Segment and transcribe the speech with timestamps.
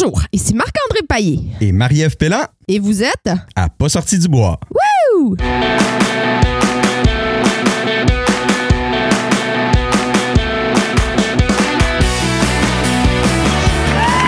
[0.00, 1.40] Bonjour, ici Marc-André Paillé.
[1.60, 3.28] Et Marie-Ève Pellan Et vous êtes?
[3.56, 4.60] a pas sorti du bois.
[5.16, 5.34] Ouh!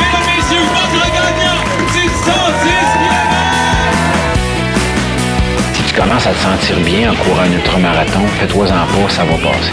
[0.00, 1.60] Mesdames, messieurs, votre gagnant
[1.92, 2.12] du 110
[5.74, 9.34] Si tu commences à te sentir bien en courant un ultramarathon, fais-toi-en pas, ça va
[9.36, 9.72] passer.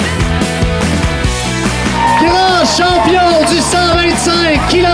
[2.78, 4.94] Champion du 125 km.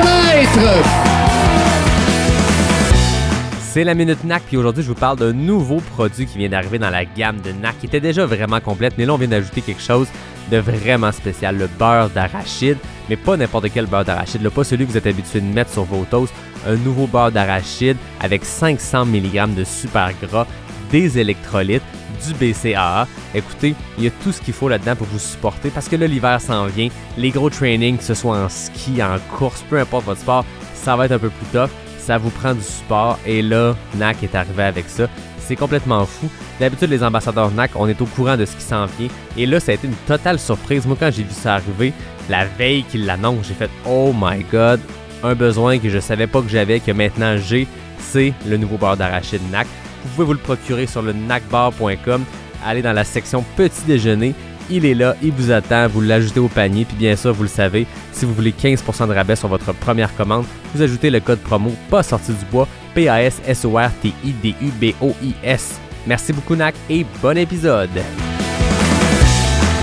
[3.60, 6.80] C'est la Minute NAC, puis aujourd'hui, je vous parle d'un nouveau produit qui vient d'arriver
[6.80, 9.60] dans la gamme de NAC, qui était déjà vraiment complète, mais là, on vient d'ajouter
[9.60, 10.08] quelque chose
[10.50, 12.78] de vraiment spécial, le beurre d'arachide,
[13.10, 15.84] mais pas n'importe quel beurre d'arachide, pas celui que vous êtes habitué de mettre sur
[15.84, 16.34] vos toasts,
[16.66, 20.48] un nouveau beurre d'arachide avec 500 mg de super gras,
[20.90, 21.84] des électrolytes,
[22.26, 23.08] du BCAA.
[23.36, 26.08] Écoutez, il y a tout ce qu'il faut là-dedans pour vous supporter parce que là,
[26.08, 26.90] l'hiver s'en vient.
[27.18, 30.96] Les gros trainings, que ce soit en ski, en course, peu importe votre sport, ça
[30.96, 31.70] va être un peu plus tough.
[32.00, 35.08] Ça vous prend du support et là, NAC est arrivé avec ça.
[35.40, 36.30] C'est complètement fou.
[36.60, 39.10] D'habitude, les ambassadeurs NAC, on est au courant de ce qui s'en vient.
[39.38, 40.86] Et là, ça a été une totale surprise.
[40.86, 41.94] Moi, quand j'ai vu ça arriver,
[42.30, 44.80] la veille qu'il l'annonce, j'ai fait Oh my god,
[45.24, 47.68] un besoin que je savais pas que j'avais, que maintenant j'ai,
[48.00, 49.68] c'est le nouveau beurre d'arachide NAC.
[50.04, 52.24] Vous pouvez vous le procurer sur le nacbar.com.
[52.66, 54.34] Allez dans la section petit déjeuner.
[54.70, 57.50] Il est là, il vous attend, vous l'ajoutez au panier, puis bien sûr, vous le
[57.50, 61.40] savez, si vous voulez 15% de rabais sur votre première commande, vous ajoutez le code
[61.40, 62.66] promo pas sorti du bois,
[62.96, 65.82] P-A-S-S-O-R-T-I-D-U-B-O-I-S.
[66.08, 67.90] Merci beaucoup, NAC, et bon épisode!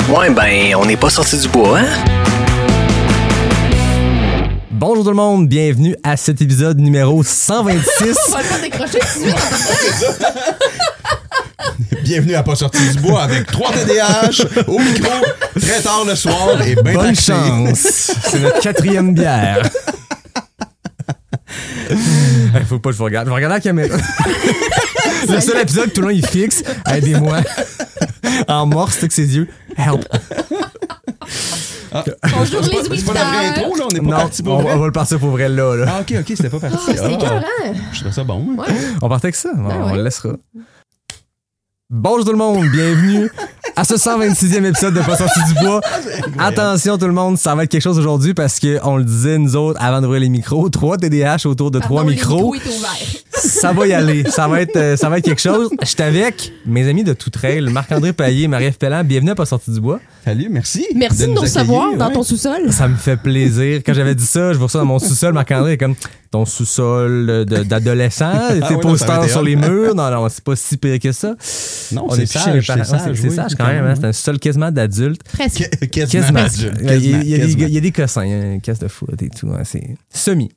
[0.08, 1.84] Ouais, ben, on n'est pas sorti du bois, hein?
[4.80, 8.16] Bonjour tout le monde, bienvenue à cet épisode numéro 126.
[8.28, 9.36] On va le faire décrocher tout de suite.
[12.02, 15.12] Bienvenue à Pas sorti du bois avec 3 TDAH au micro,
[15.60, 17.32] très tard le soir et bien Bonne taxé.
[17.32, 18.10] chance.
[18.24, 19.68] C'est notre quatrième bière.
[21.90, 23.26] Il faut pas que je vous regarde.
[23.26, 23.98] Je vais regarder la caméra.
[25.26, 26.62] C'est le seul épisode que tout le long il fixe.
[26.90, 27.40] Aidez-moi.
[28.48, 29.46] En morse, c'est que ses yeux.
[29.76, 30.06] Help.
[31.92, 34.62] Bonjour les C'est pas la vraie intro, là, on n'est pas Non, parti pour on,
[34.62, 34.72] vrai.
[34.74, 35.74] on va le passer pour vrai là.
[35.76, 35.84] là.
[35.88, 36.76] Ah, ok, ok, c'était pas parti.
[36.80, 37.42] Ah, c'est Ah, écœurant.
[37.92, 38.46] je trouve ça bon.
[38.58, 38.62] hein.
[38.62, 38.74] Ouais.
[39.02, 39.50] On partait avec ça?
[39.54, 40.30] Ben On le laissera.
[41.92, 43.28] Bonjour tout le monde, bienvenue
[43.74, 45.80] à ce 126e épisode de Pas sorti du bois.
[46.38, 49.38] Attention tout le monde, ça va être quelque chose aujourd'hui parce que on le disait
[49.38, 52.54] nous autres avant d'ouvrir les micros, trois TDH autour de trois micros.
[53.42, 55.70] Ça va y aller, ça va être euh, ça va être quelque chose.
[55.80, 59.46] Je suis avec mes amis de tout trail, Marc-André Paillé, Marie-Ève Pellan, bienvenue à Pas
[59.46, 59.98] sorti du bois.
[60.24, 60.86] Salut, merci.
[60.94, 62.12] Merci de nous recevoir dans ouais.
[62.12, 62.70] ton sous-sol.
[62.70, 63.80] Ça me fait plaisir.
[63.84, 65.94] Quand j'avais dit ça, je vois ça dans mon sous-sol, Marc-André est comme
[66.30, 69.94] ton sous-sol d'adolescent, tes oui, posters sur les murs.
[69.94, 71.34] Non, non, c'est pas si pire que ça.
[71.92, 73.94] Non, On c'est sage, c'est sage, C'est oui, sage quand même, hein.
[73.98, 75.22] c'est un sol quasiment d'adulte.
[75.32, 75.68] Presque.
[75.80, 76.40] Qu- Quasiment.
[76.82, 77.66] Il y a, des, quasiment.
[77.66, 79.48] il y a des cossins, il y a une caisse de foot et tout.
[79.48, 80.50] hein, c'est semi.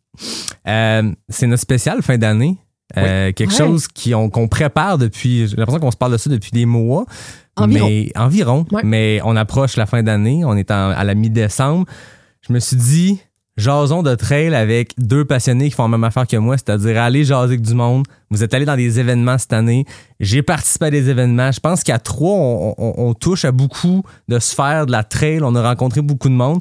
[0.67, 2.57] Euh, c'est notre spécial fin d'année.
[2.97, 3.57] Euh, quelque Ouais.
[3.57, 5.47] chose qui on- qu'on prépare depuis.
[5.47, 7.05] J'ai l'impression qu'on se parle de ça depuis des mois.
[7.55, 7.87] Environ.
[7.87, 8.65] Mais, environ.
[8.71, 8.81] Ouais.
[8.83, 10.43] Mais on approche la fin d'année.
[10.45, 11.85] On est en- à la mi-décembre.
[12.47, 13.19] Je me suis dit,
[13.57, 17.23] jason de trail avec deux passionnés qui font la même affaire que moi, c'est-à-dire aller
[17.23, 18.05] jaser avec du monde.
[18.31, 19.85] Vous êtes allés dans des événements cette année.
[20.19, 21.51] J'ai participé à des événements.
[21.51, 25.39] Je pense qu'à trois, on, on- on touche à beaucoup de sphères de la trail.
[25.43, 26.59] On a rencontré beaucoup de monde.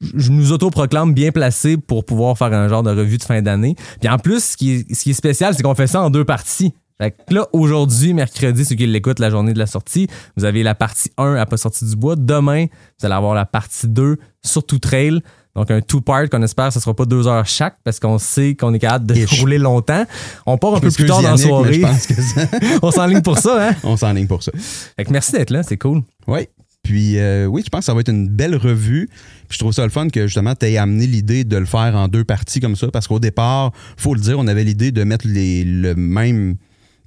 [0.00, 3.76] Je nous autoproclame bien placé pour pouvoir faire un genre de revue de fin d'année.
[4.00, 6.10] Puis en plus, ce qui est, ce qui est spécial, c'est qu'on fait ça en
[6.10, 6.74] deux parties.
[7.00, 10.62] Fait que là, aujourd'hui, mercredi, ceux qui l'écoutent la journée de la sortie, vous avez
[10.62, 12.16] la partie 1 à pas sorti du bois.
[12.16, 12.66] Demain,
[12.98, 15.20] vous allez avoir la partie 2 sur tout trail.
[15.54, 18.74] Donc, un two-part qu'on espère, ce sera pas deux heures chaque parce qu'on sait qu'on
[18.74, 19.40] est capable de Ish.
[19.40, 20.04] rouler longtemps.
[20.44, 21.72] On part un peu plus tard dans la soirée.
[21.74, 22.46] Je pense que ça-
[22.82, 23.74] On s'enligne pour ça, hein?
[23.82, 24.52] on s'enligne pour ça.
[24.96, 26.02] Fait que merci d'être là, c'est cool.
[26.26, 26.48] Oui.
[26.86, 29.08] Puis euh, oui, je pense que ça va être une belle revue.
[29.48, 31.96] Puis je trouve ça le fun que justement tu aies amené l'idée de le faire
[31.96, 35.02] en deux parties comme ça parce qu'au départ, faut le dire, on avait l'idée de
[35.02, 36.54] mettre le même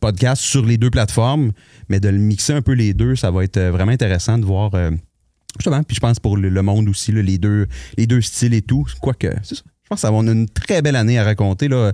[0.02, 1.54] podcast sur les deux plateformes,
[1.88, 4.44] mais de le mixer un peu les deux, ça va être euh, vraiment intéressant de
[4.44, 4.92] voir euh,
[5.58, 5.82] justement.
[5.84, 9.34] Puis je pense pour le, monde aussi les deux les deux styles et tout, quoique
[9.44, 9.64] c'est ça.
[9.92, 11.68] Je pense qu'on a une très belle année à raconter.
[11.68, 11.94] Là.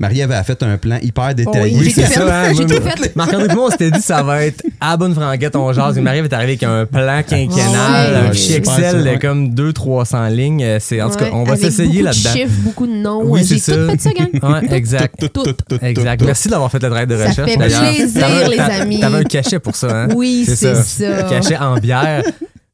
[0.00, 1.78] Marie-Ève a fait un plan hyper détaillé.
[1.78, 2.30] oui, c'est ça, fait.
[2.52, 2.52] hein?
[2.98, 3.14] Fait.
[3.14, 5.96] Marc-André et moi, on s'était dit ça va être à bonne franquette, on jase.
[5.98, 9.14] Et Marie-Ève est arrivée avec un plan quinquennal, Ouais, un fichier Excel ça, ouais.
[9.14, 10.66] de comme 200-300 lignes.
[10.80, 12.30] C'est, en tout cas, on va avec s'essayer beaucoup de là-dedans.
[12.32, 13.20] chiffres, beaucoup de noms.
[13.24, 13.72] Oui, J'ai tout ça.
[13.90, 14.28] fait ça, gang.
[14.70, 15.14] Ouais, exact.
[15.20, 16.18] Tout, tout, tout, tout, Exact.
[16.18, 16.26] tout.
[16.26, 17.50] Merci d'avoir fait le travail de Ça recherche.
[17.52, 17.82] fait d'ailleurs.
[17.94, 18.98] plaisir, un- les amis.
[19.00, 20.08] T'avais un cachet pour ça, hein?
[20.16, 21.22] Oui, c'est ça.
[21.30, 22.24] Cachet en bière.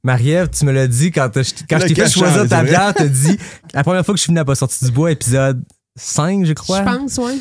[0.08, 3.06] Marie-Ève, tu me l'as dit quand, t'as- quand je t'ai fait choisir ta bière, t'as
[3.06, 3.36] dit
[3.74, 5.62] la première fois que je suis venu à pas sorti du bois, épisode
[5.96, 6.78] 5, je crois.
[6.78, 7.36] Je pense, ouais.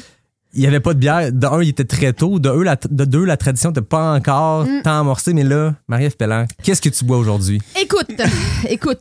[0.53, 1.31] il n'y avait pas de bière.
[1.31, 2.39] De un, il était très tôt.
[2.39, 4.81] De, eux, la, de deux, la tradition n'était pas encore Mm.
[4.83, 5.33] tant amorcée.
[5.33, 7.61] Mais là, Marie-Ève Pellan, qu'est-ce que tu bois aujourd'hui?
[7.79, 8.11] Écoute,
[8.69, 8.99] écoute,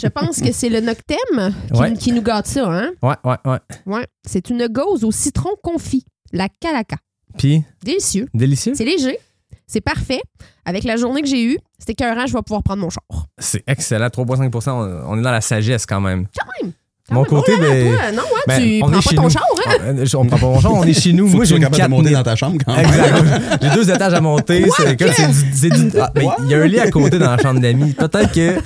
[0.00, 1.92] je pense que c'est le Noctem qui, Ouais.
[1.94, 2.90] qui nous gâte ça, hein?
[3.02, 3.58] Ouais, ouais, ouais.
[3.86, 4.06] Ouais.
[4.28, 6.98] C'est une gauze au citron confit, la Calaca.
[7.36, 8.28] Puis, Délicieux.
[8.32, 8.74] délicieux?
[8.76, 9.18] C'est léger.
[9.66, 10.20] C'est parfait.
[10.68, 13.02] Avec la journée que j'ai eue, c'était qu'un je vais pouvoir prendre mon char.
[13.38, 14.08] C'est excellent.
[14.08, 16.26] 3,5 on, on est dans la sagesse quand même.
[16.38, 16.74] Quand même.
[17.10, 17.30] Mon même.
[17.30, 19.16] côté, Oh là là, ben, toi, non, hein, ben, tu on prends est pas chez
[19.16, 19.30] ton nous.
[19.30, 19.72] char, hein?
[19.80, 21.28] Ah, On prend pas mon char, on est chez nous.
[21.28, 22.84] Faut Moi, j'ai une capable de monter dans 4 ta chambre quand même.
[22.86, 23.58] Exact.
[23.62, 24.66] J'ai deux étages à monter.
[24.76, 25.44] C'est comme c'est du.
[25.54, 27.92] c'est du- ah, ben, Il y a un lit à côté dans la chambre d'amis.
[27.94, 28.56] Peut-être que.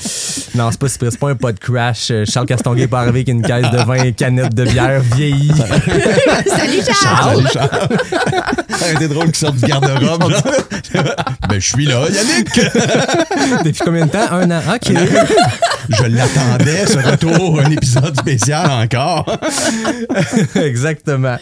[0.58, 2.08] Non, c'est pas, c'est pas un pot de crash.
[2.10, 5.00] Euh, Charles Castonguay est pas arrivé avec une caisse de vin et canette de bière
[5.14, 5.50] vieillie.
[6.46, 7.36] Salut, Charles!
[7.36, 7.88] Salut, Charles.
[8.68, 10.30] Ça aurait été drôle qu'il sorte du garde-robe.
[10.30, 10.42] genre.
[11.48, 12.54] ben, je suis là, Yannick.
[13.64, 14.30] Depuis combien de temps?
[14.32, 14.60] Un an.
[14.74, 14.92] OK.
[15.88, 18.31] Je l'attendais, ce retour, un épisode spécial
[18.82, 19.26] encore.
[20.54, 21.36] Exactement.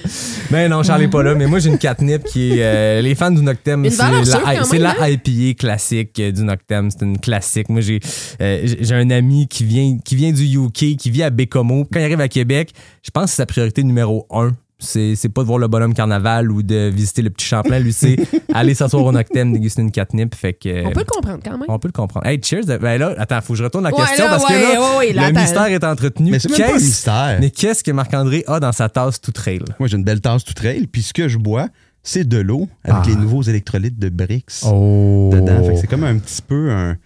[0.50, 1.34] Mais non, Charles est pas là.
[1.34, 2.62] Mais moi, j'ai une catnip qui est.
[2.62, 4.10] euh, les fans du Noctem, c'est la,
[4.56, 6.90] quand c'est même, la IPA classique euh, du Noctem.
[6.90, 7.68] C'est une classique.
[7.68, 8.00] Moi, j'ai
[8.40, 11.86] euh, j'ai j'ai un ami qui vient, qui vient du UK, qui vit à Bécomo.
[11.92, 12.72] Quand il arrive à Québec,
[13.02, 14.52] je pense que c'est sa priorité numéro un.
[14.82, 17.78] C'est c'est pas de voir le bonhomme carnaval ou de visiter le petit Champlain.
[17.78, 18.16] Lui, c'est
[18.54, 20.34] aller s'asseoir au Noctem, déguster une catnip.
[20.34, 20.86] Fait que.
[20.86, 21.66] On peut le comprendre quand même.
[21.68, 22.26] on peut le comprendre.
[22.26, 22.64] Hey, cheers.
[22.80, 24.98] Ben là, attends, faut que je retourne la Ouais, question là, parce que là, ouais,
[25.08, 25.40] ouais, là, le attends.
[25.40, 26.30] mystère est entretenu.
[26.30, 27.36] Mais c'est même pas un Qu'est-ce- mystère.
[27.40, 29.60] Mais qu'est-ce que Marc-André a dans sa tasse tout trail?
[29.78, 31.68] Moi, j'ai une belle tasse tout trail, puis ce que je bois,
[32.02, 33.08] c'est de l'eau avec Ah.
[33.08, 35.28] les nouveaux électrolytes de Brix Oh.
[35.32, 35.62] dedans.
[35.64, 36.96] Fait que c'est comme un petit peu un, une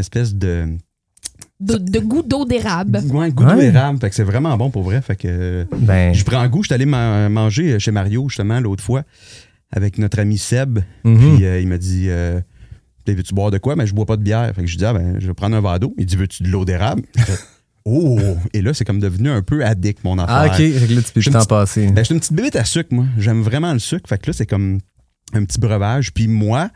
[0.00, 0.66] espèce de
[1.60, 3.00] De, de goût d'eau d'érable.
[3.12, 3.70] ouais, goût Ouais.
[3.70, 3.98] d'érable.
[4.00, 5.02] Fait que c'est vraiment bon pour vrai.
[5.02, 6.14] Fait que Ben.
[6.14, 6.62] je prends goût.
[6.62, 9.02] Je suis allé ma- manger chez Mario justement l'autre fois
[9.70, 10.78] avec notre ami Seb.
[11.04, 11.36] Mhm.
[11.36, 12.40] Puis euh, il m'a dit euh,
[13.06, 13.76] Veux-tu boire de quoi?
[13.76, 14.52] Mais je bois pas de bière.
[14.54, 15.94] Fait que je dis Ah ben je vais prendre un verre d'eau.
[15.98, 17.02] Il dit Veux-tu de l'eau d'érable?
[17.84, 18.18] Oh!
[18.52, 20.36] Et là, c'est comme devenu un peu addict, mon affaire.
[20.36, 20.54] Ah, ok.
[20.56, 21.86] Fait que là, tu peux t'en passer.
[21.88, 23.06] Ben, je suis une petite bébête à sucre, moi.
[23.18, 24.08] J'aime vraiment le sucre.
[24.08, 24.78] Fait que là, c'est comme
[25.32, 26.12] un petit breuvage.
[26.12, 26.70] Puis moi,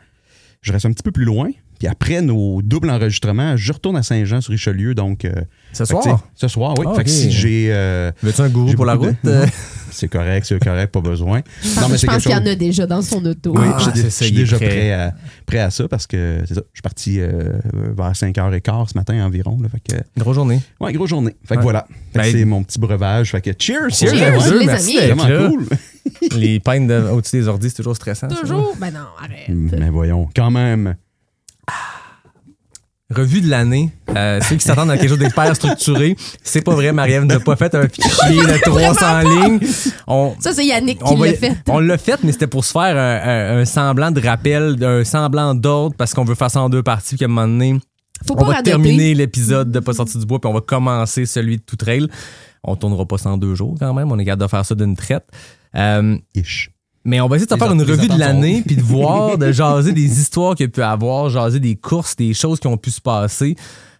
[0.61, 1.49] je reste un petit peu plus loin.
[1.79, 4.95] Puis après nos doubles enregistrements, je retourne à Saint-Jean-sur-Richelieu.
[4.95, 5.33] Donc, euh,
[5.73, 6.23] Ce soir?
[6.35, 6.85] ce soir, oui.
[6.89, 7.67] Ah, fait que si j'ai.
[7.71, 9.15] euh, Veux-tu un gourou pour la route?
[9.23, 9.43] de-
[9.91, 11.41] c'est correct, c'est correct, pas besoin.
[11.81, 13.53] Non, mais je pense qu'il y en a déjà dans son auto.
[13.55, 14.67] Oui, Ah, je suis déjà prêt.
[14.67, 15.13] prêt à,
[15.45, 16.61] prêt à ça parce que c'est ça.
[16.73, 17.59] Je suis parti euh,
[17.97, 19.57] vers 5h15 ce matin environ.
[19.61, 20.59] Là, fait que, Grosse journée.
[20.81, 21.35] ouais, grosse journée.
[21.45, 21.63] Fait que Ouais.
[21.63, 21.87] voilà.
[22.13, 23.31] Fait que Ben, c'est mon petit breuvage.
[23.31, 23.89] Fait que cheers!
[23.91, 25.07] Cheers, à vous deux, les merci amis.
[25.13, 25.49] Vraiment là.
[25.49, 25.67] cool.
[26.37, 28.29] Les peintes de- au-dessus des ordis, c'est toujours stressant.
[28.29, 28.35] ça.
[28.35, 28.75] Toujours?
[28.79, 29.49] Ben non, arrête.
[29.49, 30.95] Mais voyons, quand même.
[33.13, 33.91] Revue de l'année.
[34.17, 36.91] Euh, ceux qui s'attendent à quelque chose d'hyper structuré, c'est pas vrai.
[36.91, 39.59] Marie-Ève n'a pas fait un fichier de 300 lignes.
[40.07, 41.55] On, Ça, c'est Yannick qui l'a fait.
[41.69, 45.03] On l'a fait, mais c'était pour se faire un, un- un semblant de rappel, un
[45.03, 47.79] semblant d'ordre, parce qu'on veut faire ça en deux parties, puis qu'à un moment donné,
[48.27, 48.71] Faut on pas va radoter.
[48.71, 52.07] terminer l'épisode de Pas sorti du bois, puis on va commencer celui de Tout Trail.
[52.63, 54.11] On tournera pas ça en deux jours quand même.
[54.11, 55.25] On est capable de faire ça d'une traite.
[55.75, 56.71] Euh, Ish.
[57.05, 59.93] Mais on va essayer de faire une revue de l'année, puis de voir, de jaser
[59.93, 62.99] des histoires qu'il peut y avoir, jaser des courses, des choses qui ont pu se
[62.99, 63.55] passer.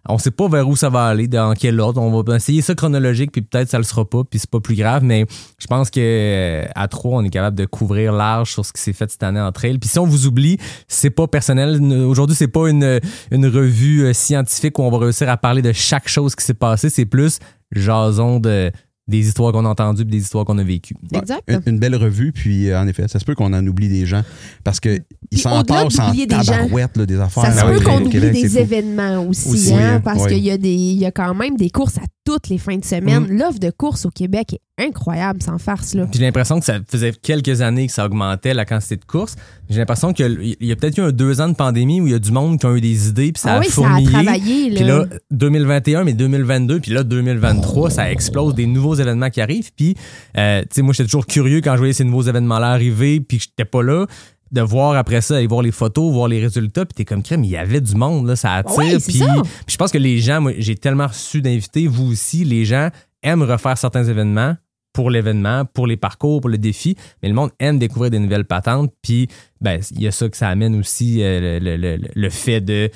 [0.07, 2.00] On sait pas vers où ça va aller, dans quel ordre.
[2.02, 4.75] On va essayer ça chronologique, puis peut-être ça le sera pas, puis c'est pas plus
[4.75, 5.04] grave.
[5.04, 5.25] Mais
[5.57, 8.81] je pense que euh, à trois, on est capable de couvrir large sur ce qui
[8.81, 9.78] s'est fait cette année en trail.
[9.80, 11.81] Puis si on vous oublie, c'est pas personnel.
[12.06, 13.00] Aujourd'hui, c'est pas une,
[13.31, 16.54] une revue euh, scientifique où on va réussir à parler de chaque chose qui s'est
[16.54, 16.90] passée.
[16.90, 17.40] C'est plus
[17.72, 18.72] jason de
[19.07, 20.96] des histoires qu'on a entendues, puis des histoires qu'on a vécues.
[21.13, 21.42] Exact.
[21.48, 24.06] Une, une belle revue, puis euh, en effet, ça se peut qu'on en oublie des
[24.06, 24.24] gens
[24.63, 25.00] parce que
[25.31, 27.46] ils s'en passent en des gens, tabarouette, là, des affaires.
[27.46, 30.50] Ça se peut qu'on Québec, oublie des événements aussi, Aussi, hein, hein, parce qu'il y,
[30.52, 33.27] a des- il y a quand même des courses à toutes les fins de semaine.
[33.27, 33.38] Mm.
[33.38, 35.94] L'offre de courses au Québec est incroyable, sans farce.
[35.94, 36.07] Là.
[36.12, 39.36] J'ai l'impression que ça faisait quelques années que ça augmentait la quantité de courses.
[39.70, 42.15] J'ai l'impression qu'il y a peut-être eu un deux ans de pandémie où il y
[42.15, 44.01] a du monde qui ont eu des idées, puis ça ah a oui, ça a
[44.01, 44.70] travaillé.
[44.72, 44.75] Là.
[44.75, 49.72] Puis là, 2021, mais 2022, puis là, 2023, ça explose des nouveaux événements qui arrivent.
[49.75, 49.96] Puis,
[50.38, 53.38] euh, tu sais, moi, j'étais toujours curieux quand je voyais ces nouveaux événements-là arriver, puis
[53.38, 54.08] que j'étais pas là,
[54.52, 57.44] de voir après ça, aller voir les photos, voir les résultats, puis t'es comme crème,
[57.44, 58.78] il y avait du monde, là, ça attire.
[58.78, 59.22] Ouais, c'est puis,
[59.68, 62.90] je pense que les gens, moi, j'ai tellement reçu d'invités, vous aussi, les gens
[63.24, 64.56] aiment refaire certains événements
[64.94, 68.46] pour l'événement, pour les parcours, pour le défi, mais le monde aime découvrir des nouvelles
[68.46, 68.94] patentes.
[69.02, 69.28] Puis,
[69.60, 72.62] ben, il y a ça que ça amène aussi, euh, le, le- le- le fait
[72.62, 72.90] de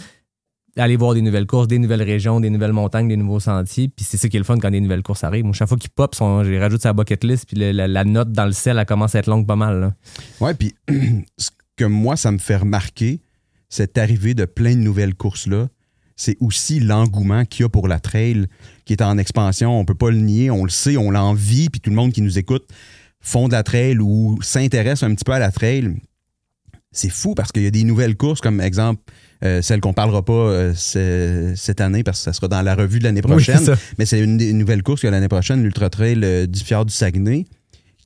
[0.79, 3.89] aller voir des nouvelles courses, des nouvelles régions, des nouvelles montagnes, des nouveaux sentiers.
[3.89, 5.51] Puis c'est ça qui est le fun quand des nouvelles courses arrivent.
[5.53, 8.51] Chaque fois qu'ils pop, son- je rajoute sa bucket list, puis la, note dans le
[8.51, 9.79] sel, elle commence à être longue pas mal.
[9.79, 9.93] là.
[10.39, 10.73] Ouais, puis
[11.37, 13.21] ce que moi, ça me fait remarquer,
[13.69, 15.67] cette arrivée de plein de nouvelles courses-là,
[16.15, 18.47] c'est aussi l'engouement qu'il y a pour la trail
[18.83, 19.79] qui est en expansion.
[19.79, 22.21] On peut pas le nier, on le sait, on l'envie, puis tout le monde qui
[22.21, 22.67] nous écoute
[23.21, 25.95] font de la trail ou s'intéresse un petit peu à la trail.
[26.91, 29.01] C'est fou parce qu'il y a des nouvelles courses, comme exemple,
[29.43, 32.73] euh, celle qu'on parlera pas euh, ce- cette année parce que ça sera dans la
[32.75, 33.57] revue de l'année prochaine.
[33.99, 36.59] Mais c'est une, une nouvelle course qu'il y a l'année prochaine, l'Ultra Trail euh, du
[36.61, 37.45] Fjord du Saguenay,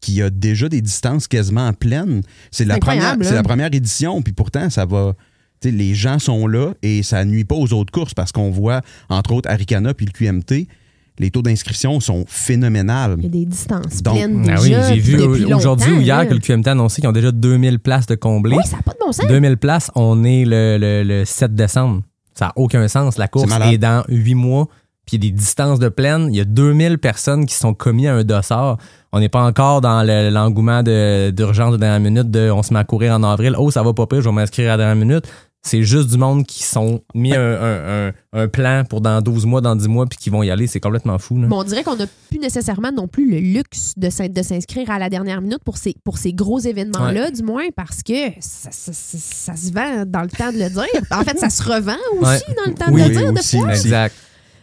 [0.02, 2.24] qui a déjà des distances quasiment en pleine.
[2.52, 5.14] C'est la, première, la première édition, puis pourtant, ça va.
[5.62, 8.52] tu sais, Les gens sont là et ça nuit pas aux autres courses parce qu'on
[8.52, 10.68] voit, entre autres, Aricana puis le QMT,
[11.20, 13.16] les taux d'inscription sont phénoménales.
[13.20, 16.26] Il y a des distances Donc, pleines Ah oui, j'ai vu aujourd'hui ou hier là.
[16.26, 18.56] que le QMT a annoncé qu'ils ont déjà 2000 places de comblées.
[18.58, 19.28] Oui, ça n'a pas de bon sens.
[19.28, 22.02] 2000 places, on est le, le- le 7 décembre.
[22.34, 23.18] Ça n'a aucun sens.
[23.18, 23.74] La course C'est malade.
[23.74, 24.68] est dans 8 mois,
[25.06, 26.30] puis il y a des distances de plaine.
[26.32, 28.78] Il y a 2000 personnes qui sont commis à un dossard.
[29.12, 32.74] On n'est pas encore dans le- l'engouement de- d'urgence de dernière minute de on se
[32.74, 33.54] met à courir en avril.
[33.60, 35.26] Oh, ça va pas pire, je vais m'inscrire à la dernière minute.
[35.66, 39.46] C'est juste du monde qui sont mis un, un- un- un plan pour dans 12
[39.46, 40.68] mois, dans 10 mois, puis qui vont y aller.
[40.68, 41.40] C'est complètement fou.
[41.40, 41.48] là.
[41.48, 44.92] Mais on dirait qu'on n'a plus nécessairement non plus le luxe de s'in- de s'inscrire
[44.92, 48.72] à la dernière minute pour ces, pour ces gros événements-là, du moins, parce que ça,
[48.72, 50.84] ça- ça- ça se vend dans le temps de le dire.
[51.12, 52.56] En fait, ça se revend aussi Ouais.
[52.58, 53.72] dans le temps Oui, de le dire, aussi, de fois.
[53.74, 54.16] Exact.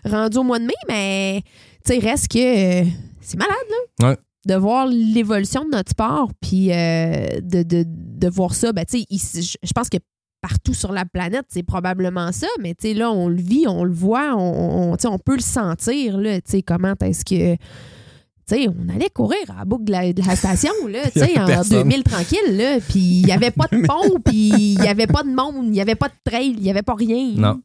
[0.05, 1.43] rendu au mois de mai, mais
[1.85, 2.85] tu sais, reste que euh,
[3.23, 3.55] c'est malade,
[4.01, 4.09] là.
[4.11, 4.17] Ouais.
[4.47, 9.03] De voir l'évolution de notre sport, puis euh, de, de, de voir ça, ben, tu
[9.19, 9.97] sais, je pense que
[10.41, 13.85] partout sur la planète, c'est probablement ça, mais tu sais, là, on le vit, on
[13.85, 17.57] le voit, on, on, peut le sentir, là, tu sais, comment est-ce que.
[17.57, 21.19] Tu sais, on allait courir à la boucle de la, de la station, là, tu
[21.19, 21.89] Il y sais, avait en personne.
[21.89, 25.23] 2000 tranquille, là, puis il n'y avait pas de pont, puis il n'y avait pas
[25.23, 27.33] de monde, il n'y avait pas de trail, il n'y avait pas rien.
[27.37, 27.61] Non.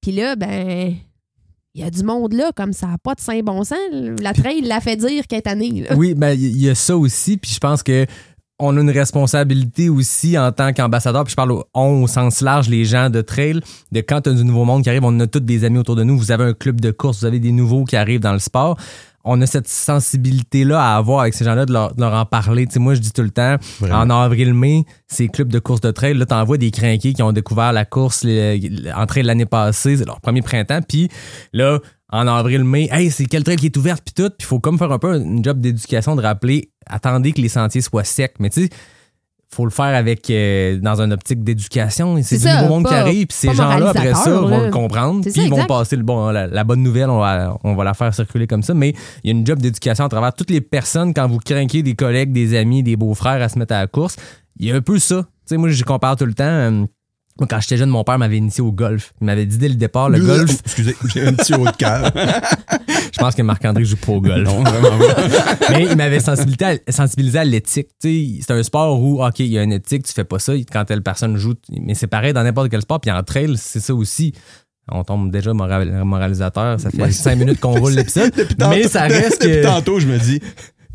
[0.00, 0.94] Puis là, ben,
[1.74, 3.78] il y a du monde là, comme ça n'a pas de saint bon sens.
[4.20, 5.86] La trail l'a fait dire qu'elle est année.
[5.88, 5.96] Là.
[5.96, 8.06] Oui, ben il y a ça aussi, puis je pense que
[8.64, 12.40] on a une responsabilité aussi en tant qu'ambassadeur, puis je parle au, on au sens
[12.40, 13.60] large, les gens de trail,
[13.92, 15.96] de quand tu as du nouveau monde qui arrive, on a tous des amis autour
[15.96, 18.32] de nous, vous avez un club de course, vous avez des nouveaux qui arrivent dans
[18.32, 18.76] le sport.
[19.26, 22.66] On a cette sensibilité-là à avoir avec ces gens-là, de leur, de leur en parler.
[22.66, 24.00] Tu sais, moi, je dis tout le temps, Vraiment.
[24.00, 27.72] en avril-mai, ces clubs de course de trail, là, t'envoies des crinqués qui ont découvert
[27.72, 31.08] la course les- en trail l'année passée, c'est leur premier printemps, puis
[31.54, 31.78] là,
[32.12, 34.78] en avril-mai, hey, c'est quel trail qui est ouverte, puis tout, puis il faut comme
[34.78, 38.50] faire un peu une job d'éducation de rappeler, attendez que les sentiers soient secs, mais
[38.50, 38.68] tu sais,
[39.50, 42.20] faut le faire avec dans dans une optique d'éducation.
[42.22, 45.20] C'est du nouveau monde pas- qui arrive, puis ces gens-là, après ça, vont le comprendre,
[45.22, 47.94] puis ils vont passer le bon, la, la bonne nouvelle, on va, on va la
[47.94, 50.60] faire circuler comme ça, mais il y a une job d'éducation à travers toutes les
[50.60, 53.86] personnes, quand vous craquez des collègues, des amis, des beaux-frères à se mettre à la
[53.86, 54.16] course,
[54.58, 55.22] il y a un peu ça.
[55.22, 56.86] Tu sais, moi, je compare tout le temps.
[57.40, 59.12] Moi, quand j'étais jeune, mon père m'avait initié au golf.
[59.20, 61.70] Il m'avait dit dès le départ, le golf, Oh, Excusez, j'ai un petit haut de
[61.76, 62.12] cœur.
[63.12, 64.44] je pense que Marc-André joue pas au golf.
[64.48, 65.56] non, vraiment pas.
[65.70, 67.88] Mais il m'avait sensibilisé à, sensibilisé à l'éthique.
[68.00, 70.84] C'est un sport où, OK, il y a une éthique, tu fais pas ça quand
[70.84, 71.54] telle personne joue.
[71.80, 73.00] Mais c'est pareil dans n'importe quel sport.
[73.00, 74.32] Puis en trail, c'est ça aussi.
[74.92, 76.78] On tombe déjà moral- moralisateur.
[76.78, 77.10] Ça fait Ouais.
[77.10, 78.32] cinq minutes qu'on roule l'épisode.
[78.70, 79.62] Mais ça reste Depuis que.
[79.64, 80.40] tantôt, je me dis.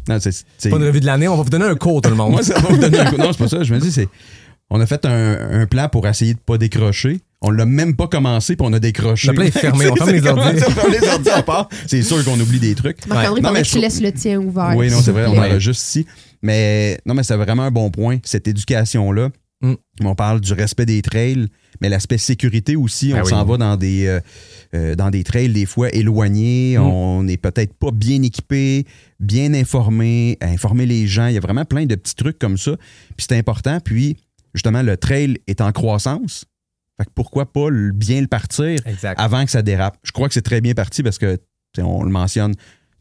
[0.08, 0.70] Non, c'est.
[0.70, 2.32] Pas une revue de l'année, on va vous donner un cours, tout le monde.
[2.32, 3.18] Moi, ça va me donner un coup.
[3.18, 3.62] Non, c'est pas ça.
[3.64, 4.08] Je me dis, c'est.
[4.70, 7.20] On a fait un, un plan pour essayer de pas décrocher.
[7.42, 9.30] On l'a même pas commencé, puis on a décroché.
[9.30, 10.62] Le plan est fermé, on C'est- ferme les ordi.
[10.68, 11.70] On ferme les ordi à part.
[11.88, 13.06] C'est sûr qu'on oublie des trucs.
[13.08, 14.74] Marc-André, que je tu laisses le tien ouvert.
[14.76, 16.06] Oui, non, c'est vrai, on enregistre ici.
[16.42, 19.30] Mais non, mais c'est vraiment un bon point, cette éducation-là.
[19.62, 19.74] Mm.
[20.06, 21.48] On parle du respect des trails,
[21.82, 23.12] mais l'aspect sécurité aussi.
[23.14, 23.30] Ah on oui.
[23.30, 24.20] s'en va dans des, euh,
[24.74, 26.78] euh, dans des trails, des fois éloignés.
[26.78, 26.82] Mm.
[26.82, 28.86] On n'est peut-être pas bien équipé,
[29.20, 31.28] bien informé, informer les gens.
[31.28, 32.76] Il y a vraiment plein de petits trucs comme ça.
[33.18, 33.80] Puis c'est important.
[33.84, 34.18] Puis,
[34.54, 36.46] justement, le trail est en croissance.
[36.98, 39.20] Fait que pourquoi pas le- bien le partir Exact.
[39.20, 39.98] avant que ça dérape?
[40.04, 41.38] Je crois que c'est très bien parti parce que
[41.78, 42.54] on le mentionne,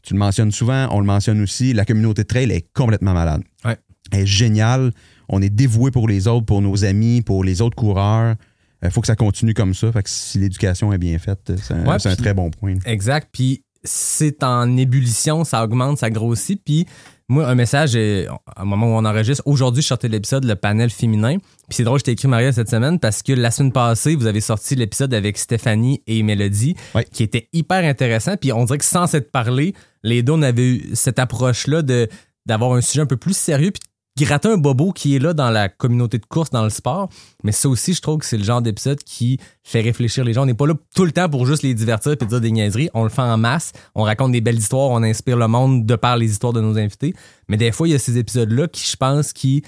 [0.03, 3.41] tu le mentionnes souvent, on le mentionne aussi, la communauté de trail est complètement malade.
[3.65, 3.77] Ouais.
[4.11, 4.91] Elle est géniale.
[5.27, 8.35] On est dévoué pour les autres, pour nos amis, pour les autres coureurs.
[8.81, 9.91] Il faut que ça continue comme ça.
[9.91, 12.75] Fait que si l'éducation est bien faite, c'est un, Ouais, un très bon point.
[12.85, 13.27] Exact.
[13.31, 16.61] Puis c'est en ébullition, ça augmente, ça grossit.
[16.63, 16.85] Puis
[17.29, 20.55] moi, un message, euh, à un moment où on enregistre, aujourd'hui, je sortais l'épisode, le
[20.55, 21.37] panel féminin.
[21.37, 24.25] Puis c'est drôle, je t'ai écrit Maria cette semaine parce que la semaine passée, vous
[24.25, 26.75] avez sorti l'épisode avec Stéphanie et Mélodie,
[27.13, 28.35] qui était hyper intéressant.
[28.35, 32.09] Puis on dirait que sans s'être parlé, les deux, on avait eu cette approche-là de
[32.45, 33.81] d'avoir un sujet un peu plus sérieux, puis
[34.25, 37.09] gratter un bobo qui est là dans la communauté de course, dans le sport.
[37.43, 40.43] Mais ça aussi, je trouve que c'est le genre d'épisode qui fait réfléchir les gens.
[40.43, 42.89] On n'est pas là tout le temps pour juste les divertir et dire des niaiseries.
[42.93, 43.71] On le fait en masse.
[43.95, 44.89] On raconte des belles histoires.
[44.89, 47.13] On inspire le monde de par les histoires de nos invités.
[47.47, 49.63] Mais des fois, il y a ces épisodes-là qui, je pense, qui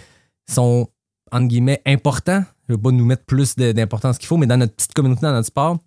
[0.50, 0.88] sont,
[1.32, 2.44] entre guillemets, importants.
[2.68, 5.22] Je ne veux pas nous mettre plus d'importance qu'il faut, mais dans notre petite communauté,
[5.22, 5.78] dans notre sport,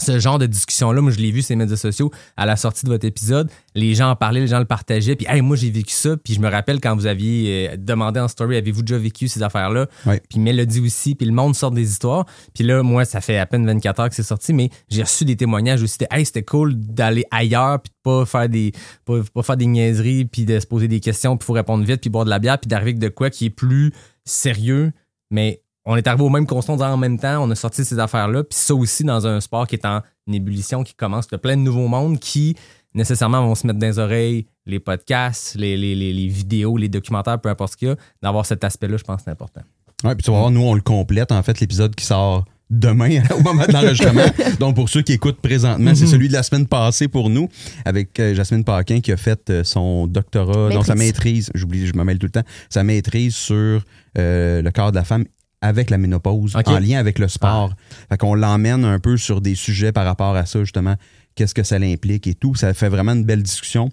[0.00, 2.84] ce genre de discussion-là, moi, je l'ai vu sur les médias sociaux à la sortie
[2.84, 3.50] de votre épisode.
[3.74, 5.16] Les gens en parlaient, les gens le partageaient.
[5.16, 6.16] Puis, hey, moi, j'ai vécu ça.
[6.16, 9.42] Puis, je me rappelle quand vous aviez euh, demandé en story, avez-vous déjà vécu ces
[9.42, 9.86] affaires-là?
[10.28, 11.14] Puis, Mélodie aussi.
[11.14, 12.26] Puis, le monde sort des histoires.
[12.54, 15.24] Puis là, moi, ça fait à peine 24 heures que c'est sorti, mais j'ai reçu
[15.24, 15.98] des témoignages aussi.
[15.98, 18.72] de, Hey, c'était cool d'aller ailleurs, puis de pas faire des,
[19.04, 21.84] pas, pas faire des niaiseries, puis de se poser des questions, puis il faut répondre
[21.84, 23.92] vite, puis boire de la bière, puis d'arriver avec de quoi qui est plus
[24.24, 24.92] sérieux.
[25.30, 28.44] Mais on est arrivé au même constat en même temps, on a sorti ces affaires-là.
[28.44, 31.38] Puis ça aussi dans un sport qui est en ébullition, qui commence, il y a
[31.38, 32.56] plein de nouveaux mondes qui
[32.94, 36.88] nécessairement vont se mettre dans les oreilles les podcasts, les, les, les, les vidéos, les
[36.88, 39.62] documentaires, peu importe ce qu'il y a, d'avoir cet aspect-là, je pense que c'est important.
[40.04, 43.22] Ouais, puis tu vas voir, nous, on le complète, en fait, l'épisode qui sort demain
[43.36, 44.26] au moment de l'enregistrement.
[44.60, 47.48] Donc, pour ceux qui écoutent présentement, c'est celui de la semaine passée pour nous,
[47.84, 51.94] avec euh, Jasmine Paquin qui a fait euh, son doctorat, donc sa maîtrise, j'oublie, je
[51.94, 53.82] me mêle tout le temps, sa maîtrise sur
[54.18, 55.24] euh, le corps de la femme
[55.62, 57.74] avec la ménopause, en lien avec le sport.
[58.08, 60.96] Fait qu'on l'emmène un peu sur des sujets par rapport à ça, justement,
[61.34, 62.54] qu'est-ce que ça l'implique et tout.
[62.54, 63.90] Ça fait vraiment une belle discussion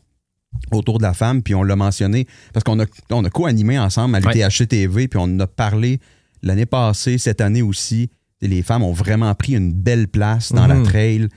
[0.72, 4.16] autour de la femme, puis on l'a mentionné, parce qu'on a, on a co-animé ensemble
[4.16, 6.00] à l'UTHC TV, puis on en a parlé
[6.42, 8.10] l'année passée, cette année aussi.
[8.42, 10.84] Les femmes ont vraiment pris une belle place dans la Mhm.
[10.84, 11.28] trail.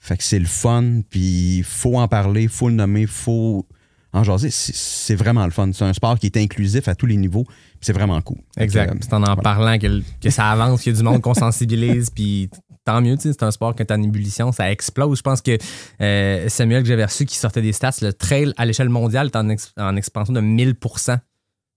[0.00, 3.66] Fait que c'est le fun, puis il faut en parler, faut le nommer, faut
[4.12, 4.50] en jaser.
[4.50, 5.70] C'est vraiment le fun.
[5.72, 7.46] C'est un sport qui est inclusif à tous les niveaux,
[7.82, 8.38] c'est vraiment cool.
[8.56, 8.90] Exact.
[8.92, 9.42] euh, C'est en en voilà.
[9.42, 12.48] parlant que, que ça avance, qu'il y a du monde qu'on sensibilise, puis
[12.84, 15.18] tant mieux, tu sais, c'est un sport quand t'es en ébullition, ça explose.
[15.18, 15.56] Je pense que
[16.00, 19.36] euh, Samuel que j'avais reçu qui sortait des stats, le trail à l'échelle mondiale est
[19.36, 21.18] en, ex- en expansion de 1000%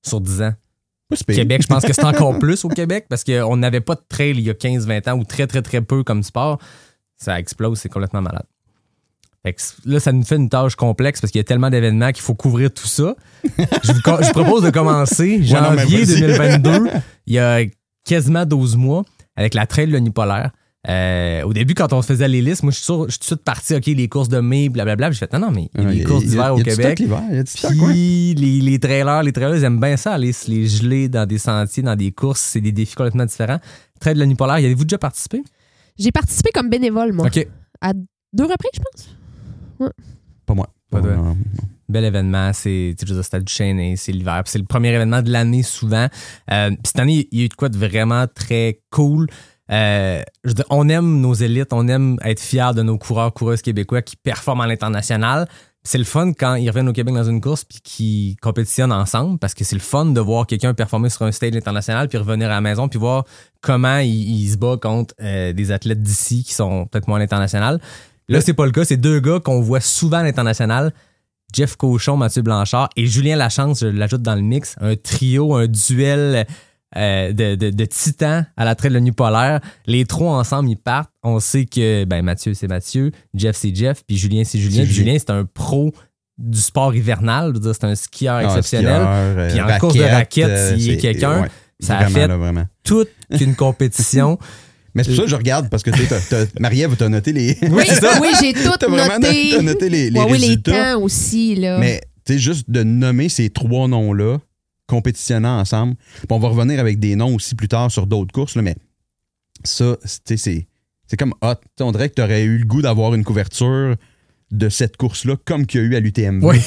[0.05, 0.53] sur 10 ans.
[1.35, 4.31] Québec, je pense que c'est encore plus au Québec parce qu'on n'avait pas de trail
[4.31, 6.59] il y a 15-20 ans ou très, très, très peu comme sport.
[7.17, 8.45] Ça explose, c'est complètement malade.
[9.46, 12.12] Fait que là, ça nous fait une tâche complexe parce qu'il y a tellement d'événements
[12.12, 13.16] qu'il faut couvrir tout ça.
[13.44, 16.20] Je vous, je propose de commencer janvier vas-y.
[16.22, 16.88] 2022,
[17.28, 17.60] il y a
[18.04, 19.04] quasiment 12 mois,
[19.36, 20.50] avec la trail de l'unipolaire.
[20.88, 23.24] Euh, au début, quand on faisait les listes, moi, je suis, sûr- je suis tout
[23.24, 25.10] de suite parti, OK, les courses de mai, blablabla.
[25.12, 26.98] J'ai fait, non, non, mais il y a Ouais, courses d'hiver au Québec.
[26.98, 27.94] stock il y a du stock, Puis ouais.
[28.42, 31.40] les, les trailers, les trailers, ils aiment bien ça, aller se les geler dans des
[31.40, 32.40] sentiers, dans des courses.
[32.42, 33.60] C'est des défis complètement différents.
[34.00, 35.42] Trail de l'unipolaire, y avez-vous déjà participé?
[35.98, 37.28] J'ai participé comme bénévole, moi.
[37.28, 37.48] OK.
[37.82, 37.94] À
[38.34, 39.14] deux reprises, je pense.
[40.46, 40.70] Pas moi.
[40.89, 41.15] Pas toi.
[41.15, 41.38] Non.
[41.88, 44.41] Bel événement, c'est tu sais, je veux dire, c'était du chaîné, c'est l'hiver.
[44.46, 46.08] C'est le premier événement de l'année souvent.
[46.51, 49.27] Euh, puis cette année, il y a eu de quoi de vraiment très cool.
[49.72, 53.34] Euh, je veux dire, on aime nos élites, on aime être fiers de nos coureurs,
[53.34, 55.48] coureuses québécois qui performent à l'international.
[55.84, 59.38] C'est le fun quand ils reviennent au Québec dans une course puis qu'ils compétitionnent ensemble
[59.38, 62.48] parce que c'est le fun de voir quelqu'un performer sur un stage international puis revenir
[62.48, 63.25] à la maison puis voir
[63.62, 67.20] comment il, il se bat contre euh, des athlètes d'ici qui sont peut-être moins à
[67.20, 67.79] l'international.
[68.27, 68.86] Là, c'est pas le cas.
[68.86, 70.94] C'est deux gars qu'on voit souvent à l'international.
[71.53, 74.75] Jeff Cochon, Mathieu Blanchard et Julien Lachance, je l'ajoute dans le mix.
[74.82, 76.46] Un trio, un duel
[76.98, 79.59] euh, de, de, de titans à la traite de l'ONU polaire.
[79.85, 81.11] Les trois ensemble, ils partent.
[81.24, 84.83] On sait que ben, Mathieu, c'est Mathieu, Jeff, c'est Jeff, puis Julien, c'est Julien.
[84.83, 85.16] Puis Julien.
[85.18, 85.94] C'est un pro
[86.38, 87.53] du sport hivernal.
[87.64, 88.96] C'est un skieur Ah, exceptionnel.
[88.96, 91.48] skieur, euh, Puis en course de raquette, euh, s'il y a c'est- quelqu'un, ouais,
[91.79, 92.66] ça a fait- là.
[92.83, 93.09] Toute
[93.40, 94.38] une compétition.
[94.96, 97.34] Mais c'est pour ça que je regarde, parce que tu t'as- t'as- Marie-Ève t'a noté
[97.34, 97.58] les.
[97.64, 97.84] Oui,
[98.22, 99.50] oui j'ai tout T'as vraiment noté.
[99.55, 100.94] t'as noté les, les Ouais, oui, les résultats.
[100.96, 101.77] temps aussi, là.
[101.79, 104.40] Mais tu sais, juste de nommer ces trois noms-là,
[104.88, 105.96] compétitionnant ensemble.
[106.18, 108.75] Puis on va revenir avec des noms aussi plus tard sur d'autres courses, là, mais
[109.64, 110.68] ça, c'est- tu sais, c'est
[111.08, 111.53] c'est comme hot.
[111.55, 113.96] Tu sais, on dirait que tu aurais eu le goût d'avoir une couverture
[114.51, 116.44] de cette course-là comme qu'il y a eu à l'UTMB.
[116.44, 116.58] Oui.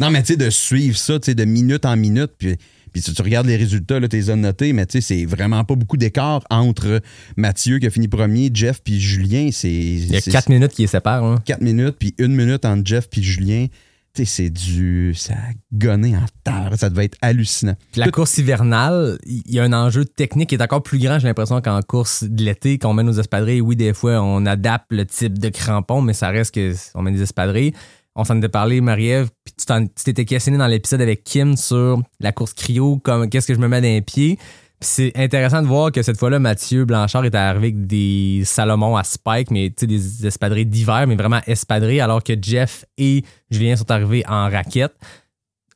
[0.00, 2.56] Non, mais tu sais, de suivre ça, tu sais, de minute en minute, puis,
[2.92, 5.24] puis si tu regardes les résultats, là, tu les as notés, mais tu sais, c'est
[5.24, 7.00] vraiment pas beaucoup d'écart entre
[7.36, 9.50] Mathieu qui a fini premier, Jeff puis Julien.
[9.52, 11.24] C'est Il y a quatre minutes qui les séparent.
[11.24, 11.38] hein.
[11.44, 13.66] 4 minutes, puis une minute entre Jeff puis Julien.
[14.14, 15.12] Tu sais, c'est du.
[15.14, 16.72] Ça a gonné en terre.
[16.76, 17.76] Ça devait être hallucinant.
[17.92, 20.98] Puis la Tout- course hivernale, il y a un enjeu technique qui est encore plus
[20.98, 23.60] grand, j'ai l'impression, qu'en course de l'été, quand on mène nos espadrilles.
[23.60, 27.14] Oui, des fois, on adapte le type de crampon, mais ça reste que on mène
[27.14, 27.74] des espadrilles.
[28.20, 32.32] On s'en était parlé, Marie-Ève, puis tu t'étais questionné dans l'épisode avec Kim sur la
[32.32, 34.34] course cryo, comme qu'est-ce que je me mets pieds.
[34.80, 38.96] Puis c'est intéressant de voir que cette fois-là, Mathieu Blanchard est arrivé avec des Salomon
[38.96, 43.22] à spike, mais tu sais, des espadrilles d'hiver, mais vraiment espadrilles, alors que Jeff et
[43.52, 44.96] Julien sont arrivés en raquette.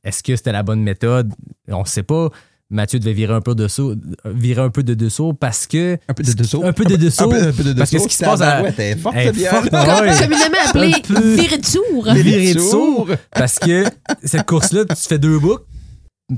[0.02, 1.33] Est-ce que c'était la bonne méthode?
[1.68, 2.28] On ne sait pas.
[2.72, 5.98] Mathieu devait virer un peu de dessous, virer un peu de dessous parce que.
[6.08, 6.62] Un peu de dessous.
[6.64, 7.28] Un peu de dessous.
[7.76, 8.62] Parce que ce qui se passe à.
[8.66, 10.16] Est forte, est forte, ouais.
[10.18, 12.12] Communément appelé Un peu- virer de sourd?
[12.14, 13.08] Virer de Sourd.
[13.30, 13.85] Parce que
[14.24, 15.64] cette course-là, tu fais deux boucles.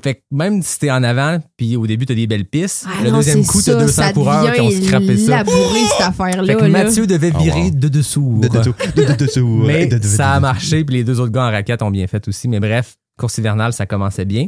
[0.03, 3.05] Fait que même si t'es en avant, puis au début, t'as des belles pistes, Ah
[3.05, 5.31] le non, deuxième coup, t'as ça, 200 ça coureurs qui ont scrappé ça.
[5.31, 6.47] labouré, cette affaire-là.
[6.53, 6.69] Fait que là.
[6.69, 7.71] Mathieu devait Oh, virer wow.
[7.71, 8.41] de dessous.
[8.43, 8.75] De dessous.
[8.97, 9.63] De de dessous.
[9.65, 11.93] Mais De- de- de- ça a marché, puis les deux autres gars en raquette ont
[11.93, 12.49] bien fait aussi.
[12.49, 14.47] Mais bref, course hivernale, ça commençait bien.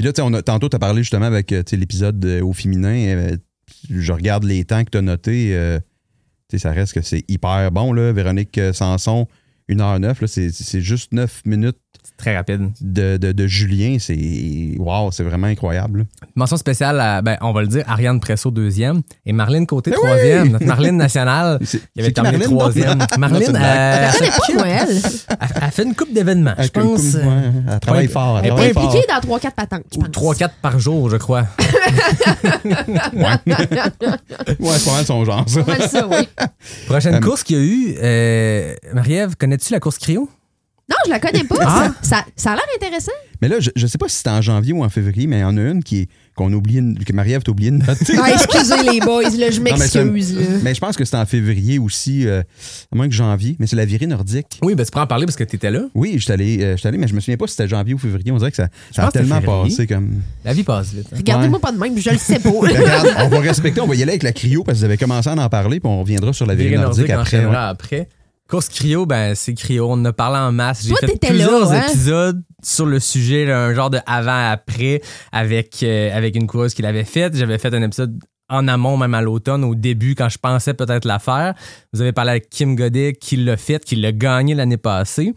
[0.00, 3.16] Puis là, on a- tantôt, tu as parlé justement avec euh, l'épisode au féminin.
[3.18, 3.36] euh,
[3.90, 5.54] je regarde les temps que tu as notés.
[5.54, 5.78] euh,
[6.56, 7.92] ça reste que c'est hyper bon.
[7.92, 8.10] Là.
[8.10, 9.28] Véronique euh, Sanson,
[9.68, 11.76] 1h09, là, c'est, juste 9 minutes
[12.20, 12.70] très rapide.
[12.80, 13.96] de, de, de Julien.
[13.98, 16.00] C'est wow, c'est vraiment incroyable.
[16.00, 16.04] là.
[16.36, 19.94] Mention spéciale à, ben, on va le dire, Ariane Presso, deuxième, et Marlène Côté, Eh
[19.96, 20.48] troisième.
[20.52, 22.98] Notre Marlène nationale, qui avait terminé Marlène, troisième.
[23.18, 24.10] Marlène, euh,
[24.64, 25.00] elle.
[25.62, 27.00] elle, fait une coupe d'événements, je pense.
[27.02, 28.12] coupe- ouais, elle travaille ouais.
[28.12, 28.38] fort.
[28.42, 28.84] Elle Elle est fort.
[28.84, 30.08] impliquée dans 3-4 patentes, je pense.
[30.08, 31.46] 3-4 par jour, je crois.
[34.60, 36.06] Ouais, c'est pas mal son genre, ça.
[36.08, 36.28] Oui.
[36.86, 40.28] Prochaine Euh, course qu'il y a eu, euh, Marie-Ève, connais-tu la course cryo?
[40.90, 41.56] Non, je la connais pas.
[41.60, 41.92] Ah.
[42.02, 43.12] Ça, ça, ça a l'air intéressant.
[43.40, 45.42] Mais là, je, je sais pas si c'était en janvier ou en février, mais il
[45.42, 47.76] y en a une qui est qu'on a oublié, de- que Marie-Ève t'a oublié de
[47.76, 48.14] noter.
[48.22, 50.38] Ah, excusez les boys, là, je mais m'excuse.
[50.62, 52.42] Mais je pense que c'était en février aussi, euh,
[52.92, 54.58] à moins que janvier, mais c'est la virée nordique.
[54.62, 55.82] Oui, ben tu pourras en parler parce que tu étais là.
[55.94, 57.94] Oui, je suis allé, euh, j'étais allé, mais je me souviens pas si c'était janvier
[57.94, 58.30] ou février.
[58.32, 60.20] On dirait que ça, ça a tellement passé comme.
[60.44, 61.06] La vie passe vite.
[61.12, 61.16] hein.
[61.16, 62.50] Regardez-moi pas de même, je le sais pas.
[62.50, 64.84] Ben, regarde, on va respecter, on va y aller avec la cryo parce que vous
[64.84, 67.22] avez commencé à en parler, puis on reviendra sur la virée Virée nordique, après.
[67.38, 67.70] enchaînera ouais.
[67.70, 68.08] après.
[68.50, 69.86] Course cryo, ben c'est cryo.
[69.88, 70.84] On en a parlé en masse.
[70.84, 71.86] J'ai fait plusieurs là, hein?
[71.86, 75.00] épisodes sur le sujet, là, un genre de avant-après
[75.32, 77.36] avec, euh, avec une coureuse qui l'avait faite.
[77.36, 81.04] J'avais fait un épisode en amont, même à l'automne, au début, quand je pensais peut-être
[81.04, 81.54] la faire.
[81.92, 85.32] Vous avez parlé avec Kim Godet qui l'a fait, qui l'a gagné l'année passée.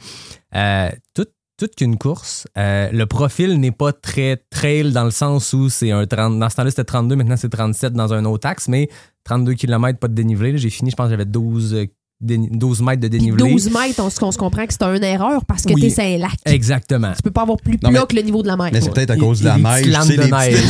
[0.56, 1.28] Euh, tout,
[1.60, 2.48] toute qu'une course.
[2.58, 6.40] Euh, le profil n'est pas très trail dans le sens où c'est un 30.
[6.40, 8.90] Dans ce temps-là, c'était 32, maintenant c'est 37 dans un autre axe, mais
[9.26, 10.58] 32 km, pas de dénivelé.
[10.58, 13.52] J'ai fini, je pense que j'avais 12, euh, déni- 12 mètres de Puis dénivelé.
[13.52, 15.82] 12 mètres, on, se- on se comprend que c'est une erreur parce que Oui.
[15.82, 16.32] t'es sur un lac.
[16.46, 17.12] Exactement.
[17.16, 18.70] Tu peux pas avoir plus Non, plat mais- que le niveau de la mer.
[18.72, 19.88] Mais c'est peut-être à cause de la neige.
[19.88, 20.64] lames de neige.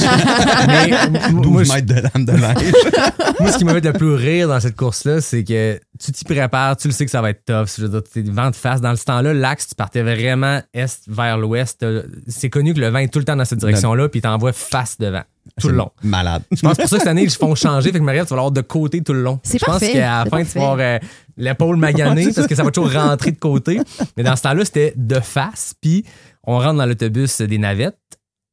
[0.67, 2.73] Mais 12 moi, je- mètres de lame de neige.
[3.39, 6.23] moi, ce qui m'a fait le plus rire dans cette course-là, c'est que tu t'y
[6.25, 7.67] prépares, tu le sais que ça va être tough.
[7.77, 8.81] Je veux dire, t'es vent de face.
[8.81, 11.85] Dans ce temps-là, l'axe, tu partais vraiment est vers l'ouest.
[12.27, 14.53] C'est connu que le vent est tout le temps dans cette direction-là, puis il t'envoie
[14.53, 15.21] face devant,
[15.61, 15.91] tout le long.
[16.03, 16.41] Malade.
[16.51, 17.91] Je pense pour ça que cette année, ils font changer.
[17.91, 19.39] Fait que Marie, tu vas l'avoir de côté tout le long.
[19.43, 20.99] C'est Je pense qu'à la fin, tu vas avoir
[21.37, 23.79] l'épaule maganée parce que ça va toujours rentrer de côté.
[24.17, 25.73] Mais dans ce temps-là, c'était de face.
[25.79, 26.05] Puis
[26.43, 27.97] on rentre dans l'autobus des navettes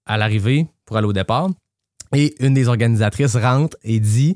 [0.06, 1.48] à l'arrivée pour aller au départ.
[2.14, 4.34] Et une des organisatrices rentre et dit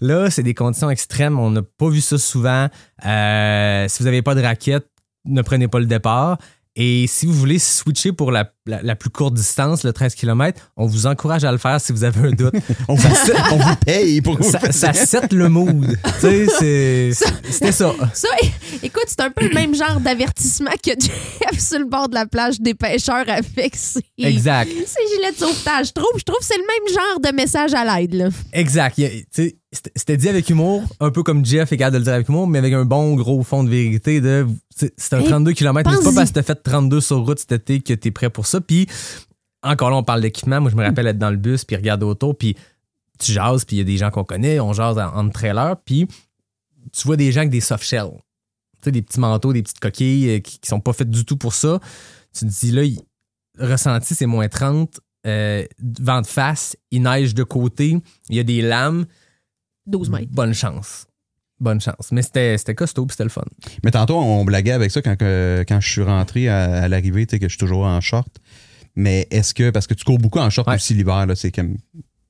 [0.00, 1.38] Là, c'est des conditions extrêmes.
[1.38, 2.68] On n'a pas vu ça souvent.
[3.06, 4.88] Euh, si vous n'avez pas de raquette,
[5.24, 6.38] ne prenez pas le départ.
[6.74, 10.70] Et si vous voulez switcher pour la, la- la plus courte distance, le 13 km,
[10.78, 12.54] on vous encourage à le faire si vous avez un doute.
[12.88, 13.08] On vous,
[13.52, 15.98] on vous paye pour que vous ça, ça set le mood.
[16.02, 17.12] tu sais, c'est-
[17.50, 17.92] c'était ça.
[18.14, 18.28] Ça,
[18.82, 22.24] écoute, c'est un peu le même genre d'avertissement que Jeff sur le bord de la
[22.26, 24.70] plage des pêcheurs avec ses, Exact.
[24.70, 25.88] ses gilets de sauvetage.
[25.88, 28.30] Je trouve, je trouve que c'est le même genre de message à l'aide.
[28.52, 28.94] Exact.
[28.96, 31.94] Il y a- tu sais, C'était dit avec humour, un peu comme Jeff est capable
[31.94, 35.14] de le dire avec humour, mais avec un bon gros fond de vérité de c'est
[35.14, 35.88] un Hey, 32 km.
[35.90, 38.28] mais C'est pas parce que t'as fait 32 sur route cet été que t'es prêt
[38.28, 38.60] pour ça.
[38.60, 38.86] Puis
[39.62, 40.60] encore là, on parle d'équipement.
[40.60, 42.54] Moi, je me rappelle être dans le bus puis regarder autour, puis
[43.18, 45.76] tu jases, puis il y a des gens qu'on connaît, on jase en, en trailer,
[45.84, 46.06] puis
[46.92, 48.10] tu vois des gens avec des soft shells.
[48.82, 51.24] Tu sais, des petits manteaux, des petites coquilles euh, qui, qui sont pas faites du
[51.24, 51.80] tout pour ça.
[52.36, 53.00] Tu te dis là, il-
[53.58, 55.00] ressenti, c'est moins 30.
[55.26, 55.64] euh,
[56.00, 57.96] vent de face, il neige de côté,
[58.28, 59.06] il y a des lames.
[59.86, 60.28] 12 mètres.
[60.30, 61.06] Bonne chance.
[61.60, 62.10] Bonne chance.
[62.10, 63.44] Mais c'était c'était costaud puis c'était le fun.
[63.84, 67.26] Mais tantôt, on blaguait avec ça quand, que- quand je suis rentré à, à l'arrivée,
[67.26, 68.28] tu sais, que je suis toujours en short.
[68.96, 70.74] Mais est-ce que, parce que tu cours beaucoup en short Ouais.
[70.74, 71.76] aussi l'hiver, là, c'est comme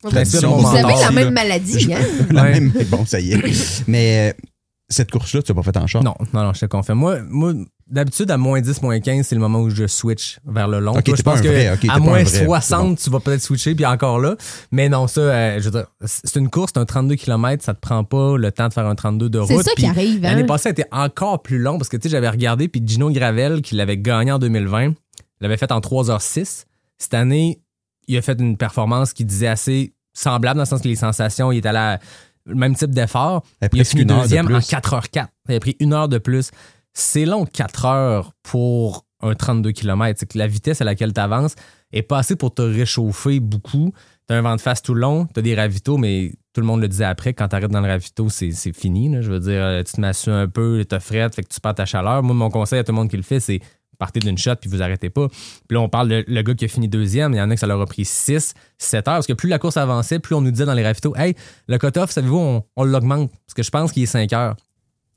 [0.02, 1.98] Tradition Vous mon avez la même maladie, hein?
[2.30, 2.52] la Ouais.
[2.60, 2.72] même.
[2.90, 3.84] Bon, ça y est.
[3.88, 4.42] Mais euh,
[4.88, 6.04] cette course-là, tu l'as pas faite en short?
[6.04, 6.98] Non, non, non, je te confirme.
[6.98, 7.54] Moi, moi
[7.92, 10.92] d'habitude, à moins 10, moins 15, c'est le moment où je switch vers le long.
[10.92, 12.44] Ok, Toi, t'es je pense que vrai, ok, t'es à moins un vrai.
[12.44, 14.37] 60, tu vas peut-être switcher, puis encore là.
[14.72, 17.74] Mais non, ça, euh, je veux dire, c'est une course, c'est un 32 km, ça
[17.74, 19.48] te prend pas le temps de faire un 32 de route.
[19.48, 20.31] C'est ça qui arrive, hein?
[20.31, 23.11] L'année passée, elle était encore plus long parce que, tu sais, j'avais regardé, puis Gino
[23.11, 24.94] Gravel, qui l'avait gagné en 2020,
[25.40, 26.64] l'avait fait en 3h06.
[26.98, 27.61] Cette année,
[28.09, 31.52] il a fait une performance qui disait assez semblable dans le sens que les sensations,
[31.52, 31.98] il était à la-
[32.44, 33.44] le même type d'effort.
[33.61, 34.66] Elle a Il a fini une heure de deuxième en plus.
[34.68, 35.28] 4h04.
[35.48, 36.50] Il a pris une heure de plus.
[36.94, 40.18] C'est long, 4 heures pour un 32 km.
[40.18, 41.55] C'est que la vitesse à laquelle tu avances
[41.92, 43.92] est pas assez pour te réchauffer beaucoup.
[44.28, 46.61] Tu as un vent de face tout le long, tu as des ravitaux, mais tout
[46.61, 49.11] le monde le disait après, quand tu arrives dans le ravito, c'est fini.
[49.20, 51.74] Je veux dire, euh, tu te massues un peu, tu frette, fait que tu perds
[51.74, 52.22] ta chaleur.
[52.22, 53.61] Moi, mon conseil à tout le monde qui le fait, c'est
[54.02, 55.28] partez d'une shot puis vous arrêtez pas.
[55.28, 57.33] Puis là, on parle de le gars qui a fini deuxième.
[57.35, 59.14] Il y en a que ça leur a pris 6, 7 heures.
[59.14, 61.37] Parce que plus la course avançait, plus on nous disait dans les ravitaux, hey,
[61.68, 63.31] le cut-off, savez-vous, on, on l'augmente.
[63.31, 64.57] Parce que je pense qu'il est 5 heures.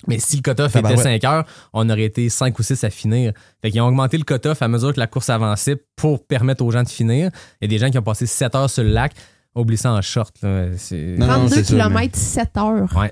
[0.08, 1.22] Mais si le cut-off était Tabarouette.
[1.22, 3.34] 5 heures, on aurait été 5 ou 6 à finir.
[3.62, 6.72] Fait qu'ils ont augmenté le cut-off à mesure que la course avançait pour permettre aux
[6.72, 7.32] gens de finir.
[7.62, 9.14] Il y a des gens qui ont passé 7 heures sur le lac.
[9.56, 10.36] Oublie ça en short.
[10.42, 10.78] Là.
[10.78, 11.16] C'est...
[11.18, 12.98] Non, non, 32 c'est ça, km, 7 heures.
[12.98, 13.12] Ouais.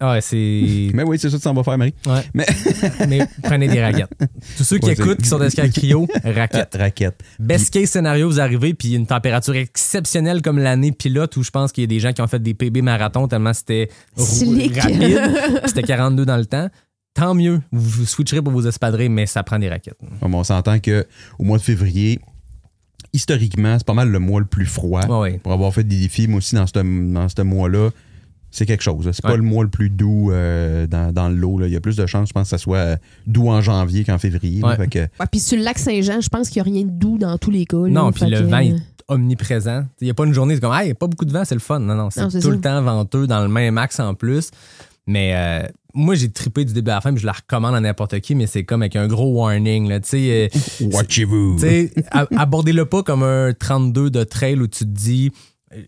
[0.00, 0.90] Ah ouais, c'est.
[0.94, 1.94] Mais oui, c'est ça que ça va faire, Marie.
[2.06, 2.22] Ouais.
[2.34, 2.46] Mais-
[3.08, 4.08] Mais prenez des raquettes.
[4.56, 6.74] Tous ceux qui Ouais, écoutent, qui sont à cryo, raquettes.
[6.78, 7.20] Raquette.
[7.38, 11.70] Best case scénario, vous arrivez, puis une température exceptionnelle comme l'année pilote où je pense
[11.72, 15.20] qu'il y a des gens qui ont fait des PB marathon tellement c'était rapide.
[15.66, 16.68] C'était 42 dans le temps.
[17.12, 19.98] Tant mieux, vous, vous switcherez pour vos espadrilles, mais ça prend des raquettes.
[20.22, 21.06] Bon, on s'entend que
[21.38, 22.20] au mois de février,
[23.12, 25.04] historiquement, c'est pas mal le mois le plus froid.
[25.06, 25.38] Ouais, ouais.
[25.38, 26.72] Pour avoir fait des défis, moi aussi, dans ce
[27.12, 27.90] dans ce mois-là,
[28.50, 29.08] c'est quelque chose.
[29.12, 29.36] C'est pas Ouais.
[29.36, 31.58] le mois le plus doux euh, dans, dans l'eau.
[31.58, 31.66] là.
[31.66, 34.04] Il y a plus de chances, je pense, que ça soit euh, doux en janvier
[34.04, 34.60] qu'en février.
[34.60, 34.68] là.
[34.68, 34.76] Ouais.
[34.76, 36.90] Fait que- Ouais, puis sur le lac Saint-Jean, je pense qu'il n'y a rien de
[36.90, 37.76] doux dans tous les cas.
[37.78, 37.88] là.
[37.88, 38.74] Non, puis le que- vent est
[39.08, 39.84] omniprésent.
[40.00, 41.32] Il n'y a pas une journée, c'est comme, ah, il n'y a pas beaucoup de
[41.32, 41.80] vent, c'est le fun.
[41.80, 44.50] Non, non, c'est tout le temps venteux dans le même axe en plus.
[45.06, 47.80] Mais euh, moi, j'ai trippé du début à la fin, puis je la recommande à
[47.80, 49.88] n'importe qui, mais c'est comme avec un gros warning.
[49.88, 50.50] Là, tu sais,
[50.92, 51.56] Watchez-vous.
[52.36, 55.32] abordez-le pas comme un 32 de trail où tu te dis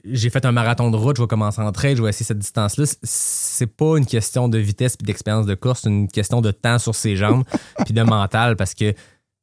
[0.05, 2.39] j'ai fait un marathon de route, je vais commencer en trail, je vais essayer cette
[2.39, 2.85] distance-là.
[3.03, 6.79] C'est pas une question de vitesse puis d'expérience de course, c'est une question de temps
[6.79, 7.45] sur ses jambes
[7.85, 8.95] puis de mental parce que,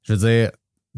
[0.04, 0.52] je veux dire,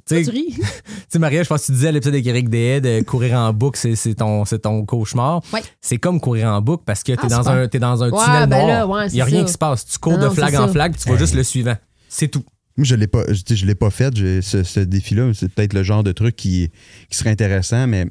[0.08, 3.52] tu sais, Maria, je pense que tu disais à l'épisode avec Eric de courir en
[3.54, 5.42] boucle, c'est, ton, c'est ton cauchemar.
[5.54, 5.62] Ouais.
[5.82, 7.52] C'est comme courir en boucle parce que t'es Ah, dans super.
[7.54, 8.90] un, t'es dans un Ouais, tunnel ben noir.
[8.90, 9.46] ouais, Il y a rien ça.
[9.46, 9.86] qui se passe.
[9.86, 10.72] Tu cours Non, de flag en ça.
[10.72, 11.76] flag puis tu vois juste le suivant.
[12.10, 12.44] C'est tout.
[12.78, 14.16] Moi, je l'ai pas, je, tu sais, je l'ai pas fait.
[14.42, 16.72] Ce, ce défi-là, c'est peut-être le genre de truc qui,
[17.10, 18.06] qui serait intéressant, mais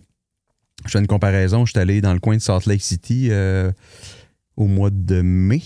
[0.86, 1.66] je fais une comparaison.
[1.66, 3.70] Je suis allé dans le coin de Salt Lake City euh,
[4.56, 5.62] au mois de mai.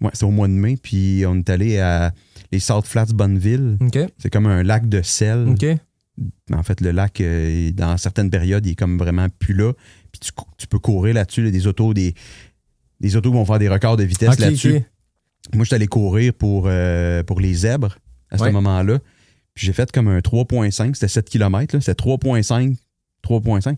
[0.00, 0.76] Ouais, c'est au mois de mai.
[0.76, 2.12] Puis on est allé à
[2.52, 3.78] les Salt Flats Bonneville.
[4.18, 5.54] C'est comme un lac de sel.
[6.52, 9.72] En fait, le lac, euh, dans certaines périodes, il est comme vraiment plus là.
[10.12, 12.14] Puis tu, peux courir là-dessus, là, des autos, des,
[13.00, 14.82] des autos vont faire des records de vitesse là-dessus.
[15.54, 17.96] Moi, je suis allé courir pour, euh, pour les zèbres
[18.30, 18.98] à ce moment-là.
[19.54, 22.76] Puis j'ai fait comme un 3.5, c'était 7 km, c'était 3.5,
[23.24, 23.76] 3.5.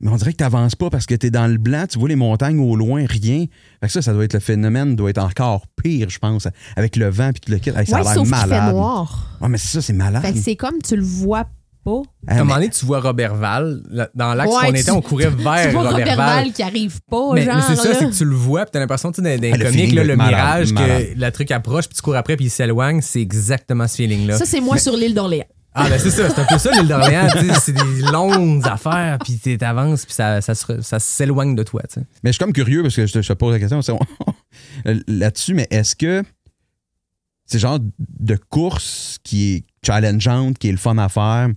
[0.00, 1.98] Mais on dirait que tu n'avances pas parce que tu es dans le blanc, tu
[1.98, 3.46] vois les montagnes au loin, rien.
[3.80, 6.94] Fait que ça, ça doit être le phénomène, doit être encore pire, je pense, avec
[6.96, 7.70] le vent puis tout le kit.
[7.70, 8.74] Hey, ça Ouais, a l'air qu'il fait malade.
[8.74, 9.26] noir.
[9.40, 10.22] Ah, mais c'est ça, c'est malade.
[10.22, 11.46] Fait que c'est comme tu le vois
[11.84, 12.02] pas.
[12.28, 13.80] À un moment donné, tu vois Robert Val.
[14.14, 16.52] Dans l'axe Ouais, qu'on était, on courait vers tu vois Robert, Robert Val.
[16.52, 19.20] Qui arrive pas, Mais, c'est ça, c'est que tu le vois, puis t'as l'impression, tu
[19.22, 21.06] sais, dans, Ah, le le malade, mirage, malade.
[21.14, 24.38] que le truc approche, puis tu cours après, puis il s'éloigne, c'est exactement ce feeling-là.
[24.38, 25.46] Ça, c'est moi sur l'île d'Orléans.
[25.80, 27.28] Ah, ben c'est ça, c'est un peu ça, l'île d'Orléans.
[27.60, 31.82] c'est des longues affaires, puis tu t'avances, puis ça, ça, ça s'éloigne de toi.
[31.96, 33.80] Mais je suis comme curieux parce que je te, pose la question
[35.06, 36.22] là-dessus, mais est-ce que
[37.46, 37.78] c'est genre
[38.20, 41.48] de course qui est challengeante, qui est le fun à faire?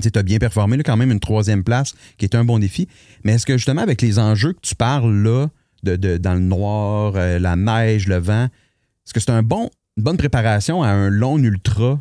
[0.00, 2.86] Tu as bien performé, là, quand même une troisième place, qui est un bon défi.
[3.24, 5.46] Mais est-ce que justement, avec les enjeux que tu parles là,
[5.82, 9.70] de, de- dans le noir, euh, la neige, le vent, est-ce que c'est un bon,
[9.96, 11.98] une bonne préparation à un long ultra?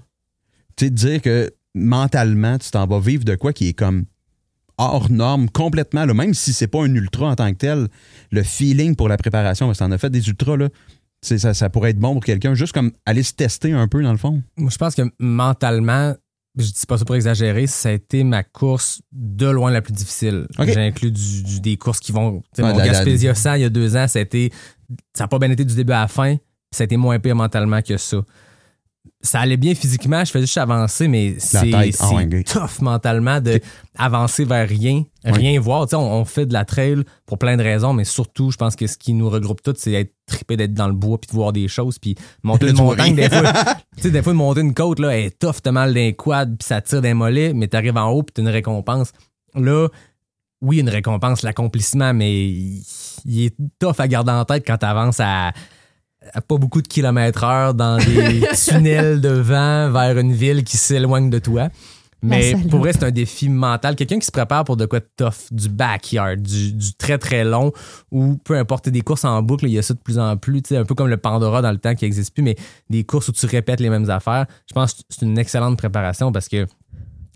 [0.77, 4.05] Tu sais, dire que mentalement, tu t'en vas vivre de quoi qui est comme
[4.77, 7.87] hors norme complètement, là, même si c'est pas un ultra en tant que tel,
[8.31, 10.67] le feeling pour la préparation, parce que t'en as fait des ultras, là,
[11.21, 14.11] ça, ça pourrait être bon pour quelqu'un, juste comme aller se tester un peu dans
[14.11, 14.43] le fond.
[14.57, 16.13] Moi, je pense que mentalement,
[16.57, 19.93] je dis pas ça pour exagérer, ça a été ma course de loin la plus
[19.93, 20.45] difficile.
[20.73, 22.31] J'ai inclus du- du- des courses qui vont.
[22.35, 24.51] Ouais, mon la- la- Gaspésia 100, il y a deux ans, ça a été.
[25.15, 26.35] Ça n'a pas bien été du début à la fin,
[26.71, 28.17] ça a été moins pire mentalement que ça.
[29.25, 31.91] Ça allait bien physiquement, je faisais juste avancer, mais c'est
[32.45, 33.59] tough mentalement de
[33.97, 35.85] avancer vers rien, rien voir.
[35.85, 38.57] Tu sais, on, on fait de la trail pour plein de raisons, mais surtout, je
[38.57, 41.27] pense que ce qui nous regroupe tous, c'est être trippé d'être dans le bois puis
[41.27, 43.15] de voir des choses puis monter une montagne.
[43.15, 43.53] Des fois,
[43.97, 46.57] tu sais, des fois, monter une côte, là, elle est tough, t'as mal d'un quad
[46.57, 49.11] puis ça tire des mollets, mais t'arrives en haut puis t'as une récompense.
[49.55, 49.87] Là,
[50.61, 55.51] oui, une récompense, l'accomplissement, mais il est tough à garder en tête quand t'avances à,
[56.33, 60.77] à pas beaucoup de kilomètres heure dans des tunnels de vent vers une ville qui
[60.77, 61.69] s'éloigne de toi.
[62.21, 63.95] Mais pour vrai, c'est un défi mental.
[63.95, 67.43] Quelqu'un qui se prépare pour de quoi de tough, du backyard, du, du très très
[67.43, 67.71] long,
[68.11, 70.61] ou peu importe des courses en boucle, il y a ça de plus en plus,
[70.71, 72.55] un peu comme le Pandora dans le temps qui n'existe plus, mais
[72.89, 74.47] des courses où tu répètes les mêmes affaires.
[74.67, 76.65] Je pense que c'est une excellente préparation parce que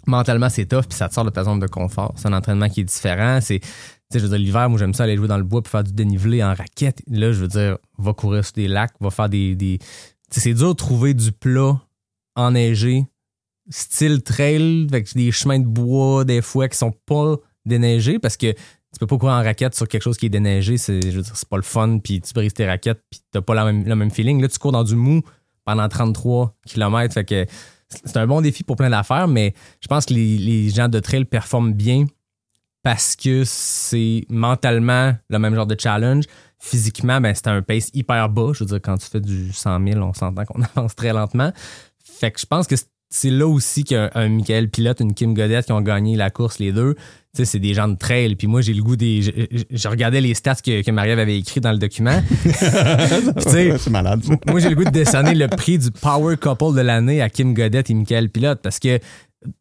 [0.08, 2.14] mentalement, c'est tough, puis ça te sort de ta zone de confort.
[2.16, 3.40] C'est un entraînement qui est différent.
[3.42, 3.60] C'est,
[4.18, 5.94] je veux dire, l'hiver, moi, j'aime ça aller jouer dans le bois puis faire du
[5.94, 7.02] dénivelé en raquette.
[7.08, 9.56] Là, je veux dire, va courir sur des lacs, va faire des.
[9.56, 9.78] des...
[10.32, 11.80] C'est dur de trouver du plat
[12.36, 13.06] enneigé,
[13.70, 18.52] style trail, avec des chemins de bois, des fois, qui sont pas déneigés parce que
[18.52, 20.78] tu peux pas courir en raquette sur quelque chose qui est déneigé.
[20.78, 23.42] C'est, je veux dire, c'est pas le fun, puis tu brises tes raquettes, puis t'as
[23.42, 24.42] pas la même, le même feeling.
[24.42, 25.22] Là, tu cours dans du mou
[25.66, 27.14] pendant 33 km.
[28.06, 31.00] C'est un bon défi pour plein d'affaires, mais je pense que les, les gens de
[31.00, 32.06] trail performent bien
[32.84, 36.26] parce que c'est mentalement le même genre de challenge.
[36.62, 38.52] Physiquement, ben, c'est un pace hyper bas.
[38.54, 41.52] Je veux dire, quand tu fais du 100 000, on s'entend qu'on avance très lentement.
[42.04, 42.76] Fait que je pense que
[43.12, 46.60] c'est là aussi qu'un un Michael Pilote, une Kim Godette qui ont gagné la course,
[46.60, 46.94] les deux.
[46.96, 47.02] Tu
[47.34, 48.36] sais, c'est des gens de trail.
[48.36, 49.22] Puis moi, j'ai le goût des.
[49.22, 52.22] Je, je- je regardais les stats que, que Marie-Ève avait écrit dans le document.
[52.42, 56.38] Puis tu sais, c'est malade, moi, j'ai le goût de décerner le prix du Power
[56.38, 59.00] Couple de l'année à Kim Godette et Michael Pilote parce que,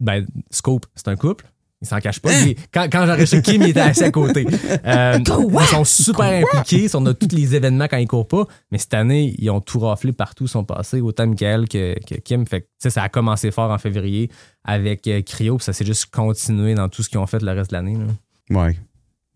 [0.01, 1.47] ben, Scope, c'est un couple.
[1.81, 2.33] Il s'en cache pas.
[2.41, 4.47] Il- quand quand j'enregistrais Kim, il était assis à côté.
[4.85, 5.19] Euh,
[5.61, 6.89] ils sont super impliqués.
[6.95, 8.47] On a tous les événements quand ils courent pas.
[8.73, 10.45] Mais cette année, ils ont tout raflé partout.
[10.45, 12.47] Ils sont passés, autant Michael que, que Kim.
[12.47, 14.29] Fait que, ça a commencé fort en février
[14.65, 15.57] avec euh, Cryo.
[15.59, 17.97] puis ça s'est juste continué dans tout ce qu'ils ont fait le reste de l'année.
[17.97, 18.59] là.
[18.65, 18.77] Ouais.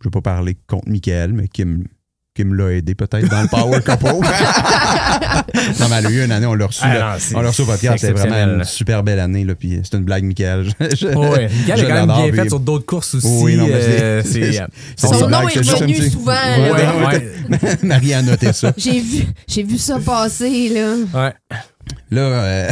[0.00, 1.86] Je veux pas parler contre Michael, mais Kim,
[2.34, 4.06] qui me l'a aidé peut-être dans le Power Couple.
[5.80, 6.80] non, mais elle a eu une année, on l'a reçu.
[6.82, 7.12] Ah, là.
[7.12, 7.98] non, c'est- on l'a reçu au podcast.
[8.00, 9.44] c'est C'est vraiment une super belle année.
[9.44, 10.64] Là, puis c'est une blague, Michael.
[10.80, 11.48] Je- Oh, ouais.
[11.66, 13.26] Michael est quand même bien fait sur d'autres courses aussi.
[13.42, 14.66] Oui, non, mais c'est- euh, c'est- euh,
[14.96, 17.76] Son nom est revenu souvent, Ouais, ouais, ouais.
[17.82, 18.72] Marie a noté ça.
[18.78, 20.94] J'ai vu, j'ai vu ça passer, là.
[21.26, 21.32] ouais.
[22.10, 22.70] Là, euh,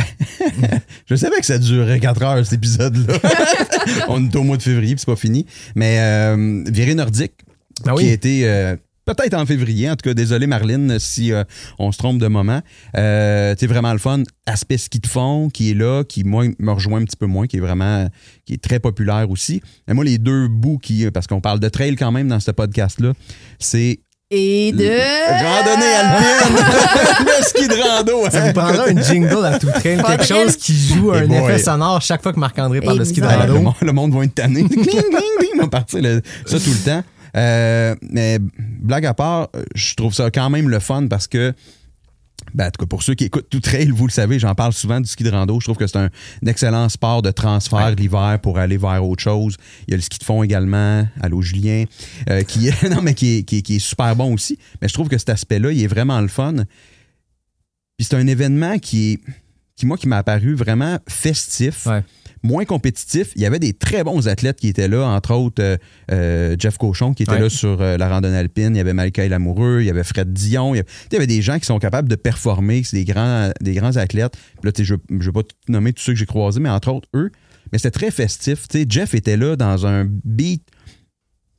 [1.07, 3.15] je savais que ça durerait 4 heures, cet épisode-là.
[4.09, 5.45] On est au mois de février, puis c'est pas fini.
[5.75, 7.33] Mais euh, Virée Nordique,
[7.85, 8.09] qui oui.
[8.09, 8.77] a été euh,
[9.15, 9.89] peut-être en février.
[9.91, 11.45] En tout cas, désolé, Marlene, si euh,
[11.79, 12.61] on se trompe de moment.
[12.97, 14.23] Euh, c'est vraiment le fun.
[14.47, 17.47] Aspect ski de fond, qui est là, qui, moi, me rejoint un petit peu moins,
[17.47, 18.09] qui est vraiment,
[18.47, 19.61] qui est très populaire aussi.
[19.89, 22.51] Et moi, les deux bouts qui, parce qu'on parle de trail quand même dans ce
[22.51, 23.13] podcast-là,
[23.59, 24.85] c'est Et de.
[24.85, 28.31] randonnée alpine, le ski de rando.
[28.31, 28.47] Ça hein.
[28.47, 31.37] vous prendra un jingle à tout train, quelque chose qui joue un Et boy.
[31.39, 33.61] effet sonore chaque fois que Marc-André parle de ski de rando.
[33.61, 34.65] monde, le monde va être tanné.
[34.65, 37.03] Cling, cling, cling, on va partir le- ça tout le temps.
[37.37, 38.39] Euh, mais
[38.81, 41.53] blague à part, je trouve ça quand même le fun parce que
[42.55, 44.73] ben, en tout cas, pour ceux qui écoutent tout trail, vous le savez, j'en parle
[44.73, 45.61] souvent du ski de rando.
[45.61, 46.07] Je trouve que c'est un,
[46.43, 49.57] un excellent sport de transfert l'hiver pour aller vers autre chose.
[49.87, 51.85] Il y a le ski de fond également, allô Julien,
[52.31, 54.59] euh, qui, est- non, mais qui, est, qui est- qui est super bon aussi.
[54.81, 56.55] Mais je trouve que cet aspect-là, il est vraiment le fun.
[57.99, 59.21] Puis c'est un événement qui est,
[59.77, 62.03] qui moi, qui m'a apparu vraiment festif Ouais.
[62.43, 63.33] Moins compétitif.
[63.37, 65.77] Il y avait des très bons athlètes qui étaient là, entre autres euh,
[66.11, 67.41] euh, Jeff Cochon qui était Ouais.
[67.41, 68.75] là sur euh, la randonnée alpine.
[68.75, 70.75] Il y avait Malika Lamoureux, il y avait Fred Dion.
[70.75, 73.05] Il y avait, il y avait des gens qui sont capables de performer, c'est des
[73.05, 74.35] grands, des grands athlètes.
[74.63, 77.09] Là, je ne vais pas tout nommer tous ceux que j'ai croisés, mais entre autres
[77.15, 77.31] eux.
[77.73, 78.67] Mais c'était très festif.
[78.89, 80.63] Jeff était là dans un beat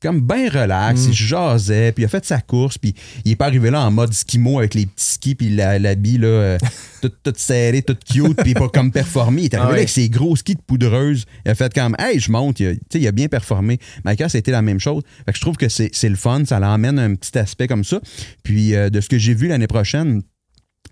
[0.01, 1.09] comme bien relax, Mm.
[1.09, 3.91] il jasait, puis il a fait sa course, puis il est pas arrivé là en
[3.91, 6.57] mode skimo avec les petits skis, puis la- l'habit là, euh,
[7.01, 9.43] tout, tout serré, tout cute, puis pas comme performé.
[9.43, 9.77] Il est arrivé Ah là ouais.
[9.79, 11.25] avec ses gros skis de poudreuse.
[11.45, 12.59] Il a fait comme, hey, je monte.
[12.59, 13.79] Il a, tu sais, il a bien performé.
[14.05, 15.03] Micah, c'était la même chose.
[15.25, 17.99] Fait que je trouve que c'est le fun, ça l'emmène un petit aspect comme ça.
[18.43, 20.21] Puis euh, de ce que j'ai vu l'année prochaine,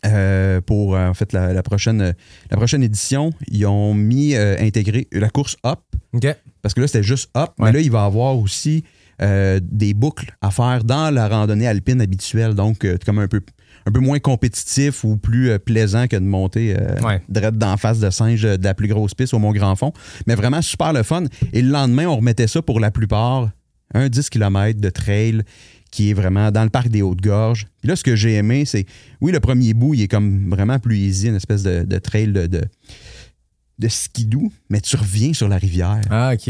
[0.05, 2.13] euh, pour euh, en fait la, la prochaine,
[2.49, 5.79] la prochaine édition, ils ont mis intégré la course up
[6.13, 6.25] OK.
[6.61, 7.49] parce que là, c'était juste up.
[7.59, 7.65] Ouais.
[7.67, 8.83] Mais là, il va avoir aussi
[9.21, 12.53] euh, des boucles à faire dans la randonnée alpine habituelle.
[12.55, 13.41] Donc, euh, comme un peu,
[13.85, 17.21] un peu moins compétitif ou plus euh, plaisant que de monter euh, Ouais.
[17.29, 19.91] direct d'en face de singe de la plus grosse piste au Mont-Grand-Fond.
[20.27, 21.23] Mais vraiment super le fun.
[21.53, 23.49] Et le lendemain, on remettait ça pour la plupart,
[23.93, 25.41] un 10 km de trail
[25.91, 27.65] qui est vraiment dans le parc des Hautes-Gorges.
[27.81, 28.85] Puis là, ce que j'ai aimé, c'est,
[29.21, 32.27] oui, le premier bout, il est comme vraiment plus easy, une espèce de, de trail
[32.31, 32.61] de, de,
[33.79, 36.01] de skidoo, mais tu reviens sur la rivière.
[36.11, 36.49] Ah, OK.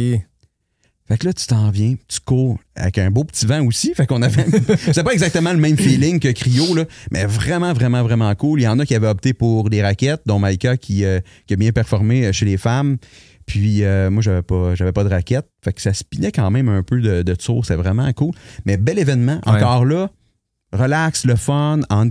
[1.10, 3.94] Fait que là, tu t'en viens, tu cours avec un beau petit vent aussi.
[3.96, 4.46] Fait qu'on avait.
[4.94, 8.62] c'est pas exactement le même feeling que Cryo, là, mais vraiment, vraiment, vraiment cool.
[8.62, 11.56] Il y en a qui avaient opté pour des raquettes, dont Maïka qui, euh, qui
[11.56, 12.98] a bien performé euh, chez les femmes.
[13.48, 15.48] Puis euh, moi, j'avais pas, j'avais pas de raquette.
[15.64, 17.66] Fait que ça spinait quand même un peu de, de tour.
[17.66, 18.36] C'est vraiment cool.
[18.66, 19.42] Mais bel événement.
[19.48, 19.54] Ouais.
[19.54, 20.12] Encore là,
[20.72, 22.06] relax, le fun, en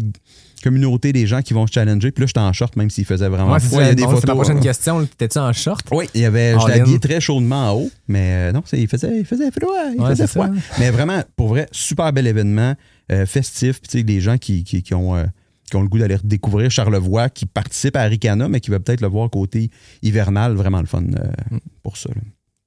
[0.63, 2.11] communauté des gens qui vont se challenger.
[2.11, 3.83] Puis là, j'étais en short, même s'il faisait vraiment Ouais, froid.
[3.83, 4.25] Il y a des photos.
[4.27, 5.05] ma prochaine question.
[5.05, 5.87] T'étais-tu en short?
[5.93, 6.59] Oui, il y avait, in.
[6.59, 10.09] habillé très chaudement en haut, mais euh, non, il faisait, il faisait froid, il Ouais,
[10.11, 10.47] faisait froid.
[10.47, 10.53] ça.
[10.81, 12.75] Mais vraiment, pour vrai, super bel événement,
[13.13, 15.25] euh, festif, puis tu sais, des gens qui, qui, qui ont, euh,
[15.71, 19.01] qui ont le goût d'aller découvrir Charlevoix, qui participent à Ricana, mais qui veulent peut-être
[19.03, 19.71] le voir côté
[20.03, 21.59] hivernal, vraiment le fun euh, Mm.
[21.83, 22.09] pour ça.
[22.15, 22.21] là.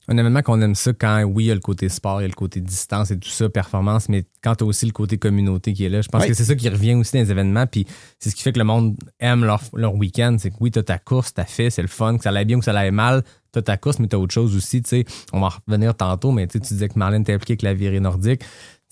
[0.08, 2.26] Un événement qu'on aime ça quand, oui, il y a le côté sport, il y
[2.26, 5.18] a le côté distance et tout ça, performance, mais quand tu as aussi le côté
[5.18, 6.30] communauté qui est là, je pense Oui.
[6.30, 7.68] que c'est ça qui revient aussi dans les événements.
[7.68, 7.86] Puis
[8.20, 10.36] c'est ce qui fait que le monde aime leur, leur week-end.
[10.40, 12.46] C'est que oui, tu as ta course, tu fait, c'est le fun, que ça aille
[12.46, 13.24] bien ou que ça aille mal.
[13.54, 14.82] Tu as ta course, mais tu as autre chose aussi.
[14.82, 15.06] tu sais.
[15.34, 17.62] On va en revenir tantôt, mais tu sais, tu disais que Marlène t'es impliquée avec
[17.62, 18.42] la virée nordique.
[18.42, 18.48] Tu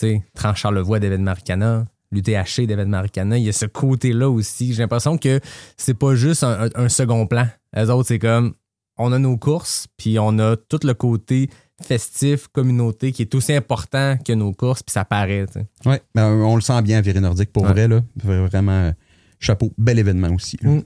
[0.07, 3.37] sais, Tranche-Charlevoix d'événements Ricana, l'UTHC d'événements Ricana.
[3.37, 4.73] Il y a ce côté-là aussi.
[4.73, 5.39] J'ai l'impression que
[5.75, 7.47] c'est pas juste un, un- un second plan.
[7.75, 8.53] Les autres, c'est comme
[8.99, 11.49] on a nos courses, puis on a tout le côté
[11.81, 15.45] festif, communauté, qui est aussi important que nos courses, puis ça paraît.
[15.85, 17.71] Ouais, ben, on le sent bien à Virée Nordique, pour Ouais.
[17.71, 18.01] vrai, là.
[18.21, 18.91] Vraiment, euh,
[19.39, 20.57] chapeau, bel événement aussi.
[20.61, 20.69] là.
[20.71, 20.83] Mm.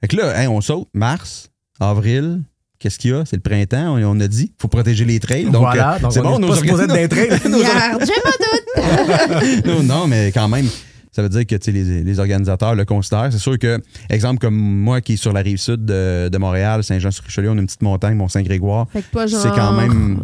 [0.00, 2.42] Fait que là, hein, on saute, mars, avril,
[2.80, 3.24] qu'est-ce qu'il y a?
[3.24, 5.44] C'est le printemps, on, on a dit, faut protéger les trails.
[5.44, 7.52] Donc, voilà, euh, donc c'est on bon, est nos pas supposé orga- être d'un trail.
[7.54, 9.66] Regarde, j'ai pas doute.
[9.66, 10.66] non, non, mais quand même,
[11.12, 13.28] ça veut dire que les, les organisateurs le considèrent.
[13.30, 16.82] C'est sûr que, exemple comme moi qui est sur la rive sud de, de Montréal,
[16.82, 18.86] Saint-Jean-sur-Richelieu, on a une petite montagne, Mont-Saint-Grégoire.
[18.90, 19.40] Fait que pas genre.
[19.42, 20.22] C'est quand même.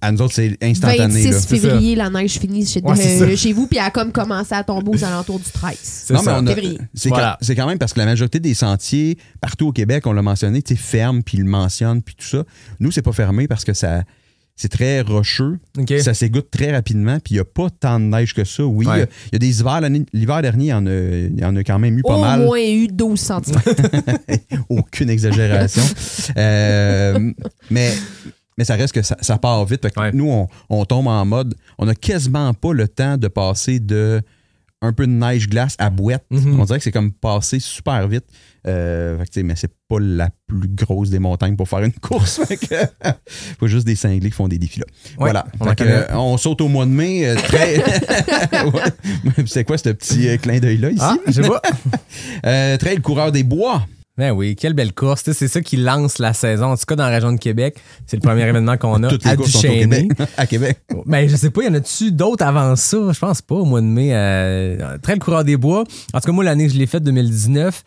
[0.00, 1.02] À nous autres, c'est instantané.
[1.22, 1.32] 26 là.
[1.40, 4.54] C'est février, la neige finit chez, Ouais, euh, chez vous, puis elle a comme commencé
[4.54, 5.76] à tomber aux alentours du 13.
[5.82, 6.38] C'est Non, mais ça.
[6.40, 6.78] on a- Février.
[6.94, 7.36] c'est Voilà.
[7.46, 10.62] quand, quand même parce que la majorité des sentiers, partout au Québec, on l'a mentionné,
[10.62, 12.44] tu sais, ferme, puis ils le mentionnent, puis tout ça.
[12.78, 14.04] Nous, c'est pas fermé parce que ça.
[14.62, 15.58] C'est très rocheux,
[16.02, 18.62] ça s'égoutte très rapidement, puis il n'y a pas tant de neige que ça.
[18.62, 19.08] Oui, il y a- Ouais.
[19.28, 21.56] il y, a des hivers, l'année- l'hiver dernier, il y, en a, il y en
[21.56, 22.40] a quand même eu pas Au mal.
[22.44, 23.56] moins eu 12 cm.
[24.68, 25.82] Aucune exagération.
[26.36, 27.32] Euh,
[27.70, 27.90] mais,
[28.58, 29.80] mais ça reste que ça, ça part vite.
[29.82, 30.10] Fait que Ouais.
[30.12, 34.20] nous, on, on tombe en mode, on a quasiment pas le temps de passer de
[34.82, 36.24] un peu de neige-glace à boîte.
[36.30, 36.58] Mhm.
[36.58, 38.24] On dirait que c'est comme passé super vite.
[38.66, 42.40] Euh, fait que, mais c'est pas la plus grosse des montagnes pour faire une course.
[42.48, 42.76] Que,
[43.58, 44.86] faut juste des cinglés qui font des défis là.
[45.18, 45.46] voilà.
[45.60, 47.26] on que, euh, on saute au mois de mai.
[47.28, 47.78] euh, très...
[48.64, 49.44] Ouais.
[49.46, 51.00] C'est quoi ce petit clin d'œil-là ici?
[51.02, 52.76] Ah, je sais pas.
[52.78, 53.86] Trail coureur des bois.
[54.20, 55.22] Ben oui, quelle belle course.
[55.32, 56.66] C'est ça qui lance la saison.
[56.66, 59.24] En tout cas, dans la région de Québec, c'est le premier événement qu'on a Toutes
[59.24, 60.08] les à courses sont au Duchesnay.
[60.08, 60.28] Québec.
[60.36, 60.78] à Québec.
[61.06, 62.98] Ben, je sais pas, y en a-tu d'autres avant ça?
[63.12, 64.10] Je pense pas, au mois de mai.
[64.12, 65.84] Euh, trail coureur des bois.
[66.12, 67.82] En tout cas, moi, l'année que je l'ai faite, 2019,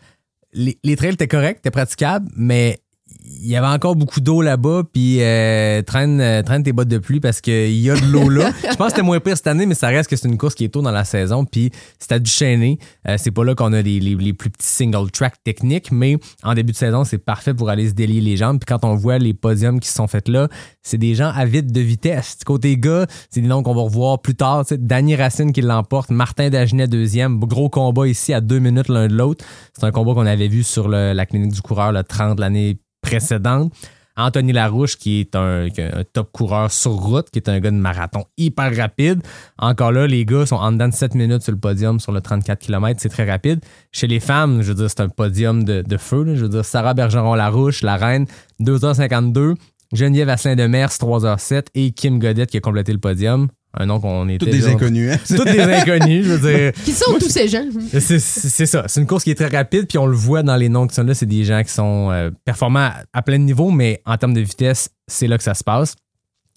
[0.54, 2.80] les, les trails étaient corrects, étaient praticables, mais
[3.26, 6.98] il y avait encore beaucoup d'eau là-bas, puis euh, traîne, euh, traîne tes bottes de
[6.98, 8.52] pluie parce qu'il y a de l'eau là.
[8.72, 10.56] Je pense que c'était moins pire cette année, mais ça reste que c'est une course
[10.56, 12.78] qui est tôt dans la saison, puis c'est à Duchesnay.
[13.08, 16.18] Euh, c'est pas là qu'on a les, les- les plus petits single track techniques, mais
[16.44, 18.60] en début de saison, c'est parfait pour aller se délier les jambes.
[18.60, 20.48] Puis quand on voit les podiums qui se sont faits là,
[20.82, 22.38] c'est des gens avides de vitesse.
[22.46, 24.66] Côté gars, c'est des noms qu'on va revoir plus tard.
[24.66, 27.40] Tu sais, Danny Racine qui l'emporte, Martin Dagenet deuxième.
[27.40, 29.46] Gros combat ici à deux minutes l'un de l'autre.
[29.78, 32.78] C'est un combat qu'on avait vu sur le- la clinique du coureur le 30 l'année
[33.04, 33.72] précédente.
[34.16, 35.68] Anthony Larouche, qui est un,
[36.14, 39.22] top coureur sur route, qui est un gars de marathon hyper rapide.
[39.58, 42.22] Encore là, les gars sont en dedans de 7 minutes sur le podium sur le
[42.22, 43.00] 34 km.
[43.02, 43.62] C'est très rapide.
[43.92, 46.36] Chez les femmes, je veux dire, c'est un podium de, feu.
[46.36, 48.28] Je veux dire, Sarah Bergeron-Larouche, la reine,
[48.62, 49.56] 2h52.
[49.94, 51.68] Geneviève Asselin de Mers, 3h07.
[51.74, 53.48] Et Kim Godette qui a complété le podium.
[53.76, 54.46] Un nom qu'on était.
[54.46, 55.12] Toutes des inconnus.
[55.14, 55.18] hein?
[55.36, 56.72] Toutes des inconnus, je veux dire.
[56.86, 57.66] Qui sont tous ces gens?
[58.00, 58.20] C'est
[58.68, 58.84] ça.
[58.88, 60.94] C'est une course qui est très rapide, puis on le voit dans les noms qui
[60.96, 61.14] sont là.
[61.16, 64.42] C'est des gens qui sont euh, performants à, à plein niveau, mais en termes de
[64.42, 65.96] vitesse, c'est là que ça se passe.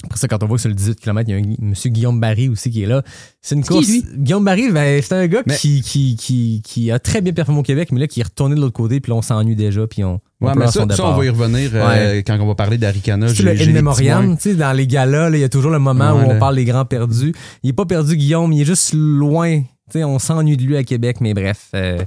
[0.05, 1.88] Après ça, quand on voit que sur le 18 km, il y a un monsieur
[1.88, 3.03] Guillaume Barry aussi qui est là.
[3.40, 3.86] C'est une qui, course.
[3.88, 4.05] lui?
[4.18, 7.61] Guillaume Barry, ben, c'est un gars Mais- qui, qui, qui, qui a très bien performé
[7.61, 9.86] au Québec, mais là, qui est retourné de l'autre côté, puis là, on s'ennuie déjà,
[9.86, 12.47] puis on, on Ouais, mais ça, son ça, on va y revenir euh, quand on
[12.47, 13.28] va parler d'Aricana.
[13.28, 15.78] C'est le In Memoriam, tu sais, dans les galas, là, il y a toujours le
[15.78, 17.32] moment Ouais, où on parle des grands perdus.
[17.62, 19.61] Il est pas perdu, Guillaume, il est juste loin.
[19.61, 19.66] Tu
[20.01, 21.68] sais, on s'ennuie de lui à Québec, mais bref.
[21.74, 21.99] euh,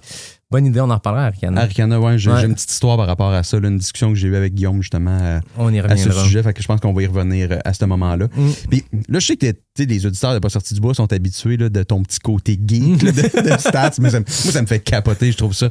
[0.51, 1.61] bonne idée, on en reparlera, Arcana.
[1.61, 2.43] Aricana, ouais, j'ai Ouais.
[2.45, 4.81] une petite histoire par rapport à ça, là, une discussion que j'ai eue avec Guillaume
[4.81, 7.49] justement euh, on y à ce sujet, fait que je pense qu'on va y revenir
[7.51, 8.27] euh, à ce moment-là.
[8.35, 8.49] Mm.
[8.69, 9.45] Puis là, je sais que
[9.77, 13.01] les auditeurs de Pas sorti du bois sont habitués là, de ton petit côté geek
[13.03, 13.21] là, de,
[13.55, 15.69] de stats, mais ça, moi ça me fait capoter, je trouve ça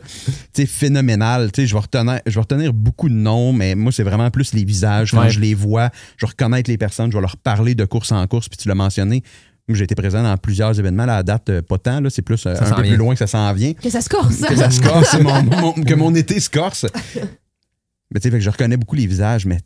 [0.66, 1.50] phénoménal.
[1.56, 4.64] Je vais retenir, je vais retenir beaucoup de noms, mais moi c'est vraiment plus les
[4.64, 5.30] visages quand Ouais.
[5.30, 8.24] je les vois, je vais reconnaître les personnes, je vais leur parler de course en
[8.26, 9.22] course, puis tu l'as mentionné.
[9.68, 11.04] J'ai été présent dans plusieurs événements.
[11.04, 12.00] Là, à date, euh, pas tant.
[12.00, 12.92] là, C'est plus euh, Ça un peu vient.
[12.92, 13.74] plus loin que ça s'en vient.
[13.74, 14.40] Que ça se corse.
[14.40, 16.86] que ça se corse, c'est mon- mon- que mon été se corse.
[18.10, 19.58] Mais tu sais, fait que je reconnais beaucoup les visages, mais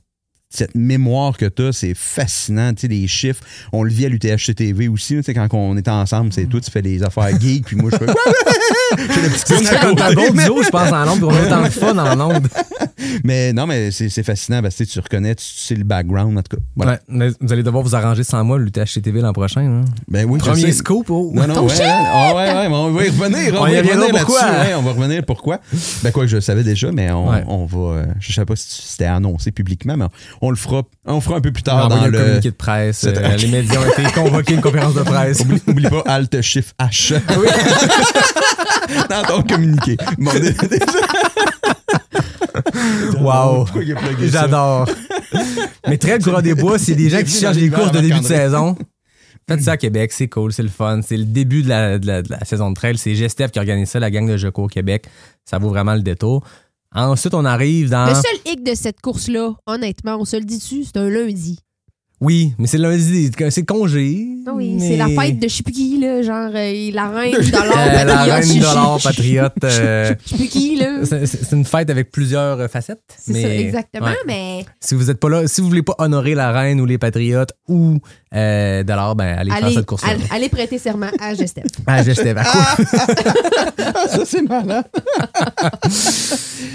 [0.55, 2.73] cette mémoire que tu as, c'est fascinant.
[2.75, 3.43] Tu sais, les chiffres,
[3.73, 5.17] on le vit à l'UTHC-TV aussi.
[5.17, 7.91] Tu sais, quand on est ensemble, c'est toi, tu fais les affaires geeks, puis moi,
[7.93, 8.07] je fais.
[9.47, 12.49] C'est comme duo, je pense, en puis on a autant de fun en ondes.
[13.25, 16.57] Mais non, mais c'est fascinant parce que tu reconnais, tu sais le background, en tout
[16.57, 16.63] cas.
[16.77, 16.93] Voilà.
[16.93, 19.61] Ouais, mais vous allez devoir vous arranger sans moi, le THC-TV l'an prochain.
[19.63, 19.85] hein.
[20.09, 21.11] Ben oui, Premier scoop.
[21.11, 21.31] oh.
[21.35, 21.93] Non, non, Ton ouais, chien!
[22.07, 23.55] ah ouais, ouais, mais on va y revenir.
[23.55, 24.41] On, On va y revenir pourquoi?
[24.43, 25.61] ouais, on va revenir pourquoi.
[26.03, 27.79] Ben quoi que je le savais déjà, mais on, on va.
[27.99, 30.07] euh, Je sais pas si c'était annoncé publiquement, mais
[30.43, 30.83] on, le fera.
[31.07, 32.19] On fera un peu plus tard dans le.
[32.19, 33.05] communiqué de presse.
[33.05, 35.41] Euh, les médias ont été convoqués à une conférence de presse.
[35.41, 37.15] Oublie, oublie pas Alt Shift H.
[39.09, 39.97] dans ton communiqué.
[40.19, 40.31] Bon,
[43.21, 43.67] Wow.
[44.21, 44.89] J'adore.
[45.89, 48.77] Mais très des bois, c'est des gens qui cherchent l'hiver courses de début de saison.
[49.49, 51.01] Faites ça à Québec, c'est cool, c'est le fun.
[51.03, 52.97] C'est le début de la, de la- de la saison de trail.
[52.97, 55.07] C'est Gestef qui organise ça, la gang de Joco au Québec.
[55.45, 56.45] Ça vaut vraiment le détour.
[56.95, 58.07] Ensuite, on arrive dans.
[58.07, 61.59] Le seul hic de cette course-là, honnêtement, on se le dit dessus, c'est un lundi.
[62.25, 64.29] Oui, mais c'est lundi, c'est congé.
[64.47, 67.09] Ah Oui, mais- c'est la fête de je sais plus qui, là, genre euh, la
[67.11, 69.53] reine de l'or, Euh, la patriote, reine je- de l'or patriote.
[69.65, 71.01] euh, Je sais plus qui, là.
[71.05, 73.01] c'est une fête avec plusieurs euh, facettes.
[73.19, 74.15] C'est mais- ça, exactement, ouais.
[74.25, 76.97] mais Si vous êtes pas là, si vous voulez pas honorer la reine ou les
[76.99, 77.99] patriotes ou
[78.37, 80.11] euh, de l'or, ben allez, faire cette course-là.
[80.13, 81.65] allez, allez prêter serment à Gestef.
[81.89, 82.67] Ah, Gestef, à quoi?
[83.79, 84.85] Ah, ça, c'est malin.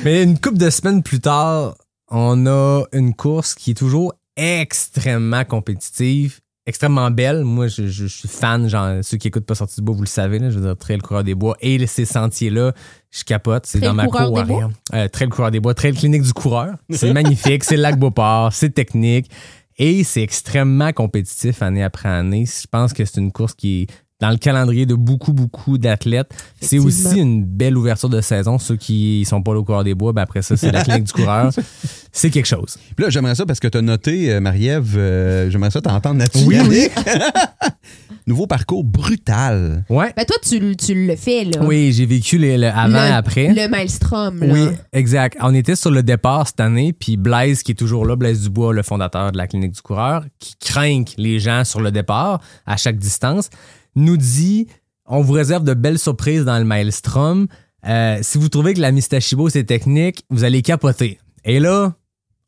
[0.04, 1.76] Mais une couple de semaines plus tard,
[2.10, 7.44] on a une course qui est toujours extrêmement compétitive, extrêmement belle.
[7.44, 10.02] Moi, je, je- je suis fan, genre, ceux qui écoutent pas Sortie du Bois, vous
[10.04, 12.74] le savez, là, je veux dire, Trail Coureur des Bois et ces sentiers-là,
[13.12, 13.66] je capote.
[13.66, 14.70] C'est dans ma cour arrière.
[14.94, 16.76] Euh, Trail Coureur des Bois, Trail Clinique du Coureur.
[16.90, 19.30] C'est magnifique, c'est le lac Beauport, c'est technique
[19.78, 22.46] et c'est extrêmement compétitif année après année.
[22.46, 23.88] Je pense que c'est une course qui est
[24.20, 26.32] dans le calendrier de beaucoup, beaucoup d'athlètes.
[26.60, 28.58] C'est aussi une belle ouverture de saison.
[28.58, 31.04] Ceux qui sont pas là au coureur des bois, ben après ça, c'est la clinique
[31.04, 31.52] du coureur.
[32.12, 32.78] C'est quelque chose.
[32.96, 36.18] Puis là, j'aimerais ça parce que tu as noté, euh, Marie-Ève, euh, j'aimerais ça t'entendre
[36.20, 36.46] là-dessus.
[36.48, 36.88] Oui, oui.
[38.26, 39.86] Nouveau parcours brutal.
[39.90, 40.12] Ouais.
[40.18, 41.62] Ben, toi, tu, le- tu le fais, là.
[41.64, 43.54] Oui, j'ai vécu les- le avant Le- après.
[43.54, 44.52] Le maelstrom, là.
[44.54, 45.38] Oui, exact.
[45.42, 48.74] On était sur le départ cette année, puis Blaise, qui est toujours là, Blaise Dubois,
[48.74, 52.76] le fondateur de la clinique du coureur, qui craint les gens sur le départ à
[52.78, 53.50] chaque distance,
[53.98, 54.68] nous dit
[55.06, 57.48] on vous réserve de belles surprises dans le maelstrom.
[57.86, 61.20] Euh, si vous trouvez que la Mistachibo c'est technique, vous allez capoter.
[61.46, 61.94] Et là,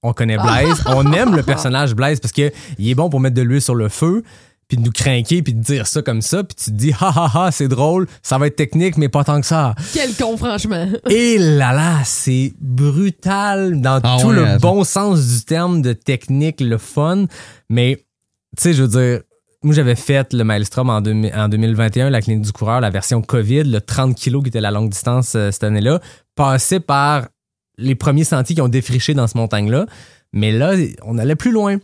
[0.04, 3.36] on connaît Blaise, on aime le personnage Blaise parce que il est bon pour mettre
[3.36, 4.24] de l'huile sur le feu.
[4.68, 7.08] Puis de nous craquer, puis de dire ça comme ça, puis tu te dis, ha
[7.16, 9.74] ha ha, c'est drôle, ça va être technique, mais pas tant que ça.
[9.94, 10.88] Quel con, franchement.
[11.10, 14.74] Et là là, c'est brutal dans Ah tout ouais, le attends.
[14.76, 17.26] bon sens du terme de technique, le fun.
[17.68, 17.96] Mais,
[18.56, 19.22] tu sais, je veux dire,
[19.64, 23.22] moi j'avais fait le Maelstrom en, 2000 en 2021, la clinique du coureur, la version
[23.22, 26.00] COVID, le 30 kg qui était la longue distance euh, cette année-là,
[26.36, 27.28] passé par
[27.78, 29.86] les premiers sentiers qui ont défriché dans ce montagne-là.
[30.34, 31.78] Mais là, on allait plus loin.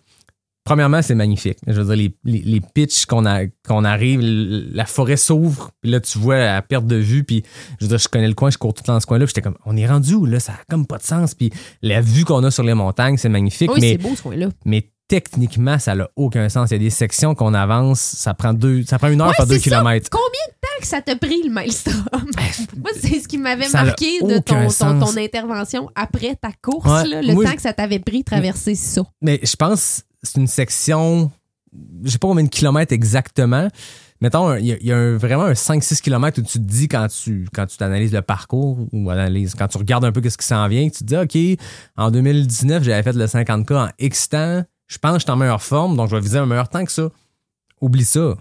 [0.66, 1.60] Premièrement, c'est magnifique.
[1.68, 6.18] Je veux dire, les, les, les pitchs qu'on arrive, la forêt s'ouvre, puis là, tu
[6.18, 7.44] vois à perte de vue, puis
[7.80, 9.26] je veux dire, je connais le coin, je cours tout le temps dans ce coin-là,
[9.26, 10.40] puis j'étais comme, on est rendu où, là?
[10.40, 11.52] Ça a comme pas de sens, puis
[11.84, 14.48] la vue qu'on a sur les montagnes, c'est magnifique, Oui, mais, c'est beau, ce coin-là.
[14.66, 16.70] mais techniquement, ça n'a aucun sens.
[16.72, 19.34] Il y a des sections qu'on avance, ça prend deux, ça prend une heure Ouais,
[19.38, 19.62] par deux ça.
[19.64, 20.10] kilomètres.
[20.10, 22.04] Combien de temps que ça t'a pris, le maelstrom?
[22.78, 24.68] Moi, c'est ce qui m'avait marqué de ton,
[25.00, 28.26] ton, intervention après ta course, Ouais, là, le moi, temps que ça t'avait pris de
[28.26, 29.04] traverser ça.
[29.22, 31.32] Mais je pense que c'est une section,
[32.04, 33.68] je sais pas combien de kilomètres exactement.
[34.22, 36.64] Mettons, il y a, il y a un- vraiment un 5-6 kilomètres où tu te
[36.64, 40.22] dis quand tu quand tu t'analyses le parcours ou analyses, quand tu regardes un peu
[40.28, 41.60] ce qui s'en vient, tu te dis, OK,
[41.98, 44.64] en 2019, j'avais fait le 50K en X temps.
[44.88, 46.86] Je pense que je suis en meilleure forme, donc je vais viser un meilleur temps
[46.86, 47.10] que ça.
[47.82, 48.36] Oublie ça.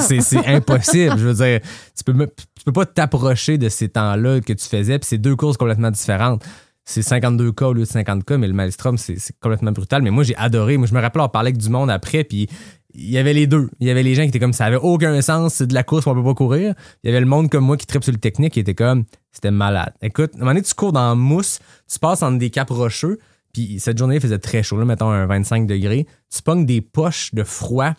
[0.00, 1.18] c'est impossible.
[1.18, 1.60] Je veux dire,
[1.96, 5.36] tu peux, tu peux pas t'approcher de ces temps-là que tu faisais, puis c'est deux
[5.36, 6.44] courses complètement différentes.
[6.84, 10.02] C'est 52K au lieu de 50K, mais le Maelstrom, c'est complètement brutal.
[10.02, 10.76] Mais moi, j'ai adoré.
[10.76, 12.48] Moi, je me rappelle en parler avec du monde après, puis
[12.94, 13.68] il y avait les deux.
[13.80, 15.82] Il y avait les gens qui étaient comme ça avait aucun sens, c'est de la
[15.82, 16.74] course, on peut pas courir.
[17.02, 19.04] Il y avait le monde comme moi qui tripe sur le technique qui était comme
[19.32, 19.92] c'était malade.
[20.00, 21.58] Écoute, à un moment donné, tu cours dans la mousse,
[21.90, 23.18] tu passes entre des caps rocheux,
[23.56, 26.06] puis cette journée il faisait très chaud, là, mettons un 25 degrés.
[26.34, 27.94] Tu pognes des poches de froid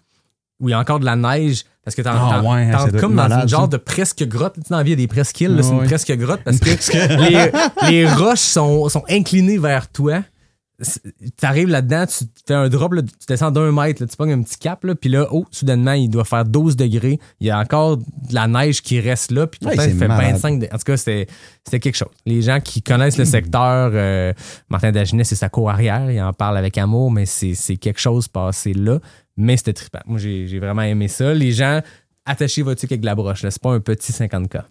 [0.60, 3.16] où il y a encore de la neige parce que t'es Ah ouais, doit comme
[3.16, 3.68] dans malade, une genre ça.
[3.68, 4.54] de presque grotte.
[4.56, 7.30] Tu dans la vie, il y a des presqu'îles, c'est une presque grotte parce que
[7.88, 10.22] les, les roches sont, sont inclinées vers toi.
[10.80, 14.32] Tu arrives là-dedans, tu fais un drop, là, tu descends d'un mètre, là, tu pognes
[14.34, 17.20] un petit cap, là, puis là, oh, soudainement, il doit faire 12 degrés.
[17.40, 19.98] Il y a encore de la neige qui reste là, puis Ouais, pourtant, il c'est
[19.98, 20.34] fait malade.
[20.34, 21.28] 25 de- En tout cas, c'était
[21.80, 22.10] quelque chose.
[22.28, 24.34] Les gens qui connaissent le secteur, euh,
[24.70, 28.28] Martin Dagenet, c'est sa cour arrière, il en parle avec amour, mais c'est quelque chose
[28.28, 29.00] passé là.
[29.36, 30.00] Mais c'était trippant.
[30.06, 31.34] Moi, j'ai vraiment aimé ça.
[31.34, 31.82] Les gens,
[32.26, 33.42] attachez votre truc avec de la broche.
[33.42, 34.64] C'est pas un petit 50K.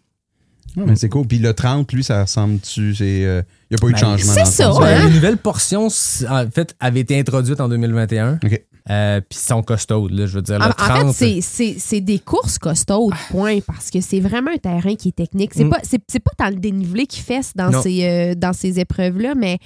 [0.77, 1.27] Mais c'est cool.
[1.27, 2.93] Puis le 30, lui, ça ressemble-tu?
[3.01, 4.71] Il n'y a pas eu de Ben, changement c'est ça.
[5.07, 8.39] Une nouvelle portion, en fait, avait été introduite en 2021.
[8.45, 8.63] OK.
[8.89, 10.57] Euh, Puis ils sont costaudes, là, je veux dire.
[10.61, 14.21] En, Le en 30, fait, c'est- c'est c'est des courses costaudes, point, parce que c'est
[14.21, 15.53] vraiment un terrain qui est technique.
[15.55, 15.71] C'est Mm.
[15.71, 17.83] pas, c'est- c'est pas dans le dénivelé qui fesse dans Non.
[17.83, 19.59] ces, euh, dans ces épreuves-là, mais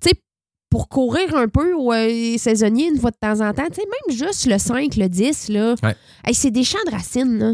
[0.00, 0.14] tu sais,
[0.70, 3.82] pour courir un peu ou euh, saisonnier une fois de temps en temps, tu sais,
[4.08, 5.94] même juste le 5, le 10, là, Ouais.
[6.26, 7.52] hey, c'est des champs de racines, là.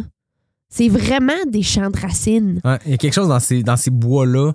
[0.71, 2.61] C'est vraiment des champs de racines.
[2.65, 4.53] Ouais, il y a quelque chose dans ces, dans ces bois-là.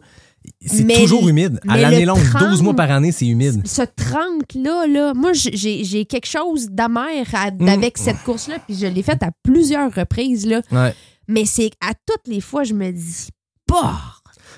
[0.66, 1.60] C'est toujours humide.
[1.68, 3.62] À l'année longue, 30 12 mois par année, c'est humide.
[3.68, 7.24] Ce 30-là, là, moi, j'ai j'ai quelque chose d'amer
[7.60, 7.68] Mm.
[7.68, 10.62] avec cette course-là, puis je l'ai faite à plusieurs reprises, là.
[10.72, 10.94] Ouais.
[11.28, 13.30] Mais c'est à toutes les fois, je me dis,
[13.68, 14.00] bah!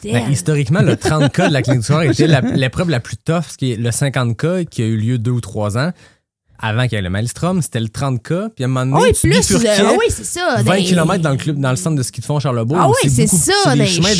[0.03, 3.45] Ben, historiquement, le 30K de la clinique du soir était la- l'épreuve la plus tough,
[3.49, 5.91] ce qui est le 50K qui a eu lieu deux ou trois ans.
[6.59, 8.49] Avant qu'il y ait le Maelstrom, c'était le 30K.
[8.55, 9.51] Puis à un moment donné, oui, plus.
[9.65, 10.55] euh, oui, c'est ça.
[10.63, 12.77] 20 dans- km dans le club, dans le centre de ski de fond Charlebourg.
[12.79, 14.15] Ah oui, c'est ça, des chemins de-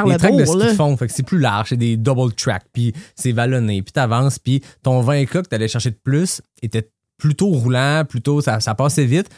[0.00, 0.96] à des tracks de ski de fond.
[0.96, 4.62] Fait que c'est plus large, c'est des double track, puis c'est vallonné, puis t'avances, puis
[4.82, 9.28] ton 20K que t'allais chercher de plus était plutôt roulant, plutôt ça, ça passait vite.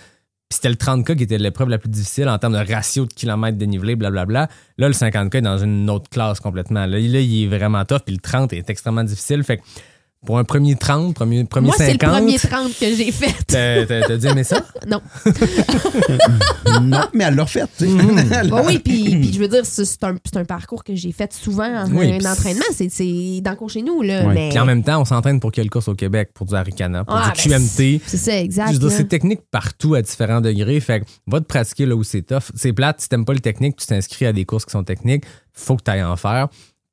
[0.50, 3.12] Puis c'était le 30K qui était l'épreuve la plus difficile en termes de ratio de
[3.12, 4.48] kilomètres dénivelés, blablabla.
[4.78, 6.86] Là, le 50K est dans une autre classe complètement.
[6.86, 9.44] Là, là, il est vraiment tough, puis le 30 est extrêmement difficile.
[9.44, 9.62] Fait que
[10.26, 13.34] pour un premier 30, premier, premier Moi, c'est 50, le premier 30 que j'ai fait.
[13.46, 14.64] t'as t'as- t'as dit aimer ça?
[14.88, 15.00] Non.
[16.82, 17.62] non, mais elle l'a refait.
[17.76, 17.90] tu sais.
[17.90, 18.32] Mm.
[18.32, 20.94] Elle- Bah oui, puis, puis je veux dire, c'est c'est un, c'est un parcours que
[20.94, 22.64] j'ai fait souvent en Oui, un entraînement.
[22.72, 24.24] C'est- C'est dans le cours chez nous, là.
[24.26, 24.48] Mais...
[24.48, 26.30] Puis en même temps, on s'entraîne pour quelle course au Québec?
[26.34, 28.00] Pour du Aricana, pour Ah, du ben, QMT.
[28.06, 28.68] C'est ça, exact.
[28.68, 30.80] Je veux dire, c'est technique partout à différents degrés.
[30.80, 32.50] Fait que va te pratiquer là où c'est tough.
[32.54, 35.24] C'est plate, si t'aimes pas le technique, tu t'inscris à des courses qui sont techniques,
[35.52, 36.48] faut que tu ailles en faire.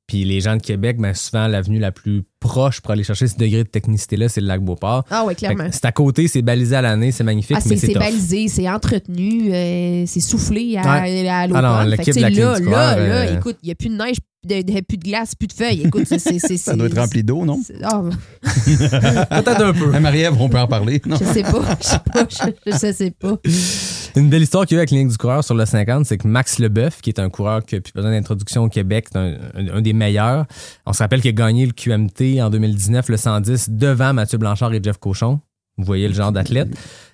[0.06, 3.36] Puis les gens de Québec, ben souvent, l'avenue la plus proche pour aller chercher ce
[3.36, 5.04] degré de technicité-là, c'est le lac Beauport.
[5.10, 5.68] Ah oui, clairement.
[5.72, 9.52] C'est à côté, c'est balisé à l'année, c'est magnifique, Ah, mais c'est balisé, c'est entretenu,
[9.52, 11.28] euh, c'est soufflé à, Ouais.
[11.28, 11.54] à Ah non,
[11.90, 12.14] l'automne.
[12.14, 14.16] de la là, là, là, euh, écoute, il n'y a plus de neige,
[14.46, 15.82] de, de- plus de glace, plus de feuilles.
[15.86, 17.60] Écoute, c'est- Ça doit être rempli d'eau, non?
[17.82, 18.02] ah,
[18.64, 19.92] Peut-être un peu.
[19.94, 21.00] Hey, Marie-Ève, on peut en parler.
[21.06, 21.16] Non?
[21.18, 23.34] je sais pas, je sais pas, je, je sais pas.
[24.16, 26.06] Une belle histoire qu'il y a eu avec la Clinique du coureur sur le 50,
[26.06, 29.06] c'est que Max Leboeuf, qui est un coureur qui a plus besoin d'introduction au Québec,
[29.12, 30.46] c'est un, un- un des meilleurs.
[30.86, 34.72] On se rappelle qu'il a gagné le QMT en 2019, le 110, devant Mathieu Blanchard
[34.74, 35.40] et Jeff Cochon.
[35.78, 36.68] Vous voyez le genre d'athlète.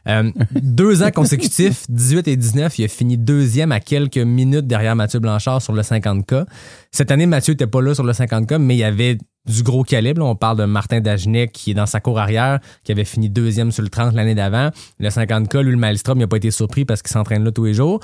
[0.08, 4.94] Euh, deux ans consécutifs, 18 et 19, il a fini deuxième à quelques minutes derrière
[4.94, 6.46] Mathieu Blanchard sur le 50K.
[6.92, 9.82] Cette année, Mathieu n'était pas là sur le 50K, mais il y avait du gros
[9.82, 10.24] calibre.
[10.24, 13.72] On parle de Martin Dagenet qui est dans sa cour arrière, qui avait fini deuxième
[13.72, 14.70] sur le 30 l'année d'avant.
[15.00, 17.64] Le 50K, lui, le Maelstrom, il n'a pas été surpris parce qu'il s'entraîne là tous
[17.64, 17.98] les jours.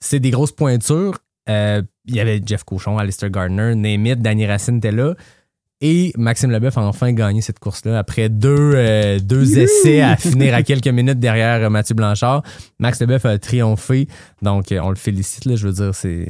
[0.00, 1.18] C'est des grosses pointures.
[1.48, 5.14] Euh, il y avait Jeff Cochon, Alistair Gardner, Nemeth, Danny Racine était là.
[5.82, 10.54] Et Maxime Leboeuf a enfin gagné cette course-là après deux, euh, deux essais à finir
[10.54, 12.42] à quelques minutes derrière euh, Mathieu Blanchard.
[12.78, 14.06] Max Leboeuf a triomphé,
[14.42, 15.46] donc euh, on le félicite.
[15.46, 16.28] Là, je veux dire, c'est.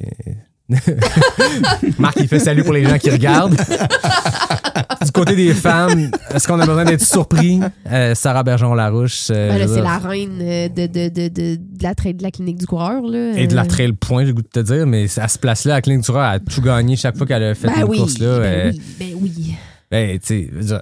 [1.98, 3.56] Marc, il fait salut pour les gens qui regardent.
[5.04, 7.60] du côté des femmes, est-ce qu'on a besoin d'être surpris?
[7.90, 9.28] Euh, Sarah Bergeron-Larouche.
[9.30, 12.30] euh, Ben c'est la reine euh, de, de, de, de, de la, tra- de la
[12.30, 13.02] clinique du coureur.
[13.02, 13.32] Là.
[13.36, 15.82] Et de la trail point, j'ai goût de te dire, mais à ce place-là, la
[15.82, 18.38] clinique du Roi a tout gagné chaque fois qu'elle a fait Ben une oui, course-là.
[18.38, 19.54] ben euh, oui, ben oui.
[19.91, 20.80] Ben, tu sais,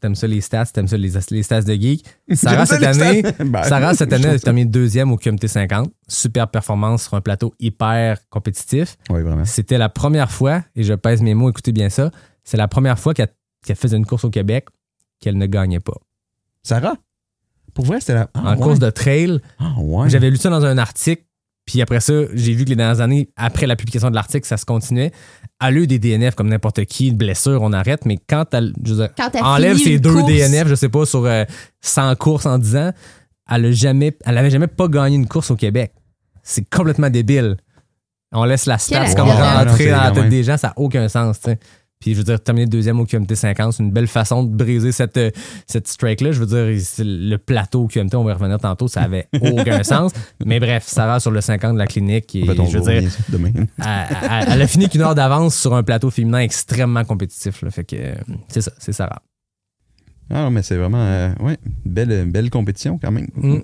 [0.00, 2.04] t'aimes ça les stats, t'aimes ça les, les stats de geek.
[2.34, 3.22] Sarah, J'aime ça, cette année.
[3.44, 5.90] Ben, Sarah, cette année, elle terminé deuxième au QMT 50.
[6.08, 8.96] Super performance sur un plateau hyper compétitif.
[9.08, 9.44] Oui, vraiment.
[9.44, 12.10] C'était la première fois, et je pèse mes mots, écoutez bien ça,
[12.42, 13.28] c'est la première fois qu'elle
[13.76, 14.66] faisait une course au Québec
[15.20, 15.96] qu'elle ne gagnait pas.
[16.64, 16.94] Sarah?
[17.72, 18.30] Pour vrai, c'était la.
[18.34, 18.60] Ah, en ouais.
[18.62, 20.08] course de trail, Ah, ouais.
[20.10, 21.22] j'avais lu ça dans un article,
[21.66, 24.56] puis après ça, j'ai vu que les dernières années, après la publication de l'article, ça
[24.56, 25.12] se continuait.
[25.60, 28.72] Elle a eu des DNF comme n'importe qui, une blessure, on arrête, mais quand elle,
[28.82, 31.44] je veux dire, Quand elle enlève ses deux course, DNF, je sais pas, sur euh,
[31.82, 32.92] 100 courses en 10 ans,
[33.50, 35.92] elle a jamais, elle avait jamais pas gagné une course au Québec.
[36.42, 37.56] C'est complètement débile.
[38.32, 41.40] On laisse la stats comme rentrer dans la tête des gens, ça n'a aucun sens,
[41.40, 41.58] tu sais.
[42.00, 44.90] Puis je veux dire, terminer deuxième au QMT 50, c'est une belle façon de briser
[44.90, 45.30] cette, euh,
[45.66, 46.32] cette strike-là.
[46.32, 49.82] Je veux dire, le plateau au QMT, on va y revenir tantôt, ça avait aucun
[49.82, 50.12] sens.
[50.42, 53.52] Mais bref, Sarah sur le 50 de la clinique, et je veux dire, demain.
[53.78, 57.60] elle, a fini qu'une heure d'avance sur un plateau féminin extrêmement compétitif.
[57.60, 57.70] là.
[57.70, 58.14] Fait que euh,
[58.48, 59.20] c'est ça, c'est Sarah.
[60.30, 61.04] Ah, mais c'est vraiment.
[61.04, 63.26] euh, ouais, belle, belle compétition quand même.
[63.34, 63.58] Mm.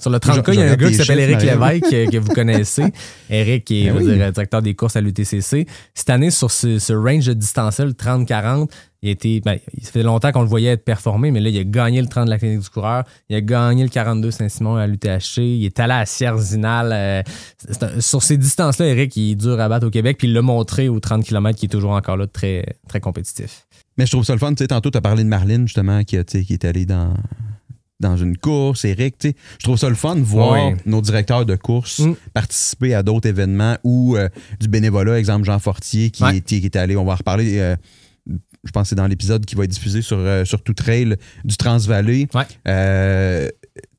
[0.00, 1.40] Sur le Je- 30K, je il y a un gars qui s'appelle Eric.
[1.42, 2.84] Lévesque que, que vous connaissez.
[3.30, 4.04] Eric qui est Ben oui.
[4.04, 5.66] dire, directeur des courses à l'UTCC.
[5.94, 8.70] Cette année, sur ce, ce range de distance-là, le 30-40,
[9.02, 9.40] il été.
[9.40, 12.06] Ben, il fait longtemps qu'on le voyait être performé, mais là, il a gagné le
[12.08, 13.04] 30 de la clinique du coureur.
[13.28, 15.38] Il a gagné le 42 Saint-Simon à l'UTHC.
[15.38, 16.90] Il est allé à Sierre-Zinal.
[16.92, 17.22] euh,
[18.00, 20.16] sur ces distances-là, Eric, il est dur à battre au Québec.
[20.18, 23.66] Puis il l'a montré au 30 km qui est toujours encore là très, très compétitif.
[23.98, 24.50] Mais je trouve ça le fun.
[24.50, 27.12] Tu sais, tantôt, tu as parlé de Marlene, justement, qui, qui est allée dans,
[28.00, 28.84] dans une course.
[28.84, 30.76] Eric, tu sais, je trouve ça le fun de voir Oui.
[30.86, 32.14] nos directeurs de course Mm.
[32.34, 34.28] participer à d'autres événements ou euh,
[34.58, 35.18] du bénévolat.
[35.18, 36.38] Exemple, Jean Fortier, qui, Ouais.
[36.38, 37.58] est, qui est allé, on va en reparler.
[37.58, 37.76] euh,
[38.64, 41.16] je pense que c'est dans l'épisode qui va être diffusé sur, euh, sur Tout Trail
[41.44, 42.28] du Transvallée.
[42.34, 42.44] Ouais.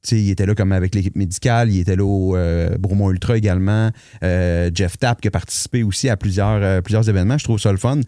[0.04, 2.36] Tu sais, il était là comme avec l'équipe médicale, il était là au
[2.80, 3.92] Bromont Ultra également.
[4.22, 7.38] Jeff Tapp qui a participé aussi à plusieurs, plusieurs événements.
[7.38, 8.00] Je trouve ça le fun.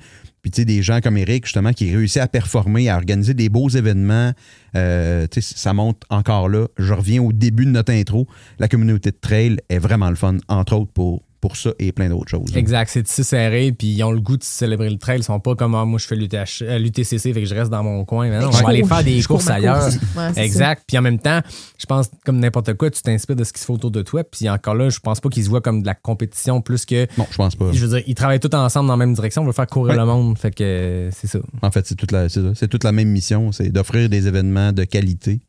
[0.44, 3.48] Puis tu sais, des gens comme Eric, justement, qui réussit à performer, à organiser des
[3.48, 4.34] beaux événements,
[4.76, 6.68] euh, tu sais, ça monte encore là.
[6.78, 8.28] Je reviens au début de notre intro.
[8.60, 12.08] La communauté de trail est vraiment le fun, entre autres pour, pour ça et plein
[12.08, 12.56] d'autres choses.
[12.56, 15.20] Exact, c'est si serré, puis ils ont le goût de célébrer le trail.
[15.20, 17.70] Ils sont pas comme ah, moi je fais l'UTH euh, l'UTCC, fait que je reste
[17.70, 18.30] dans mon coin.
[18.30, 19.90] Mais non, Je on va aller faire des courses ailleurs.
[20.16, 20.84] Ouais, Exact.
[20.88, 21.42] Puis en même temps,
[21.78, 24.24] je pense comme n'importe quoi, tu t'inspires de ce qui se fait autour de toi.
[24.24, 27.08] Puis encore là, je pense pas qu'ils se voient comme de la compétition plus que.
[27.18, 27.74] Non, je pense pas.
[27.74, 29.42] Je veux dire, ils travaillent tous ensemble dans la même direction.
[29.42, 30.00] On veut faire courir Ouais.
[30.00, 30.38] le monde.
[30.38, 31.40] Fait que euh, c'est ça.
[31.62, 32.52] En fait, c'est toute la, c'est ça.
[32.56, 35.42] C'est toute la même mission, c'est d'offrir des événements de qualité.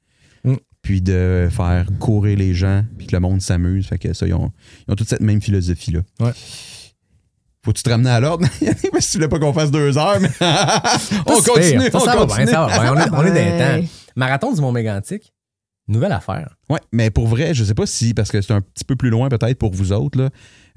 [0.84, 3.86] Puis de faire courir les gens, puis que le monde s'amuse.
[3.88, 4.52] Fait que ça, ils ont,
[4.86, 6.00] ils ont toute cette même philosophie-là.
[6.20, 6.30] Ouais.
[7.64, 10.28] Faut-tu te ramener à l'ordre, que tu voulais pas qu'on fasse deux heures, mais
[11.26, 11.90] on si continue.
[11.90, 12.44] Ça, on ça va continue.
[12.44, 12.92] bien, ça va bien.
[12.92, 13.80] On est, on est dans les Ouais.
[13.82, 13.88] temps.
[14.16, 15.32] Marathon du Mont-Mégantic,
[15.88, 16.54] nouvelle affaire.
[16.68, 19.08] Ouais, mais pour vrai, je sais pas si, parce que c'est un petit peu plus
[19.10, 20.28] loin peut-être pour vous autres, là,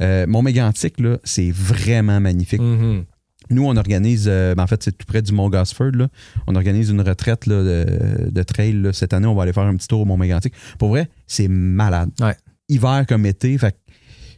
[0.01, 2.61] euh, Mont-Mégantic, là, c'est vraiment magnifique.
[2.61, 3.03] Mhm.
[3.49, 5.91] Nous, on organise, euh, ben, en fait, c'est tout près du Mont Gosford.
[5.93, 6.07] Là.
[6.47, 8.73] On organise une retraite là, de, de trail.
[8.73, 8.93] là.
[8.93, 10.53] Cette année, on va aller faire un petit tour au Mont Mégantic.
[10.77, 12.11] Pour vrai, c'est malade.
[12.19, 12.35] Ouais.
[12.69, 13.57] Hiver comme été.
[13.57, 13.77] Fait que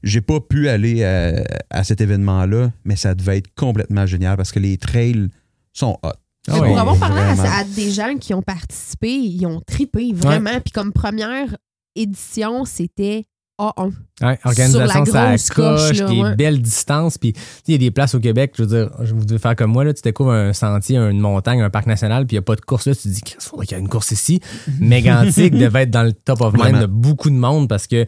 [0.04, 4.52] j'ai pas pu aller euh, à cet événement-là, mais ça devait être complètement génial parce
[4.52, 5.28] que les trails
[5.74, 6.10] sont hot.
[6.48, 10.14] Mais Ah pour avoir parlé à, à des gens qui ont participé, ils ont tripé
[10.14, 10.60] vraiment.
[10.64, 11.56] Puis comme première
[11.96, 13.26] édition, c'était
[13.60, 13.92] A1.
[14.22, 16.36] Ouais, organisation, Sur la ça coche, coche, là, des ouais.
[16.36, 17.18] belles distances.
[17.18, 17.34] Puis,
[17.68, 19.72] il y a des places au Québec, je veux dire, je vous devez faire comme
[19.72, 22.44] moi, là, tu découvres un sentier, une montagne, un parc national, puis il n'y a
[22.44, 24.40] pas de course là, tu te dis, il faudrait qu'il y ait une course ici.
[24.80, 28.06] Mégantic devait être dans le top of mind de beaucoup de monde parce que,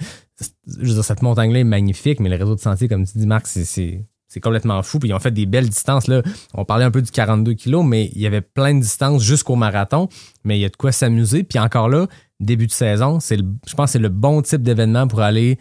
[0.67, 3.27] je veux dire, cette montagne-là est magnifique, mais le réseau de sentiers, comme tu dis,
[3.27, 4.05] Marc, c'est- c'est.
[4.41, 4.97] Complètement fou.
[4.97, 6.07] Puis ils ont fait des belles distances.
[6.07, 6.21] Là.
[6.53, 9.57] On parlait un peu du 42 kilos, mais il y avait plein de distances jusqu'au
[9.57, 10.07] marathon.
[10.45, 11.43] Mais il y a de quoi s'amuser.
[11.43, 12.07] Puis encore là,
[12.41, 15.57] début de saison, c'est le- je pense que c'est le bon type d'événement pour aller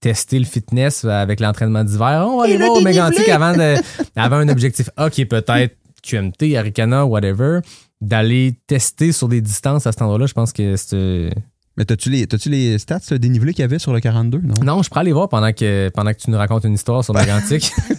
[0.00, 2.26] tester le fitness avec l'entraînement d'hiver.
[2.28, 3.76] On va aller le voir au Mégantic avant, de,
[4.16, 7.60] avant un objectif A qui est peut-être QMT, Arikana, whatever.
[8.02, 11.30] D'aller tester sur des distances à cet endroit-là, je pense que c'est.
[11.78, 14.54] Mais t'as-tu les, t'as-tu les stats euh, dénivelés qu'il y avait sur le 42, non?
[14.64, 17.12] Non, je pourrais aller voir pendant que, pendant que tu nous racontes une histoire sur
[17.14, 17.70] Mégantic.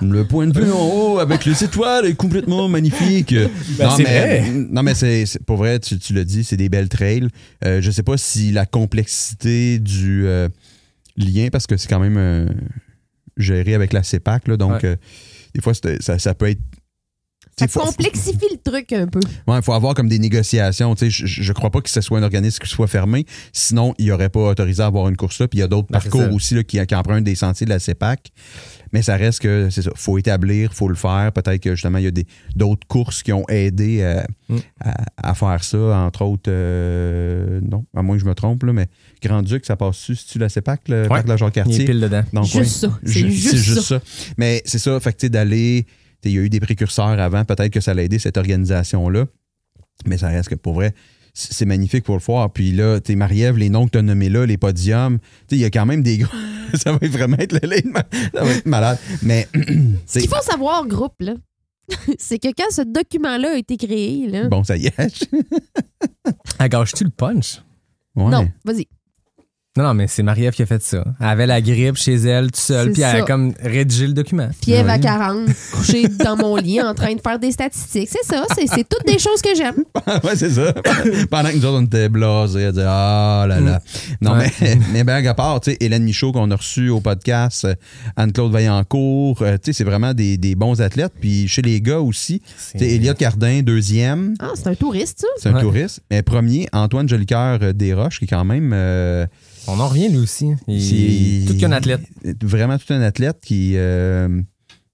[0.00, 3.34] Le point de vue en haut avec les étoiles est complètement magnifique.
[3.78, 4.04] Ben, non, mais,
[4.40, 4.50] vrai.
[4.70, 7.28] non, mais c'est, pour vrai, tu, tu l'as dit, c'est des belles trails.
[7.64, 10.48] Euh, je sais pas si la complexité du euh,
[11.16, 12.46] lien, parce que c'est quand même euh,
[13.36, 14.84] géré avec la CEPAC, là, donc Ouais.
[14.84, 14.96] euh,
[15.54, 16.60] des fois, ça, ça peut être.
[17.58, 19.20] Ça faut- complexifie le truc un peu.
[19.46, 20.94] Ouais, il faut avoir comme des négociations.
[20.94, 23.26] Tu sais, Je, je je crois pas que ce soit un organisme qui soit fermé.
[23.52, 25.46] Sinon, il aurait pas autorisé à avoir une course là.
[25.48, 27.70] Puis il y a d'autres Ben, parcours aussi là, qui, qui empruntent des sentiers de
[27.70, 28.32] la CEPAC.
[28.92, 29.90] Mais ça reste que c'est ça.
[29.96, 31.32] faut établir, faut le faire.
[31.32, 34.56] Peut-être que justement, il y a des, d'autres courses qui ont aidé euh, Mm.
[34.80, 35.78] à, à faire ça.
[35.78, 38.86] Entre autres, euh, non, à moins que je me trompe, là, mais
[39.22, 41.84] Grand-Duc, ça passe-tu, c'est-tu la CEPAC, le parc de la Il est Jacques-Cartier?
[41.86, 42.22] pile dedans.
[42.32, 42.90] Donc, Juste ouais.
[42.90, 42.98] ça.
[43.04, 44.00] C'est Ju- juste ça.
[44.36, 45.86] Mais c'est ça, fait que tu d'aller.
[46.24, 49.26] Il y a eu des précurseurs avant, peut-être que ça l'a aidé, cette organisation-là.
[50.06, 50.94] Mais ça reste que pour vrai,
[51.34, 52.52] c'est magnifique pour le voir.
[52.52, 55.24] Puis là, tu sais, Marie-Ève, les noms que tu as nommés là, les podiums, tu
[55.24, 56.28] sais, il y a quand même des gars.
[56.74, 58.98] ça va vraiment être, ça va être malade.
[59.22, 59.60] Mais, Ce
[60.06, 61.34] c'est qu'il faut savoir, groupe, là,
[62.18, 65.28] c'est que quand ce document-là a été créé, là, bon, ça y est.
[66.58, 67.60] Ah, gâches-tu le punch?
[68.14, 68.30] Ouais.
[68.30, 68.86] non, vas-y.
[69.76, 71.02] Non, non, mais c'est Marie-Ève qui a fait ça.
[71.18, 74.12] Elle avait la grippe chez elle, tout seul, C'est puis elle a comme rédigé le
[74.12, 74.48] document.
[74.62, 74.92] Fièvre Ouais.
[74.92, 78.08] à 40, couché dans mon lit en train de faire des statistiques.
[78.08, 79.82] C'est ça, c'est toutes des choses que j'aime.
[80.22, 80.72] ouais, c'est ça.
[81.28, 83.80] Pendant que nous autres, on était blasés, elle disait Ah là là.
[84.20, 84.48] Non, Ouais.
[84.92, 87.66] mais, mais à part, tu sais, Hélène Michaud qu'on a reçu au podcast,
[88.14, 91.14] Anne-Claude Vaillancourt, euh, tu sais, c'est vraiment des, des bons athlètes.
[91.20, 92.38] Puis chez les gars aussi,
[92.70, 95.26] tu sais, Elliot Cardin, deuxième, Ah, c'est un touriste, ça.
[95.36, 95.62] c'est un Ouais.
[95.62, 96.00] touriste.
[96.12, 98.70] Mais premier, Antoine Jolicoeur euh, Desroches, qui est quand même.
[98.72, 99.26] euh,
[99.66, 100.52] On en revient, lui aussi.
[100.68, 102.02] Il est tout qu'un athlète.
[102.42, 103.74] Vraiment tout un athlète qui.
[103.76, 104.40] euh,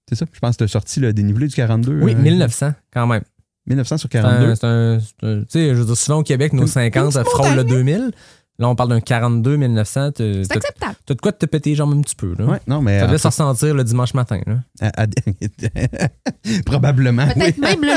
[0.09, 1.99] c'est ça, je pense que tu as sorti le dénivelé du 42.
[2.01, 3.23] Oui, euh, 1900, quand même.
[3.67, 4.55] 1900 sur C'est un- 42.
[4.55, 7.27] c'est un- c'est un- Tu sais, je veux dire, souvent au Québec, nos 50 petite
[7.27, 7.67] frôlent le montagne.
[7.77, 8.11] 2000.
[8.59, 10.11] Là, on parle d'un 42 1900.
[10.11, 10.95] T'as C'est acceptable.
[11.05, 12.35] t'as de quoi te péter les jambes un petit peu.
[12.37, 12.45] Là.
[12.45, 12.99] Ouais, non, mais.
[12.99, 14.39] Ça en devait se ressentir le dimanche matin.
[14.45, 14.59] Là.
[14.81, 15.07] à- à-
[16.65, 17.27] Probablement.
[17.27, 17.61] Peut-être oui.
[17.61, 17.89] même le,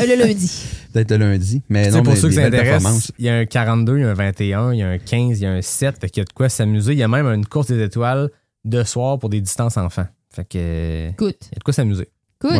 [0.00, 0.50] euh, le lundi.
[0.92, 1.62] Peut-être le lundi.
[1.68, 3.12] Mais Tu sais, non, pour mais ceux intéresse, performances.
[3.18, 5.38] il y a un 42, il y a un 21, il y a un 15,
[5.40, 5.98] il y a un 7.
[6.00, 6.92] Fait qu'il y a de quoi s'amuser.
[6.92, 8.30] Il y a même une course des étoiles
[8.64, 10.06] de soir pour des distances enfants.
[10.34, 12.08] Fait que, il y a de quoi s'amuser.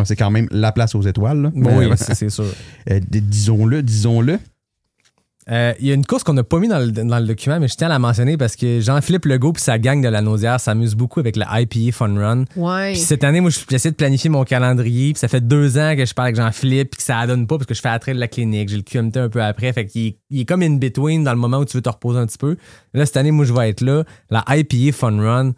[0.05, 1.41] c'est quand même la place aux étoiles.
[1.41, 1.51] là.
[1.55, 2.45] Oui, euh, c'est c'est sûr.
[2.89, 4.39] euh, disons-le, disons-le.
[5.49, 7.59] Euh, Il y a une course qu'on n'a pas mis dans le, dans le document,
[7.59, 10.21] mais je tiens à la mentionner parce que Jean-Philippe Legault puis sa gang de la
[10.21, 12.45] Naudière s'amusent beaucoup avec le IPA Fun Run.
[12.55, 12.91] Ouais.
[12.93, 15.13] Puis cette année, moi, j'essaie de planifier mon calendrier.
[15.13, 17.57] Puis ça fait deux ans que je parle avec Jean-Philippe puis que ça donne pas
[17.57, 18.69] parce que je fais attrait de la clinique.
[18.69, 19.73] J'ai le QMT un peu après.
[19.73, 21.89] Fait qu'il est, il est comme in between dans le moment où tu veux te
[21.89, 22.55] reposer un petit peu.
[22.93, 24.03] Là, cette année, moi, je vais être là.
[24.29, 25.53] La IPA Fun Run.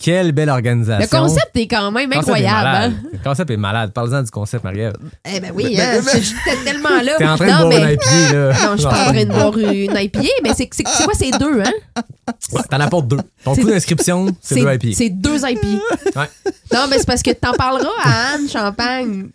[0.00, 1.00] Quelle belle organisation.
[1.00, 2.62] Le concept est quand même Le concept est incroyable.
[2.64, 2.92] malade.
[3.04, 3.08] hein?
[3.12, 3.92] Le concept est malade.
[3.92, 4.92] Parle-en du concept, Marie-Ève.
[5.28, 7.12] Eh ben oui, hein, je- j'étais tellement là.
[7.18, 7.94] T'es en train de non, boire mais...
[7.94, 8.52] une IPA, là.
[8.62, 11.60] Non, je suis pas en train de boire une IPA, mais c'est quoi ces deux,
[11.62, 12.02] hein?
[12.70, 13.18] T'en apportes deux.
[13.42, 14.88] Ton coût d'inscription, c'est deux IPA.
[14.94, 15.66] C'est deux IPA.
[16.20, 16.26] Ouais.
[16.72, 19.28] Non, mais c'est parce que t'en parleras à Anne Champagne,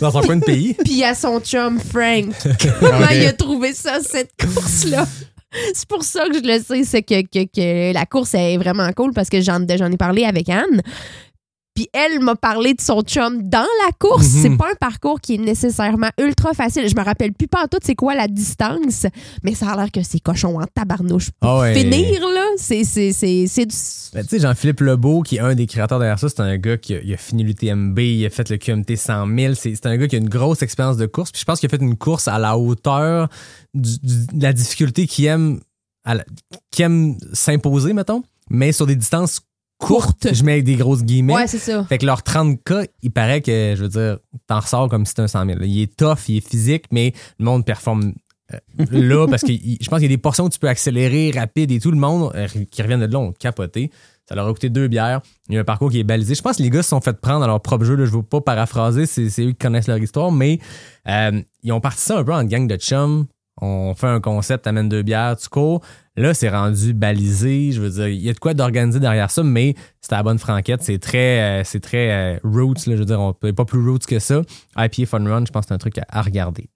[0.00, 0.74] Dans son coin de pays.
[0.84, 2.26] puis à son chum Frank.
[2.80, 5.06] Comment il a trouvé ça, cette course-là?
[5.74, 9.28] C'est pour ça que je le sais, c'est que, la course est vraiment cool parce
[9.28, 10.82] que j'en j'en ai parlé avec Anne.
[11.74, 14.34] Puis elle m'a parlé de son chum dans la course.
[14.34, 14.42] Mhm.
[14.42, 16.86] C'est pas un parcours qui est nécessairement ultra facile.
[16.86, 19.06] Je me rappelle plus pas en tout c'est quoi la distance,
[19.42, 21.30] mais ça a l'air que c'est cochon en tabarnouche.
[21.40, 21.74] Pour Ah ouais.
[21.74, 23.74] finir, là, c'est du...
[24.12, 26.76] Ben, tu sais, Jean-Philippe Lebeau, qui est un des créateurs derrière ça, c'est un gars
[26.76, 29.54] qui a, il a fini l'UTMB, il a fait le QMT 100 000.
[29.54, 31.32] C'est un gars qui a une grosse expérience de course.
[31.32, 33.28] Puis je pense qu'il a fait une course à la hauteur
[33.72, 35.60] du- du- de la difficulté qu'il aime,
[36.04, 36.24] à la-
[36.70, 39.40] qu'il aime s'imposer, mettons, mais sur des distances
[39.82, 40.28] Courtes.
[40.32, 41.34] Je mets avec des grosses guillemets.
[41.34, 41.84] Ouais, c'est ça.
[41.84, 45.22] Fait que leur 30K, il paraît que, je veux dire, t'en ressors comme si c'était
[45.22, 45.58] un 100 000.
[45.62, 48.12] Il est tough, il est physique, mais le monde performe
[48.52, 48.58] euh,
[48.90, 51.72] là parce que je pense qu'il y a des portions où tu peux accélérer rapide
[51.72, 51.90] et tout.
[51.90, 53.90] Le monde euh, qui reviennent de là ont capoté.
[54.28, 55.20] Ça leur a coûté deux bières.
[55.48, 56.36] Il y a un parcours qui est balisé.
[56.36, 57.96] Je pense que les gars se sont fait prendre dans leur propre jeu.
[57.96, 58.04] Là.
[58.04, 60.60] Je ne veux pas paraphraser, c'est eux qui connaissent leur histoire, mais
[61.08, 63.26] euh, ils ont parti ça un peu en gang de chum.
[63.60, 65.82] On fait un concept, amène deux bières, tu cours.
[66.16, 67.72] Là, c'est rendu balisé.
[67.72, 70.22] Je veux dire, il y a de quoi d'organiser derrière ça, mais c'est à la
[70.22, 70.82] bonne franquette.
[70.82, 72.86] C'est très, euh, c'est très euh, roots.
[72.86, 74.42] Là, je veux dire, on peut pas plus roots que ça.
[74.76, 76.68] IPA Fun Run, je pense que c'est un truc à, à regarder.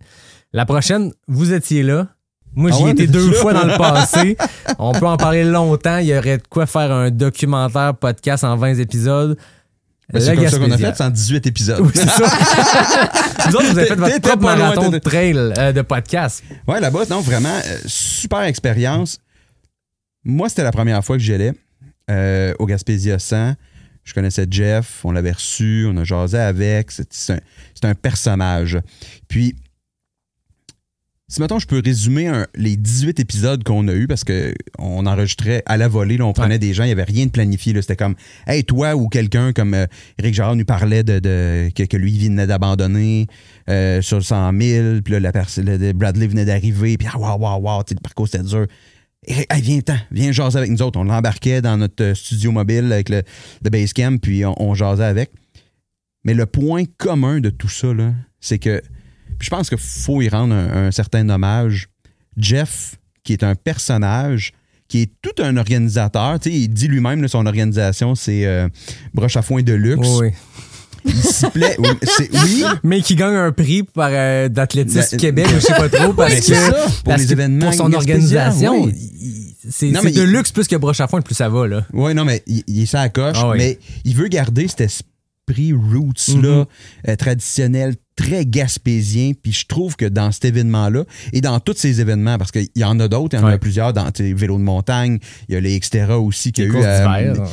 [0.52, 2.08] La prochaine, vous étiez là.
[2.54, 4.38] Moi, Ah j'y ouais, étais deux fois dans le passé.
[4.78, 5.98] On peut en parler longtemps.
[5.98, 9.36] Il y aurait de quoi faire un documentaire podcast en 20 épisodes.
[10.12, 11.80] Ben, c'est comme ça qu'on a fait, 118 épisodes.
[11.80, 12.24] Oui, c'est ça.
[13.48, 16.44] vous autres, vous avez fait votre propre marathon de trail euh, de podcast.
[16.68, 19.18] Ouais, là-bas, non, vraiment, euh, super expérience.
[20.26, 21.52] Moi, c'était la première fois que j'y allais
[22.10, 23.54] euh, au Gaspésia 100.
[24.04, 26.90] Je connaissais Jeff, on l'avait reçu, on a jasé avec.
[27.10, 27.38] C'est
[27.84, 28.78] un, personnage.
[29.28, 29.56] Puis,
[31.28, 35.06] si mettons, je peux résumer un- les 18 épisodes qu'on a eus parce que on
[35.06, 37.74] enregistrait à la volée, là, on prenait des gens, il n'y avait rien de planifié.
[37.80, 38.14] C'était comme,
[38.46, 39.86] hey, toi ou quelqu'un comme euh,
[40.18, 43.26] Eric Gérard nous parlait de, de- que, que lui venait d'abandonner
[43.68, 45.32] euh, sur le 100 000, puis là, la
[45.94, 48.66] Bradley venait d'arriver, puis ah, waouh, waouh, le parcours c'était dur.
[49.26, 51.00] Hey, viens-t'en, viens jaser avec nous autres.
[51.00, 53.22] On l'embarquait dans notre euh, studio mobile avec le,
[53.64, 55.30] le Basecamp, puis on, jasait avec.
[56.24, 57.88] Mais le point commun de tout ça,
[58.40, 58.80] c'est que
[59.40, 61.88] je pense qu'il faut y rendre un, certain hommage.
[62.36, 64.52] Jeff, qui est un personnage,
[64.88, 68.68] qui est tout un organisateur, tu sais, il dit lui-même, son organisation, c'est euh,
[69.14, 70.08] Broche à foin de luxe.
[70.20, 70.28] Oui,
[71.52, 71.76] plaît.
[71.78, 76.12] Oui, Mais qui gagne un prix par euh, d'athlétisme La- Québec, je sais pas trop,
[76.12, 78.94] parce que ça, pour parce les que événements pour son organisation, oui.
[79.70, 81.84] c'est de il- luxe plus que broche à foin, plus ça va là.
[81.92, 83.58] Oui, non, mais il, il est ça à coche, Ah oui.
[83.58, 84.80] mais il veut garder cet
[85.48, 86.66] esprit roots-là, Mhm.
[87.08, 89.32] euh, traditionnel, très gaspésien.
[89.40, 92.84] Puis je trouve que dans cet événement-là, et dans tous ces événements, parce qu'il y
[92.84, 95.18] en a d'autres, il y en a plusieurs, dans vélo de montagne,
[95.48, 96.76] il y a les Xterra aussi qu'il y a eu.
[96.82, 97.46] euh,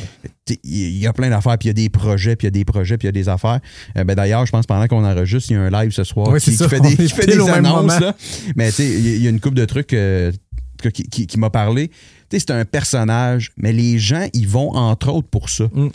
[0.64, 2.50] il y a plein d'affaires, puis il y a des projets, puis il y a
[2.52, 3.60] des projets, puis il y a des affaires.
[3.96, 6.36] Euh, ben, D'ailleurs, je pense pendant qu'on enregistre, il y a un live ce soir
[6.38, 8.00] qui, qui fait des, qui fait des annonces.
[8.00, 8.14] Là.
[8.56, 10.32] Mais tu sais, il y a- une couple de trucs euh,
[10.92, 11.88] qui, qui- qui m'a parlé.
[11.88, 11.94] Tu
[12.32, 15.64] sais, c'est un personnage, mais les gens, ils vont entre autres pour ça.
[15.72, 15.88] Mm.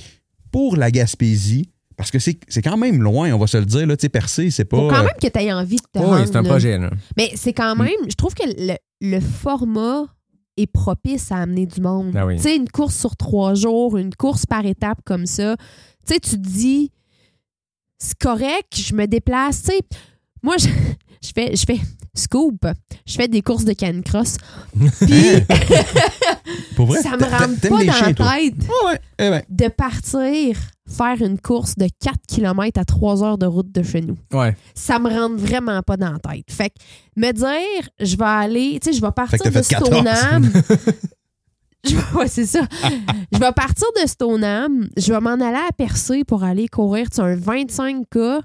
[0.52, 1.70] Pour la Gaspésie,
[2.00, 3.86] parce que c'est c'est quand même loin, on va se le dire.
[3.86, 4.78] Là, tu sais, percer, c'est pas.
[4.78, 6.50] Faut quand euh, même que tu aies envie de te Oui, c'est un là.
[6.50, 6.90] projet là.
[7.18, 7.84] Mais c'est quand Mm.
[7.84, 10.06] même, je trouve que le, le format
[10.58, 12.14] est propice à amener du monde.
[12.16, 12.38] Ah oui.
[12.38, 15.56] Tu sais, une course sur trois jours, une course par étape comme ça.
[16.08, 16.92] Tu sais, tu te dis,
[17.98, 19.64] c'est correct, je me déplace.
[19.64, 19.80] Tu sais,
[20.42, 20.68] moi, je,
[21.22, 21.80] je fais, je fais
[22.14, 22.66] scoop,
[23.06, 24.38] je fais des courses de canicross.
[25.02, 25.24] Puis,
[26.76, 30.58] pour vrai, ça me rentre pas dans la tête Ouais, ouais, eh ben, de partir
[30.90, 34.56] faire une course de 4 km à 3 heures de route de chez nous Ouais.
[34.74, 36.46] ça me rentre vraiment pas dans la tête.
[36.50, 36.76] Fait que
[37.16, 39.90] me dire, je vais aller, tu sais, je vais partir de fait 14.
[39.90, 40.52] Stoneham.
[41.86, 42.60] Je vais- ouais, c'est ça.
[43.32, 47.16] je vais partir de Stoneham, je vais m'en aller à Percé pour aller courir tu
[47.16, 48.42] sais, un 25K.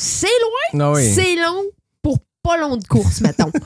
[0.00, 0.26] C'est
[0.74, 1.04] loin, Ah oui.
[1.12, 1.64] c'est long
[2.02, 3.50] pour pas long de course, mettons.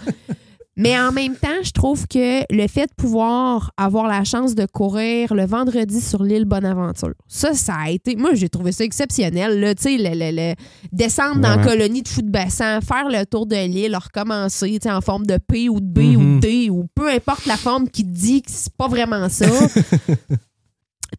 [0.74, 4.64] Mais en même temps, je trouve que le fait de pouvoir avoir la chance de
[4.64, 8.16] courir le vendredi sur l'île Bonaventure, ça, ça a été.
[8.16, 9.60] Moi, j'ai trouvé ça exceptionnel.
[9.60, 10.54] Là, tu sais, le, le- le-
[10.90, 14.90] descendre dans la colonie de foot bassin, faire le tour de l'île, recommencer tu sais,
[14.90, 16.36] en forme de P ou de B ou Mhm.
[16.36, 19.44] de D ou peu importe la forme qui te dit que c'est pas vraiment ça.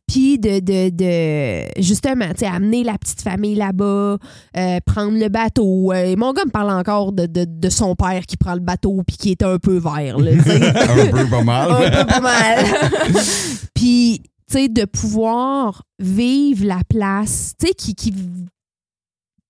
[0.08, 4.18] Puis de, de, de justement, tu sais, amener la petite famille là-bas,
[4.58, 5.93] euh, prendre le bateau.
[5.93, 9.01] Euh, mon gars me parle encore de, de, de son père qui prend le bateau
[9.08, 10.18] puis qui est un peu vert.
[10.20, 11.72] Là, un peu pas mal.
[11.72, 12.66] un peu pas mal.
[13.74, 18.20] puis, tu sais, de pouvoir vivre la place, tu sais, qui, qui tu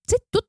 [0.08, 0.42] sais, tout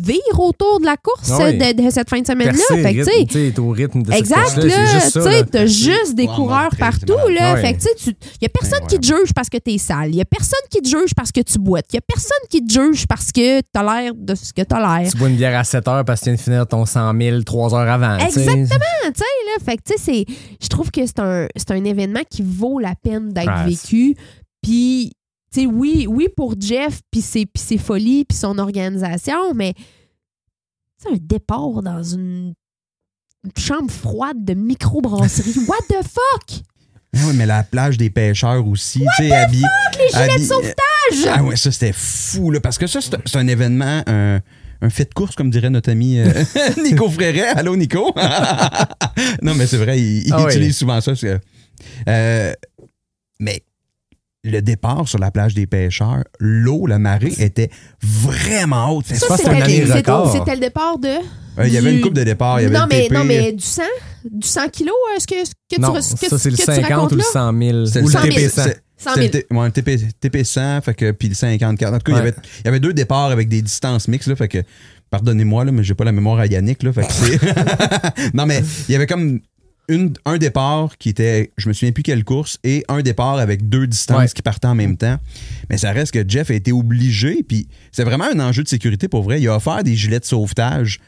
[0.00, 1.56] vire autour de la course Ah oui.
[1.56, 2.52] de, de cette fin de semaine-là.
[2.70, 5.42] Tu sais, tu au rythme de cette Exact, course-là, là.
[5.44, 7.14] Tu t'as juste des coureurs partout.
[7.60, 9.78] Fait que, tu sais, tu- y a personne Ouais, qui te juge parce que t'es
[9.78, 10.14] sale.
[10.14, 11.92] Y a personne qui te juge parce que tu boites.
[11.94, 15.10] Y a personne qui te juge parce que t'as l'air de ce que t'as l'air.
[15.10, 17.18] Tu bois une bière à 7 heures parce que tu viens de finir ton 100
[17.18, 18.18] 000 3 heures avant.
[18.18, 18.24] tu.
[18.24, 19.64] Exactement, tu sais, là.
[19.64, 20.24] Fait que, tu sais, c'est-
[20.62, 23.70] je trouve que c'est un, c'est un événement qui vaut la peine d'être Ouais.
[23.70, 24.14] vécu.
[24.62, 25.12] Puis,
[25.56, 29.72] tu sais, oui, oui, pour Jeff, puis ses, puis ses folies, puis son organisation, mais
[30.98, 32.52] c'est un départ dans une
[33.58, 35.54] chambre froide de microbrasserie.
[35.68, 36.62] What the fuck?
[37.16, 39.64] Ah oui, mais la plage des pêcheurs aussi, tu sais, habillé.
[39.98, 41.32] Les gilets de sauvetage!
[41.34, 44.40] Ah ouais, ça c'était fou, là, parce que ça, c'est un événement, un,
[44.82, 46.30] un fait de course, comme dirait notre ami euh,
[46.84, 47.46] Nico Fréret.
[47.56, 48.12] Allô, Nico?
[49.42, 50.50] non, mais c'est vrai, il, il Ah oui.
[50.52, 51.12] utilise souvent ça.
[51.12, 51.38] parce que,
[52.08, 52.52] euh,
[53.40, 53.62] mais
[54.46, 57.70] le départ sur la plage des pêcheurs, l'eau, la marée était
[58.02, 59.06] vraiment haute.
[59.06, 61.08] Ça, que c'était c'est un le, le départ de.
[61.58, 63.14] Euh, il y avait du- une coupe de départ, y avait non, mais, TP.
[63.14, 63.82] non, mais du 100?
[64.30, 66.66] Du 100 kilos, est-ce que, ce que Non, tu, que, ça, c'est le que tu
[66.66, 67.26] 50 racontes ou le là?
[67.32, 67.86] 100 000.
[67.86, 68.34] C'est Ou le 100 000.
[68.34, 68.62] TP 100.
[68.64, 69.24] c'est- 100 c'était 000.
[69.24, 71.94] le T- ouais, un TP, TP 100, fait que, puis le 54.
[71.94, 72.20] En tout cas, il, y Ouais.
[72.28, 74.58] avait, il y avait deux départs avec des distances mixtes, là, fait que,
[75.10, 77.40] pardonnez-moi, là, mais j'ai pas la mémoire à Yannick, là, fait que c'est...
[78.34, 79.40] non, mais il y avait comme
[79.88, 83.68] une, un départ qui était, je me souviens plus quelle course, et un départ avec
[83.68, 84.28] deux distances Ouais.
[84.28, 85.18] qui partaient en même temps.
[85.70, 89.08] Mais ça reste que Jeff a été obligé, puis c'est vraiment un enjeu de sécurité
[89.08, 89.40] pour vrai.
[89.40, 90.98] Il a offert des gilets de sauvetage.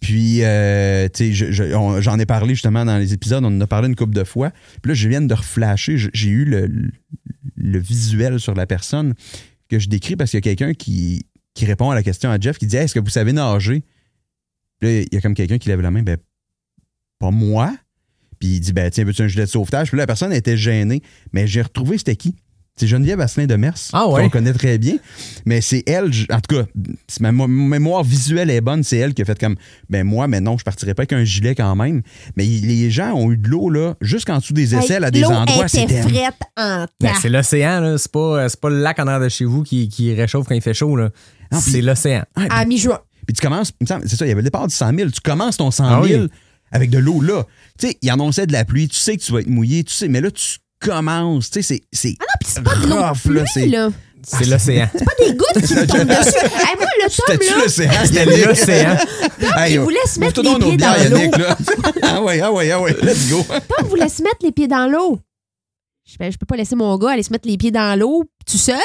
[0.00, 3.66] Puis, euh, tu sais, je- j'en ai parlé justement dans les épisodes, on en a
[3.66, 4.50] parlé une couple de fois.
[4.82, 6.90] Puis là, je viens de reflasher, j'ai eu le, le-
[7.56, 9.14] le visuel sur la personne
[9.70, 12.38] que je décris parce qu'il y a quelqu'un qui, qui répond à la question à
[12.38, 13.82] Jeff qui dit Hey, Est-ce que vous savez nager?
[14.78, 16.18] Puis là, il y a comme quelqu'un qui lève la main Ben,
[17.18, 17.74] pas moi.
[18.44, 19.88] Puis il dit, ben tiens, veux-tu un gilet de sauvetage?
[19.88, 21.00] Puis là, la personne était gênée.
[21.32, 22.34] Mais j'ai retrouvé c'était qui?
[22.76, 24.24] C'est Geneviève Asselin de Mers, Ah ouais?
[24.24, 24.96] qu'on connaît très bien.
[25.46, 26.64] Mais c'est elle, je- en tout cas,
[27.08, 29.54] si ma mo- mémoire visuelle est bonne, c'est elle qui a fait comme,
[29.88, 32.02] ben moi, mais non, je partirais pas avec un gilet quand même.
[32.36, 35.64] Mais les gens ont eu de l'eau, là, jusqu'en dessous des aisselles à des endroits.
[35.66, 37.96] était C'était frette en Ben, c'est l'océan, là.
[37.96, 40.54] C'est pas, c'est pas le lac en arrière de chez vous qui, qui réchauffe quand
[40.56, 41.08] il fait chaud, là.
[41.52, 42.24] C'est l'océan.
[42.34, 42.98] Ah, À mi-juin.
[43.26, 44.92] Puis tu commences, il me semble, c'est ça, il y avait le départ du 100
[44.94, 45.08] 000.
[45.10, 46.28] Tu commences ton 100 Ah 000 oui.
[46.74, 47.46] Avec de l'eau là.
[47.78, 49.94] Tu sais, il annonçait de la pluie, tu sais que tu vas être mouillé, tu
[49.94, 51.50] sais, mais là, tu commences.
[51.50, 52.10] Tu sais, c'est.
[52.10, 53.88] c'est Ah non, puis c'est pas de l'eau là, c'est- là.
[54.26, 54.86] C'est l'océan.
[54.86, 56.46] Pas des gouttes qui me tombent dessus.
[56.46, 57.90] Hey, moi, le C'était-tu là, l'océan?
[58.04, 58.46] C'était Yannick?
[58.46, 58.96] l'océan.
[59.58, 60.86] Hey, il voulait se mettre les pieds dans
[61.38, 61.56] là.
[62.02, 63.44] ah ouais, ah ouais, ah ouais, let's go.
[63.46, 65.20] Tom voulait se mettre les pieds dans l'eau.
[66.10, 68.24] Je, fais, je peux pas laisser mon gars aller se mettre les pieds dans l'eau
[68.50, 68.76] tout seul.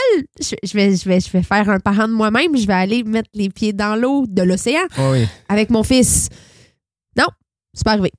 [0.41, 2.57] Je, je vais, je, vais, je vais faire un parent de moi-même.
[2.57, 5.25] Je vais aller mettre les pieds dans l'eau de l'océan Ah oui.
[5.47, 6.27] avec mon fils.
[7.17, 7.27] Non,
[7.73, 8.11] c'est pas arrivé.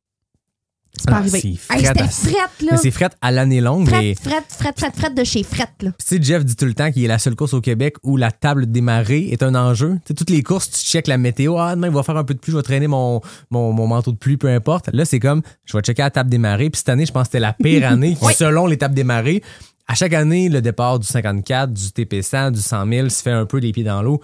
[0.99, 1.41] C'est pas Ah, arrivé.
[1.41, 2.77] c'est Hey, frette C'était à- frette, là.
[2.77, 3.87] C'est frette à l'année longue.
[3.89, 5.93] Frette, frette, frette, frette, frette de chez frette, là.
[5.99, 8.17] Tu sais, Jeff dit tout le temps qu'il est la seule course au Québec où
[8.17, 9.95] la table des marées est un enjeu.
[10.05, 11.57] Tu sais, toutes les courses, tu checkes la météo.
[11.59, 13.21] Ah, demain, il va faire un peu de pluie, je vais traîner mon,
[13.51, 14.91] mon, mon manteau de pluie, peu importe.
[14.93, 16.69] Là, c'est comme, je vais checker la table des marées.
[16.71, 19.43] Puis cette année, je pense que c'était la pire année selon les tables des marées.
[19.87, 23.47] À chaque année, le départ du 54, du TP100, du 100 000 se fait un
[23.47, 24.21] peu les pieds dans l'eau.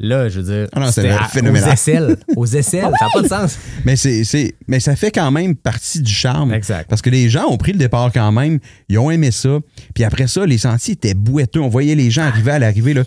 [0.00, 1.68] Là, je veux dire, Ah c'était phénoménal.
[1.68, 2.16] aux aisselles.
[2.36, 3.58] Aux aisselles, ça n'a pas de sens.
[3.84, 6.52] Mais, c'est, c'est, mais ça fait quand même partie du charme.
[6.54, 6.88] Exact.
[6.88, 8.58] Parce que les gens ont pris le départ quand même.
[8.88, 9.58] Ils ont aimé ça.
[9.94, 11.60] Puis après ça, les sentiers étaient boiteux.
[11.60, 12.94] On voyait les gens arriver à l'arrivée.
[12.94, 13.02] Là.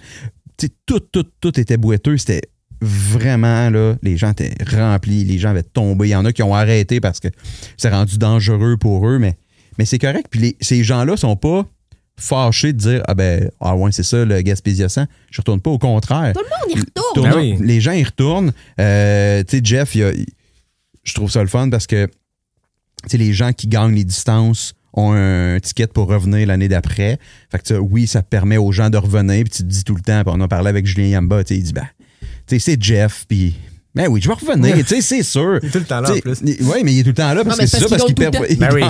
[0.85, 2.17] Tout, tout, tout était boiteux.
[2.17, 2.41] C'était
[2.81, 5.23] vraiment, là, les gens étaient remplis.
[5.23, 6.07] Les gens avaient tombé.
[6.07, 7.27] Il y en a qui ont arrêté parce que
[7.77, 9.17] c'est rendu dangereux pour eux.
[9.19, 9.37] Mais,
[9.77, 10.27] mais c'est correct.
[10.29, 11.65] Puis les- ces gens-là sont pas
[12.19, 15.05] fâchés de dire Ah ben, ah ouais, c'est ça, le Gaspésia 100.
[15.31, 15.71] Je retourne pas.
[15.71, 16.33] Au contraire.
[16.33, 17.13] Tout le monde y retourne.
[17.15, 17.57] Tourne- Ben oui.
[17.61, 18.51] Les gens y retournent.
[18.79, 20.25] Euh, tu sais, Jeff, il a- il-
[21.03, 24.73] je trouve ça le fun parce que tu sais, les gens qui gagnent les distances
[24.93, 27.17] ont un ticket pour revenir l'année d'après.
[27.49, 29.43] Fait que tu sais, oui, ça permet aux gens de revenir.
[29.45, 31.59] Puis tu te dis tout le temps, on a parlé avec Julien Yamba, tu sais,
[31.59, 31.87] il dit, ben,
[32.21, 33.55] tu sais, c'est Jeff, puis.
[33.93, 35.59] Ben oui, je vais revenir, tu sais, c'est sûr.
[35.61, 36.39] Il est tout le temps là, en plus.
[36.61, 38.15] Oui, mais il est tout le temps là parce Non, que c'est ça, parce qu'il
[38.15, 38.57] perf- il.
[38.57, 38.81] Ben oui.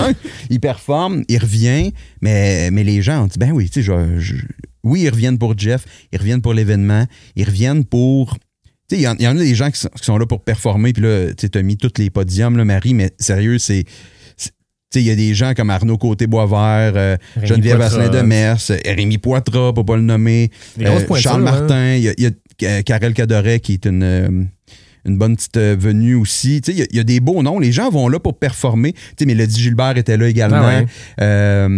[0.48, 4.20] il performe, il revient, mais, mais les gens ont dit, ben oui, tu sais, je-
[4.20, 4.36] je-
[4.84, 8.34] oui, ils reviennent pour Jeff, ils reviennent pour l'événement, ils reviennent pour.
[8.88, 10.42] Tu sais, il y, y en a des gens qui sont, qui sont là pour
[10.44, 13.84] performer, puis là, tu as mis tous les podiums, là, Marie, mais sérieux, c'est.
[14.36, 14.50] c'est-
[14.92, 17.80] Tu sais, il y a des gens comme Arnaud Côté-Boisvert, euh, Geneviève.
[17.80, 20.50] Asselin de Mers, euh, Rémi Poitras, pour pas le nommer,
[20.80, 21.44] euh, Charles hein.
[21.50, 22.30] Martin, il y a, y a
[22.64, 24.44] euh, Karel Cadoret qui est une, euh,
[25.04, 26.60] une bonne petite euh, venue aussi.
[26.60, 27.58] Tu sais, Il y, a- il y a des beaux noms.
[27.58, 28.92] Les gens vont là pour performer.
[28.92, 30.58] Tu sais, Mélodie Gilbert était là également.
[30.62, 30.86] Ah ouais.
[31.20, 31.68] Euh,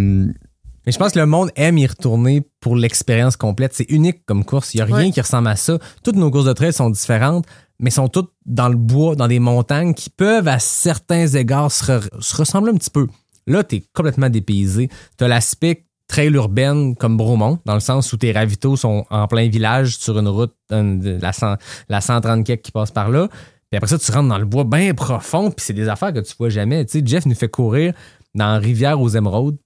[0.86, 3.72] Mais je pense que le monde aime y retourner pour l'expérience complète.
[3.74, 4.74] C'est unique comme course.
[4.74, 5.10] Il n'y a rien Ouais.
[5.10, 5.78] qui ressemble à ça.
[6.02, 7.46] Toutes nos courses de trail sont différentes,
[7.80, 11.84] mais sont toutes dans le bois, dans des montagnes qui peuvent, à certains égards, se,
[11.84, 13.06] re- se ressembler un petit peu.
[13.46, 14.88] Là, tu es complètement dépaysé.
[15.18, 19.26] Tu as l'aspect trail urbaine comme Bromont, dans le sens où tes ravitaux sont en
[19.26, 21.57] plein village sur une route, une- de la, 100
[21.88, 23.28] la 130 kek qui passe par là.
[23.70, 26.20] Puis après ça, tu rentres dans le bois bien profond, puis c'est des affaires que
[26.20, 26.84] tu vois jamais.
[26.84, 27.92] Tu sais, Jeff nous fait courir
[28.34, 29.57] dans la rivière aux émeraudes.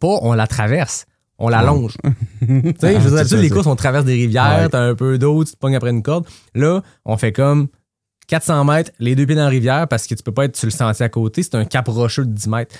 [0.00, 1.06] Pas on la traverse,
[1.38, 1.94] on la longe.
[2.40, 4.68] tu sais, je veux dire, les courses, on traverse des rivières, Ouais.
[4.68, 6.26] t'as un peu d'eau, tu te pognes après une corde.
[6.54, 7.68] Là, on fait comme
[8.28, 10.66] 400 mètres, les deux pieds dans la rivière, parce que tu peux pas être sur
[10.66, 12.74] le sentier à côté, c'est un cap rocheux de 10 mètres.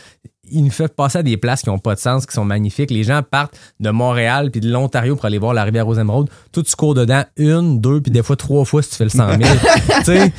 [0.50, 2.90] Il nous fait passer à des places qui ont pas de sens, qui sont magnifiques.
[2.90, 6.30] Les gens partent de Montréal puis de l'Ontario pour aller voir la rivière aux émeraudes.
[6.52, 9.10] Toi, tu cours dedans une, deux, puis des fois trois fois si tu fais le
[9.10, 9.40] 100 000.
[9.98, 10.32] tu sais,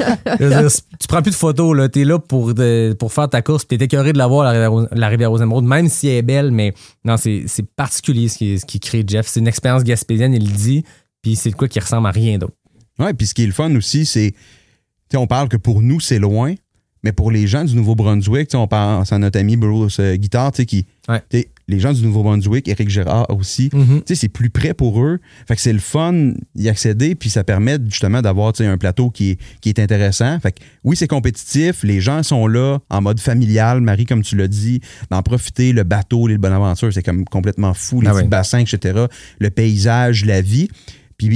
[1.08, 1.90] prends plus de photos, là.
[1.90, 4.52] T'es là pour, de- pour faire ta course, puis t'es écœuré de la voir, la
[4.52, 6.74] rivière, aux- la rivière aux émeraudes, même si elle est belle, mais
[7.06, 9.28] non, c'est c'est particulier ce qui, ce qui crée Jeff.
[9.28, 10.84] C'est une expérience gaspésienne, il le dit,
[11.22, 12.54] puis c'est de quoi qui ressemble à rien d'autre.
[13.00, 14.34] ouais, puis ce qui est le fun aussi, c'est.
[15.18, 16.56] On parle que pour nous, c'est loin,
[17.04, 20.18] mais pour les gens du Nouveau-Brunswick, on pense à notre ami Bruce euh,
[20.54, 20.86] sais, qui.
[21.08, 21.22] Ouais.
[21.68, 24.02] Les gens du Nouveau-Brunswick, Éric Gérard aussi, Mhm.
[24.06, 25.20] sais, c'est plus près pour eux.
[25.48, 29.32] Fait que c'est le fun d'y accéder, puis ça permet justement d'avoir un plateau qui
[29.32, 30.40] est, qui est intéressant.
[30.40, 34.36] Fait que oui, c'est compétitif, les gens sont là en mode familial, Marie, comme tu
[34.36, 34.82] l'as dit,
[35.12, 39.06] d'en profiter, le bateau, l'île Bonaventure, c'est comme complètement fou, les Ah petits bassins, etc.,
[39.40, 40.70] le paysage, la vie.
[41.18, 41.30] Puis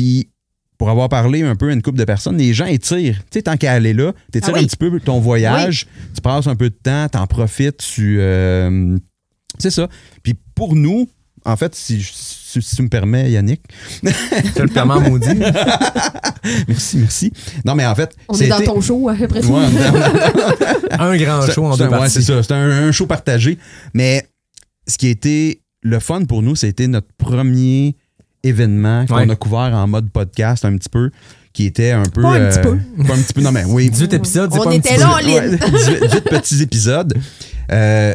[0.83, 3.15] pour avoir parlé un peu à une couple de personnes, les gens étirent.
[3.31, 4.65] Tu sais, tant qu'à aller là, tu étires Ah oui.
[4.65, 8.17] un petit peu ton voyage, tu passes un peu de temps, t'en profites, tu...
[8.19, 8.97] euh,
[9.59, 9.87] c'est ça.
[10.23, 11.07] Puis pour nous,
[11.45, 13.61] en fait, si, si- si tu me permets, Yannick,
[14.03, 15.29] C'est le paiement maudit.
[16.67, 17.31] merci, merci.
[17.63, 19.47] Non, mais en fait, On est dans ton show, tout.
[19.47, 22.11] Ouais, on- un grand show en c'est- deux ouais, parties.
[22.15, 22.43] c'est ça.
[22.43, 23.57] C'est un, un show partagé.
[23.93, 24.27] Mais
[24.85, 27.95] ce qui a été le fun pour nous, c'était notre premier
[28.43, 29.29] événement qu'on Ouais.
[29.31, 31.11] a couvert en mode podcast un petit peu,
[31.53, 32.21] qui était un peu.
[32.21, 32.77] Pas un petit peu.
[33.07, 33.89] Pas un petit peu, non, mais oui.
[33.89, 35.35] 18 épisodes, c'est On pas un était là en ligne.
[35.35, 37.13] Ouais, 18, 18 petits épisodes.
[37.71, 38.13] Euh,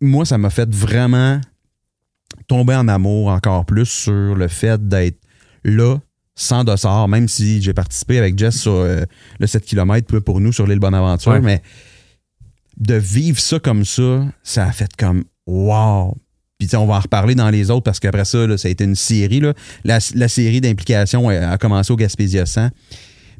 [0.00, 1.40] moi, ça m'a fait vraiment
[2.48, 5.18] tomber en amour encore plus sur le fait d'être
[5.64, 5.96] là,
[6.34, 9.04] sans dossard, même si j'ai participé avec Jess sur euh,
[9.38, 11.40] le 7 km pour nous sur l'île Bonaventure, Ouais.
[11.40, 11.62] mais
[12.76, 16.16] de vivre ça comme ça, ça a fait comme wow.
[16.66, 18.84] Puis on va en reparler dans les autres parce qu'après ça, là, ça a été
[18.84, 19.40] une série.
[19.40, 19.54] Là.
[19.84, 22.70] La, la série d'implications a, a commencé au Gaspésia 100.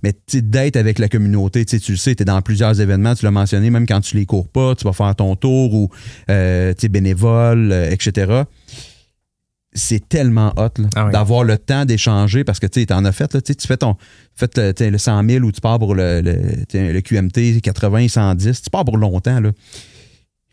[0.03, 3.31] Mais d'être avec la communauté, tu le sais, tu es dans plusieurs événements, tu l'as
[3.31, 5.89] mentionné, même quand tu les cours pas, tu vas faire ton tour ou
[6.31, 8.43] euh, tu es bénévole, euh, etc.
[9.73, 11.13] C'est tellement hot Ah oui.
[11.13, 13.97] d'avoir le temps d'échanger parce que tu en as fait, là, tu fais ton
[14.35, 18.09] fait le, tu sais, le 100 000 ou tu pars pour le, le, QMT 80,
[18.09, 19.41] 110, tu pars pour longtemps.
[19.41, 19.53] Là.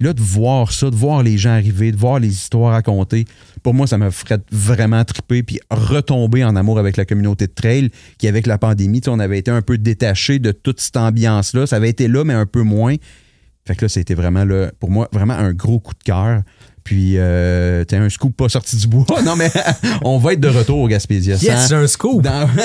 [0.02, 3.26] Là, de voir ça, de voir les gens arriver, de voir les histoires racontées,
[3.64, 7.54] pour moi, ça me ferait vraiment triper puis retomber en amour avec la communauté de
[7.54, 11.68] trail qui, avec la pandémie, on avait été un peu détaché de toute cette ambiance-là.
[11.68, 12.96] Ça avait été là, mais un peu moins.
[13.66, 16.42] Fait que là, c'était vraiment, là, pour moi, vraiment un gros coup de cœur.
[16.84, 19.06] Puis, euh, t'as un scoop pas sorti du bois.
[19.24, 19.52] Non, mais
[20.04, 21.36] on va être de retour au Gaspésia.
[21.36, 22.22] Yes, j'ai un scoop.
[22.24, 22.50] dans-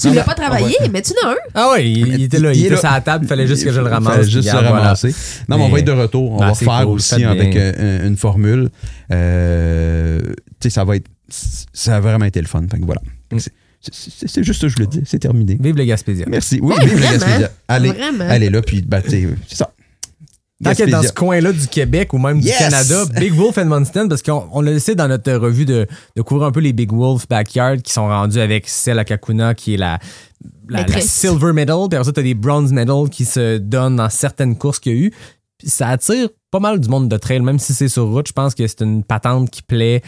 [0.00, 1.36] Tu Non, l'as pas travaillé, mais tu n'as un.
[1.54, 2.80] Ah ouais, il, il était là, il, Il était là.
[2.80, 4.14] sur la table, il fallait juste que je le ramasse.
[4.14, 4.70] Fallait juste voilà.
[4.70, 5.14] ramasser.
[5.48, 6.32] Non, mais on va être de retour.
[6.32, 8.70] On Ben, va faire cool, aussi avec euh, une formule.
[9.12, 10.34] Euh, tu
[10.64, 11.06] sais, ça va être.
[11.28, 12.62] Ça a vraiment été le fun.
[12.70, 13.00] Fait que voilà.
[13.32, 13.38] Mm.
[13.80, 15.02] C'est- juste ça que je le dis.
[15.04, 15.56] C'est terminé.
[15.60, 16.26] Vive le Gaspésia.
[16.28, 16.58] Merci.
[16.62, 17.18] Oui, Ouais, vive le vraiment.
[17.18, 17.50] Gaspésia.
[17.68, 18.24] Allez, Vraiment.
[18.28, 19.70] allez là, puis ben, sais, c'est ça.
[20.62, 22.56] Tant qu'être dans ce coin-là du Québec ou même Yes!
[22.56, 25.86] du Canada, Big Wolf Edmundston, parce qu'on on l'a laissé dans notre revue de,
[26.16, 29.54] de couvrir un peu les Big Wolf Backyard qui sont rendus avec celle à Kakuna
[29.54, 29.98] qui est la,
[30.68, 30.84] la.
[31.00, 34.80] Silver Medal, puis après ça, t'as des Bronze Medal qui se donnent dans certaines courses
[34.80, 35.14] qu'il y a eu.
[35.58, 38.26] Puis ça attire pas mal du monde de trail, même si c'est sur route.
[38.26, 40.02] Je pense que c'est une patente qui plaît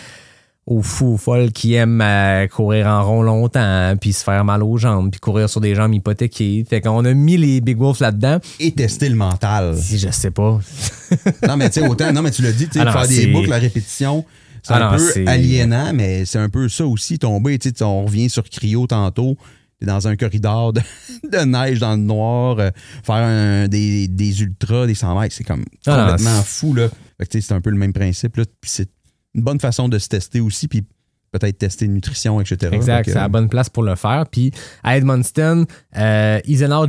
[0.70, 4.62] aux fous, aux folles qui aiment euh, courir en rond longtemps, puis se faire mal
[4.62, 6.64] aux jambes, puis courir sur des jambes hypothéquées.
[6.68, 8.38] Fait qu'on a mis les Big Wolf là-dedans.
[8.60, 9.76] Et tester le mental.
[9.76, 10.60] Si je sais pas.
[11.48, 13.26] non, mais tu sais, autant, non, mais tu l'as dit, tu sais, Ah faire des
[13.26, 14.24] boucles à répétition,
[14.62, 18.04] c'est Ah un peu aliénant, mais c'est un peu ça aussi, tomber, tu sais, on
[18.04, 19.36] revient sur Cryo tantôt,
[19.82, 20.82] dans un corridor de,
[21.32, 22.70] de neige dans le noir, euh,
[23.02, 26.88] faire un- des, des ultras, des 100 mètres, c'est comme Ah complètement fou, là.
[27.28, 28.88] C'est un peu le même principe, là, puis c'est
[29.34, 30.84] une bonne façon de se tester aussi, puis
[31.32, 32.72] peut-être tester une nutrition, etc.
[32.72, 34.24] Exact, c'est la bonne place pour le faire.
[34.30, 34.50] Puis
[34.82, 35.66] à Edmundston,
[35.96, 36.40] euh,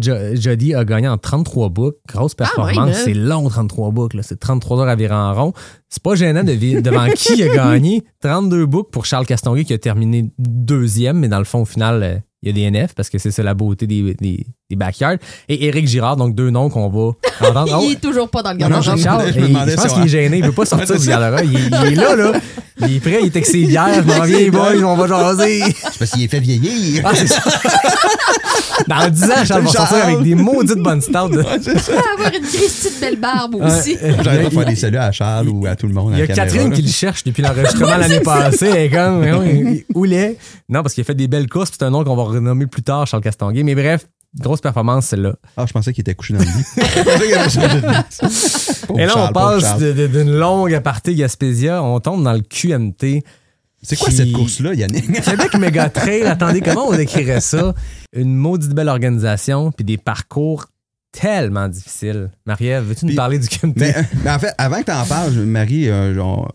[0.02, 1.98] Jo- Jody a gagné en 33 boucles.
[2.08, 2.76] Grosse performance.
[2.76, 3.02] même, hein?
[3.06, 4.18] c'est long, 33 boucles.
[4.18, 4.24] là.
[4.24, 5.54] C'est 33 heures à virer en rond.
[5.90, 8.04] C'est pas gênant de devant qui a gagné.
[8.22, 12.02] 32 boucles pour Charles Castonguay qui a terminé deuxième, mais dans le fond, au final,
[12.02, 14.76] euh, il y a des NF parce que c'est ça la beauté des, des, des
[14.78, 15.18] backyards.
[15.50, 17.82] Et Éric Girard, donc deux noms qu'on va entendre.
[17.84, 19.72] Il est toujours pas dans le Non, non, garde je- Charles, je me il- demandais
[19.72, 21.20] je pense si qu'il est gêné, il veut pas sortir du c'est ça.
[21.20, 22.32] garde il, il est là, là.
[22.80, 23.94] Il est prêt, il est avec ses bières.
[23.94, 25.62] Je m'en viens, boys, on va jaser.
[25.92, 27.04] C'est parce qu'il est fait vieillir.
[27.06, 27.42] Ah, c'est ça.
[28.88, 31.30] Dans 10 ans, Charles va sortir avec des maudites bonnes stouts.
[31.30, 33.98] de- avoir une petite belle barbe aussi.
[34.24, 36.14] J'arrête pas de faire des saluts à Charles ou à tout le monde.
[36.14, 38.70] Il y a Catherine qui le cherche depuis l'enregistrement l'année passée.
[38.74, 39.24] Elle est comme,
[39.94, 40.38] où il est?
[40.70, 41.70] Non, parce qu'il a fait des belles courses.
[41.72, 43.64] C'est un nom qu'on va renommer plus tard, Charles Castonguay.
[43.64, 44.06] Mais bref,
[44.40, 45.36] grosse performance, celle-là.
[45.58, 46.52] Ah, je pensais qu'il était couché dans le lit.
[46.78, 48.86] Je pensais qu'il avait changé de lit.
[48.88, 51.84] Pauvre Et là, on passe d'une longue aparté Gaspésia.
[51.84, 53.24] On tombe dans le QMT.
[53.84, 55.12] C'est quoi qui- cette course-là, Yannick?
[55.24, 57.74] Québec Mega Trail, attendez, comment on décrirait ça?
[58.14, 60.66] Une maudite belle organisation, puis des parcours
[61.12, 62.30] tellement difficiles.
[62.46, 63.74] Marie-Ève, veux-tu nous Puis- parler du QMT?
[63.76, 66.52] mais, euh, mais en fait, avant que tu en parles, Marie, euh, genre,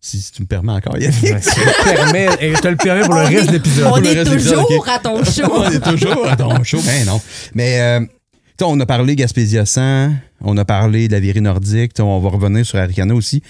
[0.00, 1.22] si, si tu me permets encore, Yannick.
[1.22, 3.46] Ouais, je, te le permets, et je te le permets pour le On reste est-
[3.46, 3.92] de l'épisode.
[3.92, 5.42] On est toujours à ton show.
[5.52, 6.80] on est toujours à ton show.
[6.84, 7.20] Ben non.
[7.54, 8.00] Mais, euh,
[8.62, 12.64] on a parlé Gaspésia 100, on a parlé de la virée nordique, on va revenir
[12.64, 13.42] sur Aricana aussi.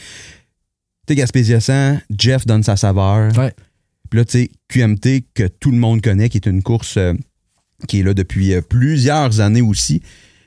[1.07, 3.37] Tu Gaspésia 100, Jeff donne sa saveur.
[3.37, 3.53] Ouais.
[4.09, 7.15] Puis là, tu sais, QMT, que tout le monde connaît, qui est une course euh,
[7.89, 10.03] qui est là depuis euh, plusieurs années aussi.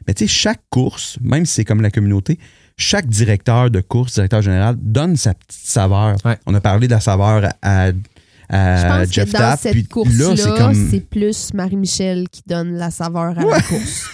[0.08, 2.40] Mais tu sais, chaque course, même si c'est comme la communauté,
[2.78, 6.16] chaque directeur de course, directeur général, donne sa petite saveur.
[6.26, 6.38] Ouais.
[6.46, 7.90] On a parlé de la saveur à,
[8.50, 9.60] à Jeff Tapp.
[9.60, 10.90] cette puis là, course-là, c'est comme...
[10.90, 14.10] c'est plus Marie-Michel qui donne la saveur à la course.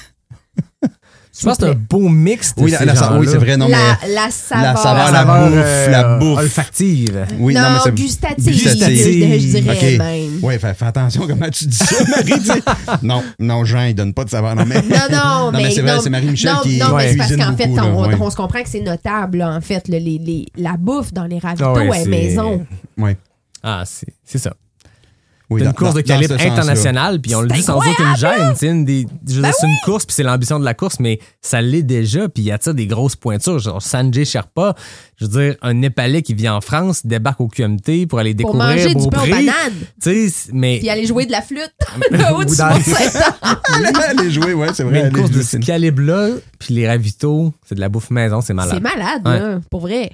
[1.40, 3.56] Je pense que c'est un beau mix de Oui, ces la, la- oui c'est vrai.
[3.56, 4.78] Non, la, mais la saveur.
[4.78, 6.38] saveur, la saveur, bouffe, la bouffe.
[6.40, 7.26] olfactive.
[7.40, 9.34] Oui, non, non, mais c'est- gustative, Gustative.
[9.34, 9.98] je, je dirais Ok.
[10.00, 10.44] même.
[10.44, 12.62] Ouais, fais, fais attention comment tu dis ça, Marie.
[13.04, 14.54] non, non, Jean, il donne pas de saveur.
[14.56, 17.12] Non, mais, Non, non, mais mais, c'est vrai, non, c'est Marie-Michel non, qui Non, mais
[17.12, 18.16] c'est parce qu'en fait, là, on, ouais.
[18.20, 21.26] on se comprend que c'est notable, là, en fait, là, les, les, la bouffe dans
[21.26, 22.66] les ravitaux Ah ouais, est c'est- maison.
[22.98, 23.16] Ouais.
[23.64, 24.54] Ah, c'est c'est ça.
[25.52, 27.78] Oui, C'est dans- une course dans- de calibre international, puis on le C'est dit sans
[27.80, 28.54] aucune gêne.
[28.56, 30.76] C'est une, des, je veux Ben dire, c'est une course, puis c'est l'ambition de la
[30.76, 33.58] course, mais ça l'est déjà, puis il attire des grosses pointures.
[33.58, 34.76] Genre Sanjay Sherpa,
[35.18, 38.52] je veux dire, un Népalais qui vit en France, débarque au QMT pour aller Pour
[38.54, 39.54] découvrir manger du pain aux bananes,
[40.54, 41.74] mais puis aller jouer de la flûte
[42.12, 42.82] du Mont-Saint-Anne.
[43.74, 44.92] Allez, allez jouer, ouais, c'est vrai.
[45.04, 48.42] mais une course de ce c'est- calibre-là, puis les ravitaux, c'est de la bouffe maison,
[48.42, 48.74] c'est malade.
[48.76, 49.40] C'est malade, Ouais.
[49.40, 50.12] là, pour vrai.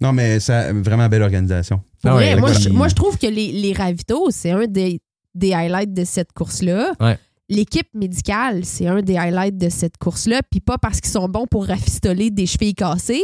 [0.00, 1.80] Non, mais ça, vraiment belle organisation.
[2.04, 4.50] Pour Ah ouais, vrai, moi, je, il- moi, je trouve que les, les ravitaux, c'est
[4.50, 5.00] un des,
[5.34, 6.92] des highlights de cette course-là.
[7.00, 7.18] Ouais.
[7.48, 10.40] L'équipe médicale, c'est un des highlights de cette course-là.
[10.50, 13.22] Puis pas parce qu'ils sont bons pour rafistoler des chevilles cassées,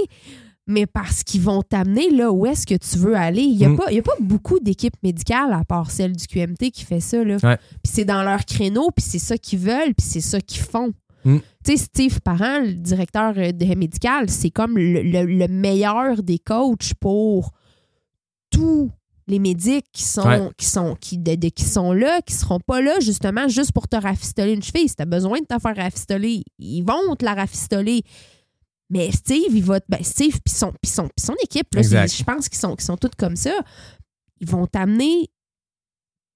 [0.66, 3.42] mais parce qu'ils vont t'amener là où est-ce que tu veux aller.
[3.42, 3.80] Il n'y a, Mm.
[3.80, 7.24] a pas beaucoup d'équipes médicales à part celle du QMT qui fait ça.
[7.24, 7.36] Là.
[7.42, 7.56] Ouais.
[7.82, 10.90] Puis c'est dans leur créneau, puis c'est ça qu'ils veulent, puis c'est ça qu'ils font.
[11.24, 11.38] Mm.
[11.64, 16.22] Tu sais, Steve Parent, le directeur euh, de médical, c'est comme le, le- le meilleur
[16.22, 17.52] des coachs pour
[18.50, 18.90] tous
[19.26, 20.50] les médics qui sont, Ouais.
[20.56, 23.86] qui sont, qui, de- de- qui sont là, qui seront pas là justement juste pour
[23.86, 24.88] te rafistoler une cheville.
[24.88, 28.02] Si tu as besoin de te faire rafistoler, ils vont te la rafistoler.
[28.92, 29.78] Mais Steve, il va.
[29.88, 33.10] Ben Steve, puis son, son, son équipe, là, je pense qu'ils sont, qu'ils sont tous
[33.16, 33.52] comme ça.
[34.40, 35.30] Ils vont t'amener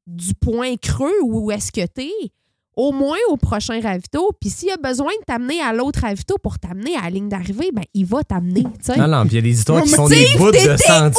[0.07, 2.32] du point creux où est-ce que tu es,
[2.77, 4.33] au moins au prochain ravito.
[4.41, 7.71] Puis s'il a besoin de t'amener à l'autre ravito pour t'amener à la ligne d'arrivée,
[7.73, 8.65] ben il va t'amener.
[8.97, 11.15] Non, non, puis il y a des histoires Non, qui sont des bouts de sentiers.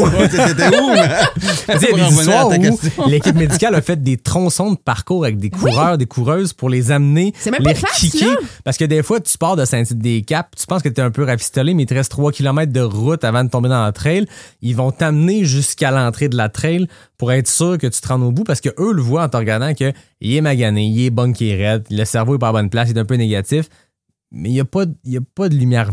[1.68, 5.38] Il y a des histoires où l'équipe médicale a fait des tronçons de parcours avec
[5.38, 8.36] des coureurs, des coureuses pour les amener, C'est même les kicker.
[8.64, 11.24] Parce que des fois, tu pars de Saint-Tite-des-Caps, tu penses que tu es un peu
[11.24, 14.26] rafistolé, mais il te reste 3 km de route avant de tomber dans la trail.
[14.62, 16.86] Ils vont t'amener jusqu'à l'entrée de la trail
[17.20, 19.28] pour être sûr que tu te rends au bout parce que eux le voient en
[19.28, 19.92] te regardant que
[20.22, 22.70] il est magané, il est bon, qui est raide, le cerveau est pas à bonne
[22.70, 23.68] place, il est un peu négatif.
[24.32, 25.90] Mais il n'y a, pas de- il y a pas de lumière,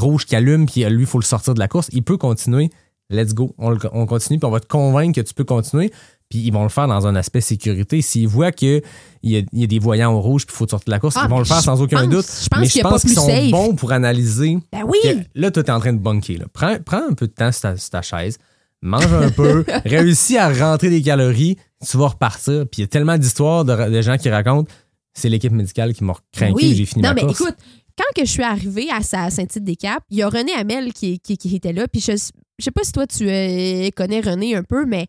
[0.00, 1.88] rouge qui allume, puis lui, il faut le sortir de la course.
[1.92, 2.70] Il peut continuer.
[3.10, 3.54] Let's go.
[3.58, 3.76] On,
[4.06, 5.92] continue, puis on va te convaincre que tu peux continuer.
[6.30, 8.00] Puis ils vont le faire dans un aspect sécurité.
[8.00, 8.80] S'ils voient qu'il
[9.22, 10.98] y a, il y a des voyants au rouge, puis il faut sortir de la
[11.00, 12.26] course, Ah, ils vont le faire sans aucun pense- doute.
[12.44, 13.50] je pense mais je pense qu'ils sont safe.
[13.50, 14.56] bons pour analyser.
[14.72, 14.96] Ben oui!
[15.02, 16.38] que là, toi, t'es en train de bunker.
[16.38, 16.46] Là.
[16.52, 18.38] Prends, prends un peu de temps sur ta, sur ta chaise,
[18.86, 21.56] mange un peu, réussis à rentrer des calories,
[21.88, 22.66] tu vas repartir.
[22.70, 24.72] Puis il y a tellement d'histoires de, de gens qui racontent
[25.16, 26.74] c'est l'équipe médicale qui m'a craqué, Oui.
[26.74, 27.40] j'ai fini non, ma mais course.
[27.42, 27.54] écoute,
[27.96, 31.20] quand que je suis arrivée à, sa- à Saint-Tite-des-Caps, il y a René Hamel qui,
[31.20, 31.86] qui, qui était là.
[31.86, 32.12] Puis je,
[32.58, 35.06] je sais pas si toi, tu euh, connais René un peu, mais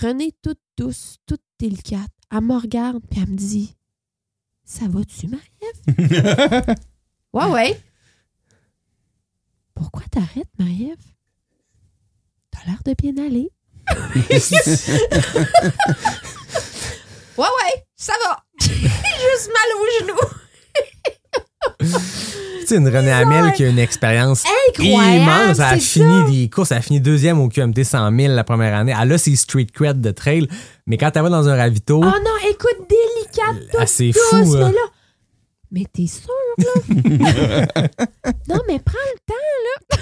[0.00, 3.76] René, toute douce, toute délicate, elle me regarde, puis elle me dit
[4.64, 6.74] Ça va-tu, Marie-Ève
[7.32, 7.80] Ouais, ouais.
[9.74, 10.96] Pourquoi t'arrêtes, Marie-Ève
[12.50, 13.50] T'as l'air de bien aller.
[17.36, 18.42] ouais, ouais, ça va.
[18.60, 20.18] J'ai juste mal au genou.
[21.80, 25.58] Tu sais, une René Hamel qui a une expérience Incroyable, immense.
[25.58, 26.30] Elle a c'est fini ça.
[26.30, 26.70] des courses.
[26.72, 28.94] Elle a fini deuxième au QMT 100 000 la première année.
[29.00, 30.48] Elle a ses street cred de trail.
[30.86, 34.58] Mais quand elle va dans un ravito, Oh non, écoute, délicate, Ah, c'est fou, mais
[34.60, 34.68] là.
[34.70, 34.86] là.
[35.72, 36.64] Mais t'es sûr, là?
[38.48, 39.98] non, mais prends le temps, là.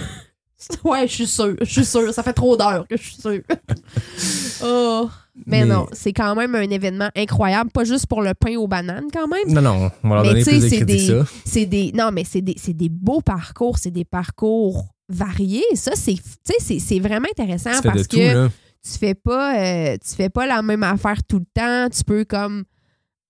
[0.85, 2.13] ouais, je suis sûre, je suis sûre.
[2.13, 3.43] Ça fait trop d'heures que je suis sûre.
[4.63, 5.09] oh.
[5.47, 8.67] Mais, Mais- non, c'est quand même un événement incroyable, pas juste pour le pain aux
[8.67, 9.49] bananes, quand même.
[9.49, 11.31] non, non, on va leur Mais donner plus de des, que ça.
[11.45, 11.93] c'est des.
[11.95, 15.63] Non, mais c'est des, c'est des beaux parcours, c'est des parcours variés.
[15.75, 16.15] Ça, c'est.
[16.15, 18.49] Tu sais, c'est- c'est vraiment intéressant Tu parce tout, que là.
[18.85, 22.25] tu fais pas euh, tu fais pas la même affaire tout le temps tu peux
[22.25, 22.65] comme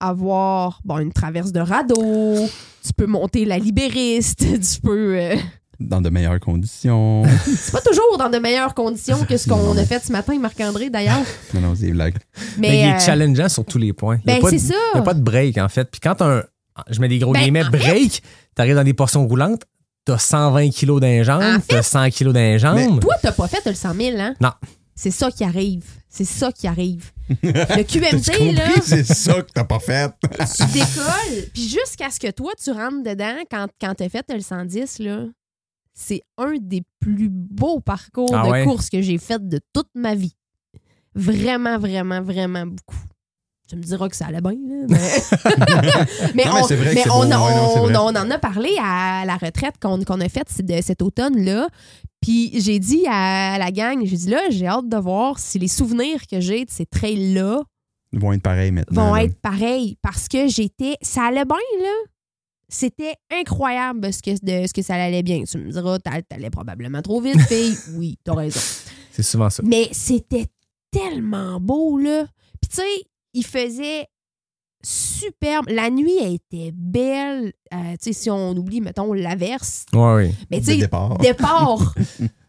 [0.00, 2.46] avoir bon une traverse de radeau
[2.84, 4.38] tu peux monter la libériste
[4.74, 5.36] tu peux euh,
[5.80, 7.22] Dans de meilleures conditions.
[7.44, 10.90] c'est pas toujours dans de meilleures conditions que ce qu'on a fait ce matin Marc-André
[10.90, 11.22] d'ailleurs
[11.54, 12.16] non, non, c'est des blagues.
[12.58, 14.18] Mais, mais il est euh, challengeant sur tous les points.
[14.24, 14.74] Ben, c'est ça.
[14.94, 15.88] Il n'y a pas de break, en fait.
[15.90, 16.42] Puis quand un.
[16.90, 18.22] Je mets des gros Ben, guillemets, break,
[18.54, 19.62] t'arrives dans des portions roulantes,
[20.04, 23.00] t'as 120 kilos d'un jambe, En fait- t'as 100 kilos d'un jambe.
[23.00, 24.34] toi t'as pas fait le 100 000 hein?
[24.40, 24.52] Non.
[24.94, 27.10] c'est ça qui arrive c'est ça qui arrive
[27.42, 28.64] le QMT là?
[28.82, 30.10] C'est ça que t'as pas fait.
[30.22, 34.40] tu décolles, puis jusqu'à ce que toi, tu rentres dedans, quand, quand t'as fait le
[34.40, 35.24] 110, là,
[36.00, 38.64] c'est un des plus beaux parcours Ah de ouais?
[38.64, 40.36] course que j'ai fait de toute ma vie.
[41.14, 42.96] Vraiment, vraiment, vraiment beaucoup.
[43.68, 44.96] Tu me diras que ça allait bien, là, mais...
[46.36, 50.02] mais, Non, mais on, vrai mais Ouais, non, en a parlé à la retraite qu'on
[50.04, 51.66] qu'on a faite cet automne-là.
[52.22, 55.68] Puis j'ai dit à la gang, j'ai dit là, j'ai hâte de voir si les
[55.68, 57.62] souvenirs que j'ai de ces trails-là
[58.12, 59.06] Ils vont être pareils maintenant.
[59.08, 59.24] vont là.
[59.24, 60.94] être pareils parce que j'étais.
[61.02, 61.94] Ça allait bien, là.
[62.68, 65.42] C'était incroyable ce que, de, ce que ça allait bien.
[65.44, 67.76] Tu me diras, t'a- t'allais probablement trop vite, fille.
[67.96, 68.60] Oui, t'as raison.
[69.12, 69.62] C'est souvent ça.
[69.64, 70.46] Mais c'était
[70.90, 72.26] tellement beau, là.
[72.60, 73.04] Puis, tu sais,
[73.34, 74.06] il faisait
[74.82, 75.66] superbe.
[75.68, 77.52] La nuit, elle était belle.
[77.72, 79.86] Euh, tu sais, si on oublie, mettons, l'averse.
[79.92, 80.34] Ouais, oui.
[80.50, 81.18] Mais, tu sais, départ.
[81.18, 81.94] départ.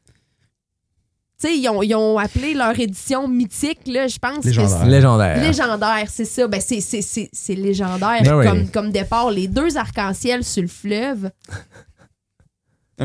[1.47, 4.43] sais, ils ont, ils ont appelé leur édition mythique, là, je pense.
[4.45, 4.79] Légendaire.
[4.81, 5.41] c'est- Légendaire.
[5.41, 6.47] Légendaire, c'est ça.
[6.47, 8.45] Ben, c'est, c'est, c'est, c'est légendaire Ben oui.
[8.45, 9.31] comme, comme départ.
[9.31, 11.29] Les deux arcs-en-ciel sur le fleuve.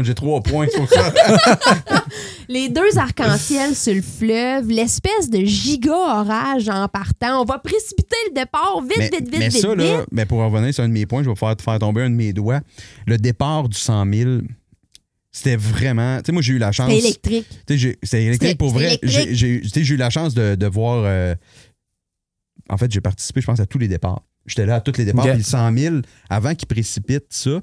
[0.03, 1.13] J'ai trois points sur ça.
[2.49, 4.69] Les deux arcs-en-ciel sur le fleuve.
[4.69, 7.41] L'espèce de giga orage en partant.
[7.41, 9.79] On va précipiter le départ vite, mais, vite, vite, mais vite, ça, vite.
[9.79, 12.03] là, mais pour revenir sur un de mes points, je vais faire, te faire tomber
[12.03, 12.61] un de mes doigts.
[13.07, 14.31] Le départ du 100 000,
[15.37, 16.19] c'était vraiment.
[16.19, 16.89] Tu sais, moi, j'ai eu la chance.
[16.89, 17.47] C'était électrique.
[17.67, 18.99] Tu sais, j'ai- C'est électrique C'était- pour c'était vrai.
[19.03, 21.03] J'ai- J'ai tu sais, j'ai eu la chance de, de voir.
[21.05, 21.35] euh,
[22.71, 24.23] en fait, j'ai participé, je pense, à tous les départs.
[24.47, 25.25] J'étais là à tous les départs.
[25.27, 25.97] Puis le 100 000,
[26.31, 27.61] avant qu'ils précipitent ça,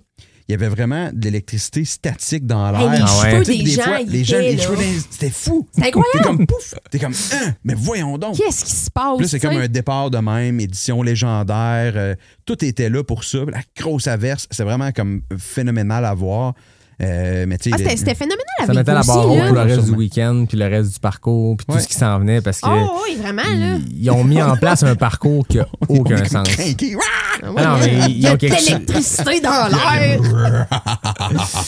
[0.48, 2.82] il y avait vraiment de l'électricité statique dans l'air.
[2.92, 3.32] Hey, les Ah ouais.
[3.32, 5.66] cheveux des, gens, fois, ils les gens, les cheveux, les- c'était fou.
[5.72, 6.12] C'est incroyable.
[6.20, 6.74] T'es comme pouf.
[6.90, 8.36] T'es comme, hein, mais voyons donc.
[8.36, 9.16] Qu'est-ce qui se passe?
[9.16, 11.94] Puis là, c'est comme un départ de même, édition légendaire.
[11.96, 12.16] euh,
[12.46, 13.40] tout était là pour ça.
[13.50, 16.54] La grosse averse, c'est vraiment comme phénoménal à voir.
[17.02, 19.86] Euh, mais Ah, c'était, phénoménal Ça avec mettait vous la barre haute pour le reste
[19.86, 21.76] du week-end, puis le reste du parcours, puis Ouais.
[21.76, 23.78] tout ce qui s'en venait, parce que Oh, oui, vraiment, là.
[23.90, 26.48] ils, ils ont mis en place un parcours qui a aucun sens.
[26.48, 27.02] Ouah!
[27.44, 30.22] Ah ouais, Ah non, mais ils ont quelque l'électricité dans l'air.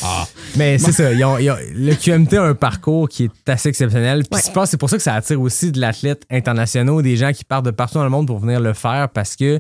[0.56, 3.70] Mais c'est ça, ils ont- ils ont- le QMT a un parcours qui est assez
[3.70, 4.20] exceptionnel.
[4.30, 4.42] Puis Ouais.
[4.46, 7.32] je pense que c'est pour ça que ça attire aussi de l'athlète internationaux, des gens
[7.34, 9.60] qui partent de partout dans le monde pour venir le faire parce que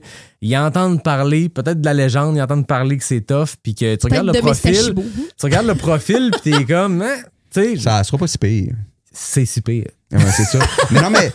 [0.49, 3.95] ils entendent parler peut-être de la légende, ils entendent parler que c'est tough, puis que
[3.95, 4.93] tu regardes le profil,
[5.39, 7.15] tu regardes le profil, puis t'es comme, hein,
[7.49, 8.73] tu sais, Ça sera pas si pire.
[9.11, 9.85] c'est si pire.
[10.11, 10.59] Ouais, c'est ça.
[10.91, 11.31] mais non, mais,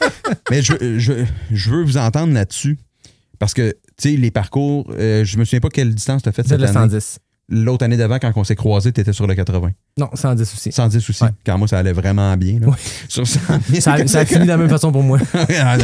[0.50, 1.12] mais je, je,
[1.50, 2.78] je veux vous entendre là-dessus.
[3.38, 3.70] Parce que,
[4.00, 6.50] tu sais, les parcours, euh, je me souviens pas quelle distance tu as fait C'est
[6.50, 6.90] cette le année.
[6.90, 7.18] 110.
[7.50, 9.70] L'autre année d'avant, quand on s'est croisés, tu étais sur le 80.
[9.96, 10.70] Non, 110 aussi.
[10.70, 11.24] 110 aussi.
[11.24, 11.30] Ouais.
[11.46, 12.60] Quand moi, ça allait vraiment bien.
[12.60, 12.68] Là.
[12.68, 12.76] Ouais.
[13.08, 13.80] Sur 100 000.
[13.80, 15.18] Ça, ça a fini de la même façon pour moi.
[15.60, 15.78] Ah.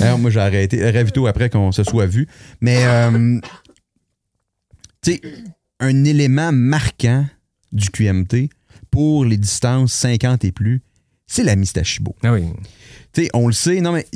[0.00, 0.90] Alors, moi, j'ai arrêté.
[0.90, 2.26] Ravito après qu'on se soit vu.
[2.60, 3.38] Mais, euh,
[5.02, 5.20] tu sais,
[5.80, 7.26] un élément marquant
[7.72, 8.48] du QMT
[8.90, 10.82] pour les distances 50 et plus,
[11.26, 12.16] c'est la Mistachibo.
[12.22, 12.44] Ah oui.
[13.12, 14.06] Tu sais, on le sait, non, mais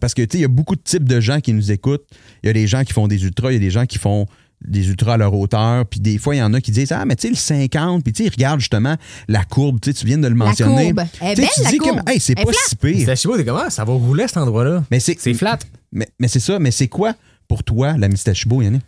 [0.00, 2.06] parce que, tu sais, il y a beaucoup de types de gens qui nous écoutent.
[2.42, 3.98] Il y a des gens qui font des ultras, il y a des gens qui
[3.98, 4.26] font
[4.66, 7.04] des ultras à leur hauteur, puis des fois, il y en a qui disent Ah,
[7.04, 8.96] mais tu sais, le 50, puis tu sais, ils regardent justement
[9.28, 10.92] la courbe, tu sais, tu viens de le La mentionner.
[10.92, 11.06] courbe.
[11.20, 11.96] Elle est Tu sais, belle, tu la dis courbe.
[11.98, 12.52] comme, hey, c'est pas flat.
[12.68, 13.16] si pire.
[13.16, 13.70] C'est comment?
[13.70, 14.84] Ça va rouler cet endroit-là.
[14.90, 15.58] Mais c'est C'est flat.
[15.92, 17.14] Mais, mais c'est ça, mais c'est quoi
[17.48, 18.82] pour toi la Mistachibo, Yannick?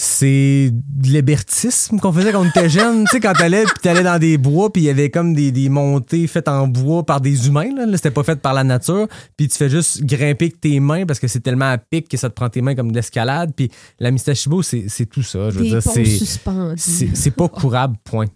[0.00, 3.02] C'est de l'hébertisme qu'on faisait quand on était jeune.
[3.10, 5.50] tu sais, quand t'allais, puis t'allais dans des bois, puis il y avait comme des,
[5.50, 7.74] des montées faites en bois par des humains.
[7.74, 9.08] Là, Là, c'était pas fait par la nature.
[9.36, 12.16] Puis tu fais juste grimper avec tes mains parce que c'est tellement à pic que
[12.16, 13.52] ça te prend tes mains comme de l'escalade.
[13.56, 15.50] Puis la Mistachibo, c'est c'est tout ça.
[15.50, 18.26] Je veux Des dire, ponts c'est pas courable, point.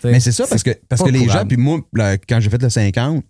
[0.00, 2.40] T'sais, Mais c'est ça, parce que, parce pas que les gens, puis moi, là, quand
[2.40, 3.22] j'ai fait le 50,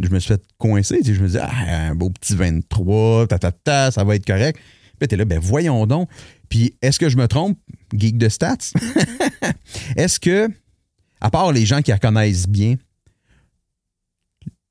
[0.00, 0.98] je me suis fait coincer.
[0.98, 4.16] tu sais, Je me disais, ah, un beau petit 23, ta, ta, ta, ça va
[4.16, 4.58] être correct.
[5.02, 6.08] Puis t'es là, ben voyons donc.
[6.48, 7.58] Puis est-ce que je me trompe,
[7.92, 8.56] geek de stats?
[9.96, 10.48] est-ce que,
[11.20, 12.76] à part les gens qui la connaissent bien,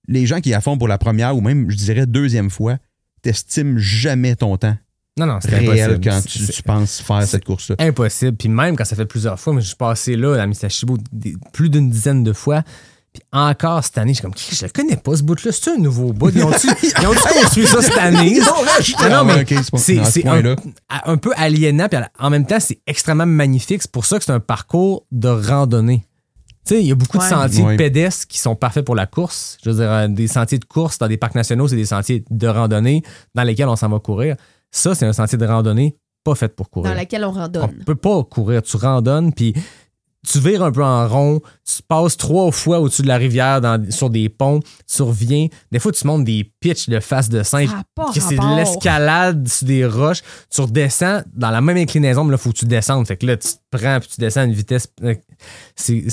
[0.08, 2.78] les gens qui la font pour la première ou même, je dirais, deuxième fois,
[3.22, 4.78] t'estimes jamais ton temps?
[5.20, 6.46] Non, non, c'est réel impossible.
[6.46, 7.76] quand tu, penses faire cette course-là.
[7.80, 8.38] impossible.
[8.38, 11.36] Puis même quand ça fait plusieurs fois, moi, je suis passé là, à Mistachibo, des-
[11.52, 12.64] plus d'une dizaine de fois.
[13.14, 15.52] Puis encore cette année, je suis comme, je le connais pas ce bout-là.
[15.52, 16.30] C'est un nouveau bout?
[16.34, 16.68] Ils ont-tu
[17.42, 18.36] construit ça cette année?
[18.38, 19.04] Ils ont rajouté.
[19.04, 20.56] Non, non, Ah ouais, mais ok, c'est un,
[21.06, 23.82] un peu aliénant, puis en même temps, c'est extrêmement magnifique.
[23.82, 26.06] C'est pour ça que c'est un parcours de randonnée.
[26.66, 27.24] Tu sais, il y a beaucoup Ouais.
[27.26, 27.74] de sentiers Ouais.
[27.74, 29.58] de pédestres qui sont parfaits pour la course.
[29.64, 32.24] Je veux dire, euh, des sentiers de course dans des parcs nationaux, c'est des sentiers
[32.30, 33.02] de randonnée
[33.36, 34.36] dans lesquels on s'en va courir.
[34.70, 36.92] Ça, c'est un sentier de randonnée pas fait pour courir.
[36.92, 37.84] dans laquelle on On randonne.
[37.84, 38.62] peut pas courir.
[38.62, 39.54] Tu randonnes, puis
[40.30, 43.90] tu vires un peu en rond, tu passes trois fois au-dessus de la rivière dans-
[43.92, 44.60] sur des ponts,
[44.94, 45.48] tu reviens.
[45.72, 47.70] Des fois, tu montes des pitches de face de singe,
[48.22, 50.22] c'est de l'escalade sur des roches.
[50.54, 53.08] Tu redescends dans la même inclinaison, mais là, faut que tu descendes.
[53.08, 54.88] Fait que là, tu te prends, puis tu descends à une vitesse.
[55.04, 55.16] euh,
[55.76, 56.10] C'est.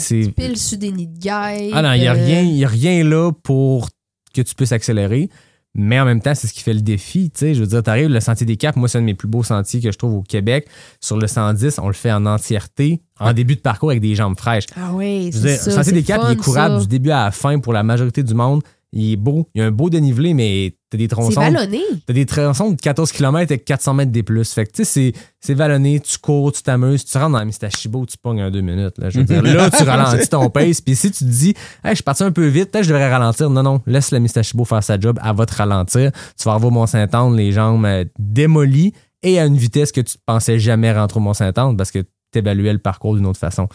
[0.56, 1.72] sur des nids de guêpes.
[1.74, 3.88] Ah non, il n'y a, euh, rien- y a rien là pour
[4.34, 5.28] que tu puisses accélérer.
[5.74, 7.30] Mais en même temps, c'est ce qui fait le défi.
[7.30, 7.54] tu sais.
[7.54, 9.28] Je veux dire, tu arrives, le Sentier des Caps, moi, c'est un de mes plus
[9.28, 10.66] beaux sentiers que je trouve au Québec.
[11.00, 14.36] Sur le 110, on le fait en entièreté, en début de parcours avec des jambes
[14.36, 14.66] fraîches.
[14.76, 15.70] Ah oui, c'est ça.
[15.70, 16.80] le Sentier des Caps, il est courable ça.
[16.80, 18.62] du début à la fin pour la majorité du monde.
[18.92, 19.46] Il est beau.
[19.54, 21.40] Il y a un beau dénivelé, mais t'as des C'est tronçons.
[21.40, 21.80] vallonné.
[22.06, 24.50] T'as des tronçons de 14 km avec 400 mètres des plus.
[24.50, 27.44] Fait que, tu sais, c'est- c'est vallonné, tu cours, tu t'amuses, tu rentres dans la
[27.44, 28.96] Mistachibo, tu pognes en deux minutes.
[28.96, 30.80] Là, je veux dire, là tu ralentis ton pace.
[30.80, 31.50] Puis si tu te dis,
[31.84, 33.50] hey, je suis parti un peu vite, peut-être je devrais ralentir.
[33.50, 36.10] Non, non, laisse la Mistachibo faire sa job, elle va te ralentir.
[36.38, 38.92] Tu vas avoir Mont-Saint-Anne, les jambes euh, démolies
[39.22, 41.98] et à une vitesse que tu pensais jamais rentrer au Mont-Saint-Anne parce que
[42.32, 43.68] tu évaluais le parcours d'une autre façon.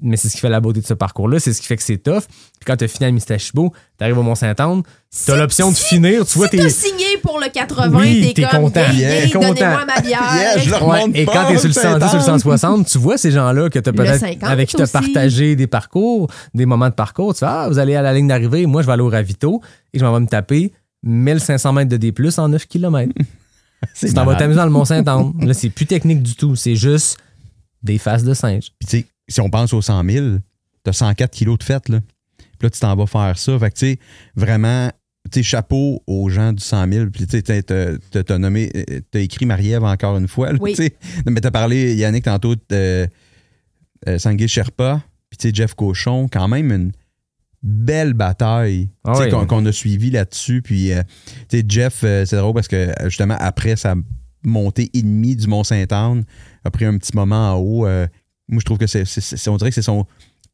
[0.00, 1.82] Mais c'est ce qui fait la beauté de ce parcours-là, c'est ce qui fait que
[1.82, 2.22] c'est tough.
[2.28, 4.82] Puis quand tu as fini à Mistachibo, tu arrives au Mont-Saint-Anne,
[5.24, 6.62] tu as l'option de finir, tu vois, si t'es.
[6.62, 8.80] t'as signé pour le 80, Oui, t'es content.
[8.80, 9.48] Hey, Yeah, hey, content.
[9.48, 10.20] donnez-moi ma bière.
[10.34, 12.38] Yeah, je Ouais, et quand t'es sur le 110, sur le Saint-Anne.
[12.38, 16.30] 160, tu vois ces gens-là que t'as peut-être 50 avec qui t'as partagé des parcours,
[16.54, 17.34] des moments de parcours.
[17.34, 19.60] Tu fais, ah, vous allez à la ligne d'arrivée, moi je vais aller au ravito
[19.92, 20.72] et je m'en vais me taper
[21.02, 23.12] 1500 mètres de D+, en 9 km.
[23.94, 25.32] C'est Tu t'en vas t'amuser dans le Mont-Saint-Anne.
[25.40, 26.56] Là, c'est plus technique du tout.
[26.56, 27.16] C'est juste
[27.82, 28.72] des faces de singe.
[28.78, 30.26] Puis, tu sais, si on pense aux 100 000,
[30.84, 32.00] t'as 104 kilos de fête, là.
[32.58, 33.58] Puis là, tu t'en vas faire ça.
[33.58, 33.98] Fait que, tu sais,
[34.34, 34.90] vraiment,
[35.30, 37.06] tu sais, chapeau aux gens du 100 000.
[37.10, 38.70] Puis, tu sais, t'as- nommé,
[39.10, 40.72] t'as écrit Marie-Ève encore une fois, là, Oui.
[40.74, 40.94] tu sais.
[41.26, 43.08] Non, Mais t'as parlé, Yannick, tantôt, de
[44.08, 46.28] euh, Sherpa, puis, tu sais, Jeff Cochon.
[46.32, 46.92] Quand même une
[47.62, 49.46] belle bataille Ah tu oui.
[49.46, 50.62] qu'on a suivi là-dessus.
[50.62, 51.02] Puis, euh,
[51.48, 53.94] tu sais, Jeff, euh, c'est drôle parce que, justement, après sa
[54.44, 56.24] montée et demie du Mont-Saint-Anne,
[56.64, 57.86] a pris un petit moment en haut.
[57.86, 58.06] euh,
[58.48, 59.04] moi, je trouve que c'est,
[59.48, 60.06] on dirait que c'est son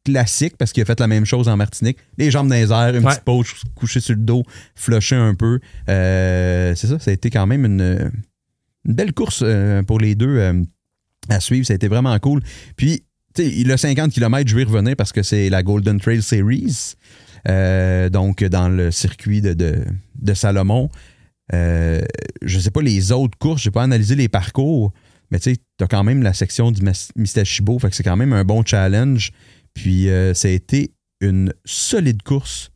[0.03, 1.97] classique parce qu'il a fait la même chose en Martinique.
[2.17, 3.11] Les jambes dans les airs, une Ouais.
[3.11, 4.43] petite pause, couché sur le dos,
[4.75, 5.59] flusher un peu.
[5.89, 8.11] Euh, c'est ça, ça a été quand même une,
[8.85, 10.61] une belle course euh, pour les deux euh,
[11.29, 11.65] à suivre.
[11.65, 12.41] Ça a été vraiment cool.
[12.75, 13.03] Puis,
[13.33, 15.99] tu sais, il a 50 km, je vais y revenir parce que c'est la Golden
[15.99, 16.93] Trail Series.
[18.11, 19.83] Donc, dans le circuit de, de,
[20.19, 20.89] de Salomon.
[21.51, 24.93] Je sais pas les autres courses, j'ai pas analysé les parcours,
[25.31, 26.81] mais tu sais, t'as quand même la section du
[27.15, 29.31] Mistachibo, fait que c'est quand même un bon challenge.
[29.73, 30.91] Puis euh, ça a été
[31.21, 32.71] une solide course,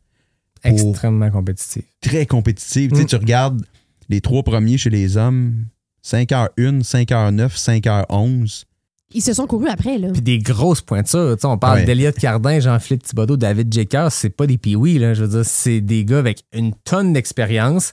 [0.62, 1.84] Extrêmement compétitif.
[2.02, 2.90] très compétitive.
[2.90, 3.06] Tu sais, Mm.
[3.06, 3.62] Tu regardes
[4.08, 5.66] les trois premiers chez les hommes,
[6.04, 8.64] 5h01, 5h09, 5h11.
[9.12, 10.10] Ils se sont courus après, là.
[10.12, 11.34] Puis des grosses pointures.
[11.36, 11.84] Tu sais, on parle Ouais.
[11.84, 14.08] d'Eliott Cardin, Jean-Philippe Thibodeau, David Jecker.
[14.10, 15.14] C'est pas des piouis, là.
[15.14, 17.92] Je veux dire, c'est des gars avec une tonne d'expérience.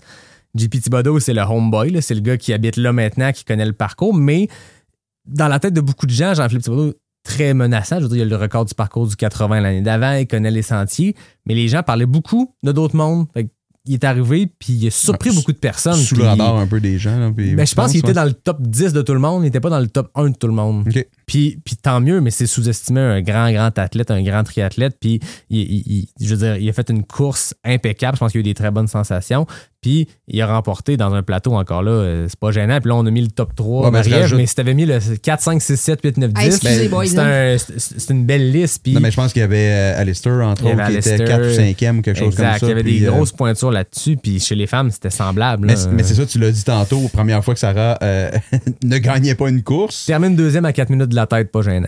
[0.55, 2.01] JP Thibodeau, c'est le homeboy.
[2.01, 4.13] C'est le gars qui habite là maintenant, qui connaît le parcours.
[4.13, 4.47] Mais
[5.25, 6.93] dans la tête de beaucoup de gens, Jean-Philippe Thibodeau,
[7.23, 7.97] très menaçant.
[7.97, 10.13] Je veux dire, il a le record du parcours du 80 l'année d'avant.
[10.13, 11.15] Il connaît les sentiers.
[11.45, 13.27] Mais les gens parlaient beaucoup de d'autres mondes.
[13.33, 13.49] Fait
[13.89, 15.93] il est arrivé, puis il a surpris Ouais, beaucoup de personnes.
[15.95, 17.17] Sous puis- le radar un peu des gens.
[17.17, 19.43] là, puis- ben, je pense qu'il était dans le top 10 de tout le monde.
[19.43, 20.89] Il n'était pas dans le top 1 de tout le monde.
[21.25, 24.97] Puis, puis tant mieux, mais c'est sous-estimé un grand, grand athlète, un grand triathlète.
[24.99, 25.83] Puis, il, il-
[26.19, 28.17] il- je veux dire, il a fait une course impeccable.
[28.17, 29.47] Je pense qu'il a eu des très bonnes sensations.
[29.87, 31.91] Puis, il a remporté dans un plateau encore là.
[31.91, 32.81] euh, C'est pas gênant.
[32.81, 34.99] Puis là, on a mis le top 3, Ouais, rajoute- mais si t'avais mis le
[35.21, 38.81] 4, 5, 6, 7, 8, 9, 10, Ah, excusez, ben, c'est un- une belle liste.
[38.83, 41.27] Puis, Non, mais je pense qu'il y avait euh, Alistair, entre autres, qui était Alistair.
[41.27, 42.65] 4 ou 5e ou quelque chose exact, comme ça.
[42.65, 44.17] il y avait puis, des euh, grosses pointures là-dessus.
[44.17, 45.65] Puis, chez les femmes, c'était semblable.
[45.67, 45.87] mais, là.
[45.93, 48.29] mais c'est ça, tu l'as dit tantôt, première fois que Sarah euh,
[48.83, 50.05] ne gagnait pas une course.
[50.05, 51.87] Termine deuxième à 4 minutes de la tête, pas gênant.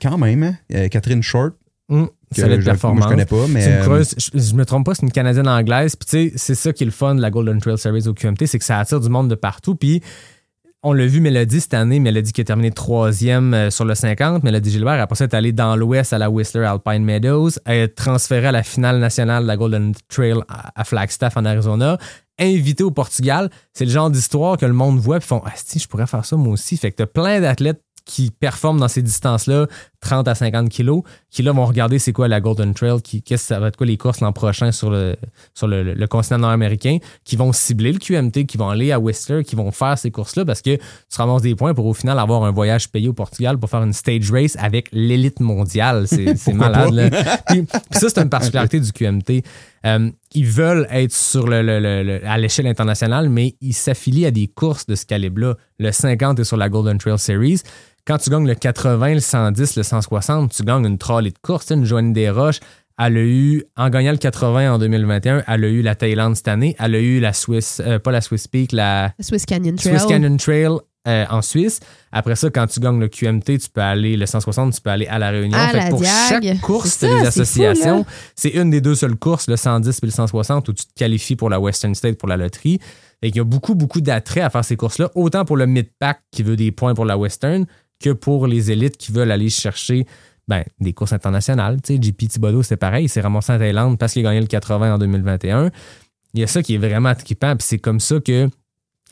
[0.00, 0.88] Quand même, hein?
[0.88, 1.52] Catherine Short,
[1.90, 2.98] Hum, que solide je, performance.
[2.98, 3.60] moi, je connais pas, mais.
[3.60, 5.96] C'est une euh, coureuse, je, je me trompe pas, c'est une Canadienne anglaise.
[5.96, 8.14] Puis tu sais, c'est ça qui est le fun de la Golden Trail Series au
[8.14, 9.74] QMT, c'est que ça attire du monde de partout.
[9.74, 10.02] Puis
[10.84, 14.44] on l'a vu Mélodie cette année, Mélodie qui a terminé troisième euh, sur le 50.
[14.44, 17.50] Mélodie Gilbert, après ça, est allée dans l'ouest à la Whistler Alpine Meadows.
[17.64, 21.44] Elle est transférée à la finale nationale de la Golden Trail à à Flagstaff en
[21.44, 21.98] Arizona.
[22.38, 23.50] Invitée au Portugal.
[23.72, 26.24] C'est le genre d'histoire que le monde voit et font Ah, si, je pourrais faire
[26.24, 26.76] ça moi aussi.
[26.76, 29.66] Fait que t'as plein d'athlètes qui performent dans ces distances-là,
[30.00, 33.42] 30 à 50 kilos, qui là vont regarder c'est quoi la Golden Trail, qui, qu'est-ce
[33.42, 35.14] que ça va être quoi les courses l'an prochain sur le,
[35.52, 39.44] sur le, le continent nord-américain, qui vont cibler le QMT, qui vont aller à Whistler,
[39.44, 42.44] qui vont faire ces courses-là parce que tu ramasses des points pour au final avoir
[42.44, 46.06] un voyage payé au Portugal pour faire une stage race avec l'élite mondiale.
[46.08, 46.94] C'est, malade.
[46.94, 47.10] Là.
[47.46, 49.42] Puis, puis ça, c'est une particularité du QMT.
[49.86, 54.26] Euh, ils veulent être sur le, le- le- le- à l'échelle internationale, mais ils s'affilient
[54.26, 55.54] à des courses de ce calibre-là.
[55.78, 57.60] Le 50 est sur la Golden Trail Series.
[58.06, 61.70] Quand tu gagnes le 80, le 110, le 160, tu gagnes une trolley de course.
[61.70, 62.60] Une Joanne Desroches,
[62.98, 66.48] elle a eu, en gagnant le 80 en 2021, elle a eu la Thaïlande cette
[66.48, 66.74] année.
[66.80, 69.92] Elle a eu la Swiss, euh, pas la Swiss Peak, la Swiss Canyon Trail.
[69.98, 70.70] Swiss Canyon Trail
[71.06, 71.80] euh, en Suisse.
[72.12, 75.06] Après ça, quand tu gagnes le QMT, tu peux aller, le 160, tu peux aller
[75.06, 75.56] à la Réunion.
[75.56, 76.12] À Fait que la pour Diag.
[76.28, 78.04] chaque course, tu des associations.
[78.34, 81.36] C'est une des deux seules courses, le 110 et le 160, où tu te qualifies
[81.36, 82.78] pour la Western State pour la loterie.
[83.22, 86.20] Et qu'il y a beaucoup, beaucoup d'attrait à faire ces courses-là, autant pour le mid-pack
[86.30, 87.66] qui veut des points pour la Western
[88.00, 90.06] que pour les élites qui veulent aller chercher
[90.46, 91.80] ben, des courses internationales.
[91.82, 94.40] Tu sais, JP Thibodeau, c'est pareil, il s'est ramassé en Thaïlande parce qu'il a gagné
[94.40, 95.70] le 80 en 2021.
[96.34, 98.48] Il y a ça qui est vraiment trippant, puis c'est comme ça que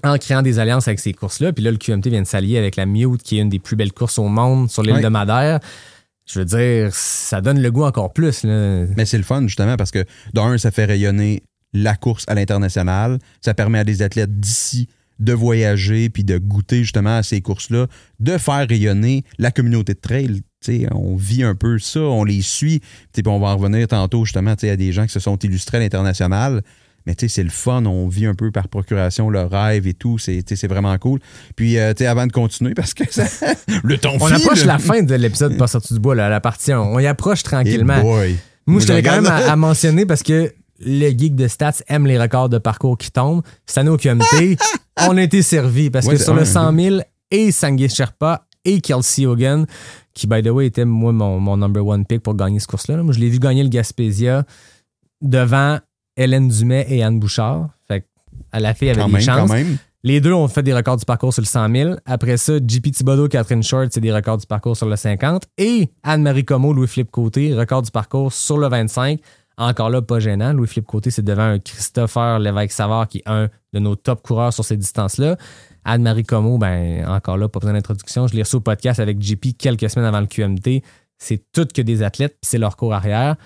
[0.05, 2.77] en créant des alliances avec ces courses-là, puis là, le QMT vient de s'allier avec
[2.77, 5.61] la Mute, qui est une des plus belles courses au monde sur l'île de Madère.
[6.27, 8.43] Je veux dire, ça donne le goût encore plus.
[8.43, 8.85] Là.
[8.97, 10.05] Mais c'est le fun, justement, parce que
[10.35, 11.43] d'un, ça fait rayonner
[11.73, 13.19] la course à l'international.
[13.41, 17.87] Ça permet à des athlètes d'ici de voyager puis de goûter justement à ces courses-là,
[18.21, 20.43] de faire rayonner la communauté de trail.
[20.93, 22.81] On vit un peu ça, on les suit.
[23.13, 25.81] Puis on va en revenir tantôt justement à des gens qui se sont illustrés à
[25.81, 26.63] l'international.
[27.07, 27.85] Mais tu sais, c'est le fun.
[27.87, 30.19] On vit un peu par procuration le rêve et tout.
[30.19, 31.21] C'est vraiment cool.
[31.55, 33.55] Puis, euh, tu sais, avant de continuer, parce que ça-
[33.85, 34.37] le temps On file.
[34.37, 36.81] approche la fin de l'épisode pas sorti du bois, là, la partie 1.
[36.81, 38.03] On y approche Eh tranquillement.
[38.03, 42.07] Moi, je tenais quand même à, à mentionner parce que le geek de stats aime
[42.07, 43.43] les records de parcours qui tombent.
[43.65, 44.57] Cette année au QMT,
[45.09, 46.97] on a été servi parce Ouais, que sur le un, 100 000
[47.31, 49.65] et Sangue Sherpa et Kelsey Hogan,
[50.13, 52.97] qui, by the way, était moi mon, mon number one pick pour gagner ce course-là.
[52.97, 53.03] là.
[53.05, 54.45] Moi, je l'ai vu gagner le Gaspésia
[55.23, 55.79] devant
[56.17, 57.69] Hélène Dumais et Anne Bouchard.
[57.89, 58.07] Fait
[58.53, 59.49] à la fille avait Quand des même, chances.
[59.51, 59.77] quand même.
[60.03, 61.95] Les deux ont fait des records du parcours sur le 100 000.
[62.07, 65.45] Après ça, JP Thibodeau, Catherine Short, c'est des records du parcours sur le 50.
[65.59, 69.19] Et Anne-Marie Como, Louis-Philippe Côté, record du parcours sur le 25.
[69.59, 70.53] Encore là, pas gênant.
[70.53, 74.65] Louis-Philippe Côté, c'est devant un Christopher Lévesque-Savard, qui est un de nos top coureurs sur
[74.65, 75.37] ces distances-là.
[75.85, 78.27] Anne-Marie Como, ben, encore là, pas besoin d'introduction.
[78.29, 80.83] Je l'ai reçu au podcast avec JP quelques semaines avant le QMT.
[81.19, 83.37] C'est toutes que des athlètes, puis c'est leur cours arrière.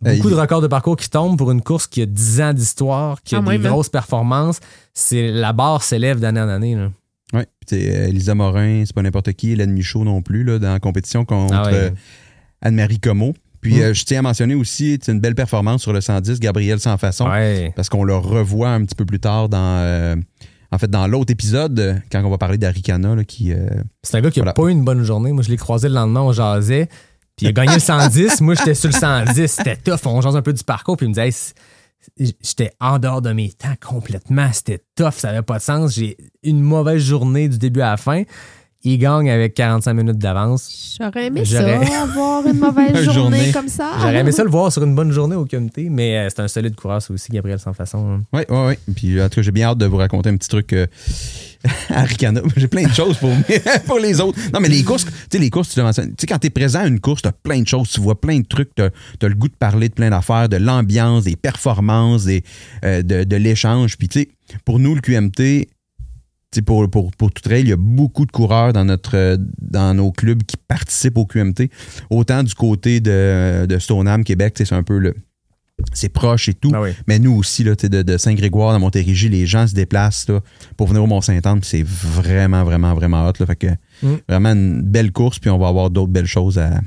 [0.00, 0.34] Beaucoup Hey.
[0.34, 3.34] de records de parcours qui tombent pour une course qui a 10 ans d'histoire, qui
[3.34, 3.70] a Quand des même, hein?
[3.70, 4.60] grosses performances.
[4.94, 6.74] C'est la barre s'élève d'année en année.
[6.76, 6.90] Là.
[7.32, 7.46] Ouais.
[7.66, 9.50] Puis, euh, Elisa Morin, c'est pas n'importe qui.
[9.52, 11.74] Hélène Michaud non plus, là, dans la compétition contre Ah ouais.
[11.74, 11.90] euh,
[12.62, 13.34] Anne-Marie Como.
[13.60, 13.82] Puis, Mm.
[13.82, 16.96] euh, je tiens à mentionner aussi, c'est une belle performance sur le 110, Gabriel Sans
[16.96, 17.28] Façon.
[17.28, 17.72] Ouais.
[17.74, 20.14] parce qu'on le revoit un petit peu plus tard dans euh,
[20.70, 23.68] en fait dans l'autre épisode euh, quand on va parler d'Aricana qui euh,
[24.04, 24.52] C'est un gars qui a Voilà.
[24.54, 25.32] pas eu une bonne journée.
[25.32, 26.88] Moi, je l'ai croisé le lendemain, on jasait.
[27.38, 28.40] Puis il a gagné le 110.
[28.40, 29.46] Moi, j'étais sur le 110.
[29.46, 30.00] C'était tough.
[30.06, 30.96] On jase un peu du parcours.
[30.96, 31.54] Puis il me disait,
[32.18, 34.50] j'étais en dehors de mes temps complètement.
[34.52, 35.12] C'était tough.
[35.12, 35.94] Ça avait pas de sens.
[35.94, 38.24] J'ai une mauvaise journée du début à la fin.
[38.84, 40.96] Il gagne avec 45 minutes d'avance.
[41.00, 43.50] J'aurais aimé J'aurais- ça, avoir une mauvaise journée, Journée.
[43.52, 43.90] comme ça.
[44.00, 46.48] J'aurais aimé ça le voir sur une bonne journée au comité, mais euh, c'est un
[46.48, 48.20] solide coureur, ça aussi, Gabriel Sans Façon.
[48.32, 50.48] ouais ouais ouais puis en tout cas j'ai bien hâte de vous raconter un petit
[50.48, 50.86] truc euh,
[51.90, 52.06] à
[52.56, 53.30] j'ai plein de choses pour
[53.86, 56.10] pour les autres non mais les courses tu sais les courses tu le mentionnes.
[56.10, 58.38] tu sais quand t'es présent à une course t'as plein de choses tu vois plein
[58.38, 58.90] de trucs t'as
[59.22, 62.44] as le goût de parler de plein d'affaires de l'ambiance des performances des
[62.84, 64.28] euh, de, de l'échange puis tu sais
[64.64, 65.66] pour nous le QMT
[66.64, 69.94] pour, pour, pour tout trail, il y a beaucoup de coureurs dans, notre, euh, dans
[69.94, 71.70] nos clubs qui participent au QMT.
[72.10, 75.14] Autant du côté de, de Stoneham, Québec, c'est un peu le.
[75.92, 76.72] C'est proche et tout.
[76.74, 76.90] Ah oui.
[77.06, 80.40] Mais nous aussi, là, de, de Saint-Grégoire, dans Montérégie, les gens se déplacent là,
[80.76, 81.60] pour venir au Mont-Saint-Anne.
[81.62, 83.34] C'est vraiment, vraiment, vraiment hot.
[83.38, 83.66] Là, fait que
[84.02, 84.14] Mm.
[84.28, 86.80] vraiment une belle course, puis on va avoir d'autres belles choses à,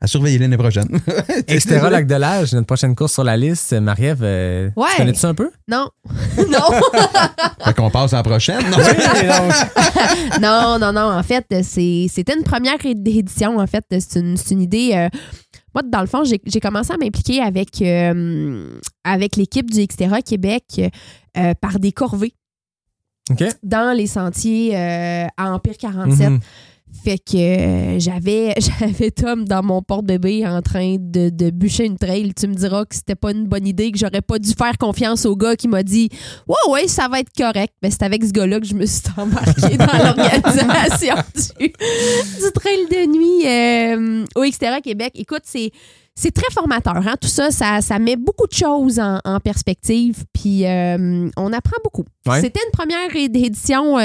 [0.00, 0.88] à surveiller l'année prochaine.
[1.46, 3.72] Extera Lac de l'Âge, notre prochaine course sur la liste.
[3.74, 4.86] Marie-Ève, euh, Ouais.
[4.92, 5.50] tu connais ça un peu?
[5.68, 5.88] Non.
[6.48, 6.80] non.
[7.64, 8.62] fait qu'on passe à la prochaine.
[8.70, 8.78] Non?
[10.40, 11.12] non, non, non.
[11.18, 13.58] En fait, c'est- c'était une première édition.
[13.58, 14.92] En fait, c'est une, c'est une idée.
[14.94, 15.08] euh,
[15.74, 20.64] moi, dans le fond, j'ai commencé à m'impliquer avec, euh, avec l'équipe du Xterra Québec
[21.36, 22.34] euh, par des corvées
[23.62, 26.30] dans les sentiers euh, à Empire 47.
[26.30, 26.40] Mhm.
[27.04, 31.96] Fait que euh, j'avais j'avais Tom dans mon porte-bébé en train de, de bûcher une
[31.96, 32.32] trail.
[32.34, 35.24] Tu me diras que c'était pas une bonne idée, que j'aurais pas dû faire confiance
[35.24, 36.10] au gars qui m'a dit
[36.46, 37.74] Ouais, ouais, ça va être correct.
[37.82, 41.14] Mais c'est avec ce gars-là que je me suis embarquée dans l'organisation
[41.58, 45.12] du, du trail de nuit euh, au Xterra Québec.
[45.14, 45.70] Écoute, c'est.
[46.16, 47.14] C'est très formateur, hein?
[47.18, 51.76] tout ça, ça, ça met beaucoup de choses en, en perspective, puis euh, on apprend
[51.82, 52.04] beaucoup.
[52.26, 52.42] Ouais.
[52.42, 53.96] C'était une première édition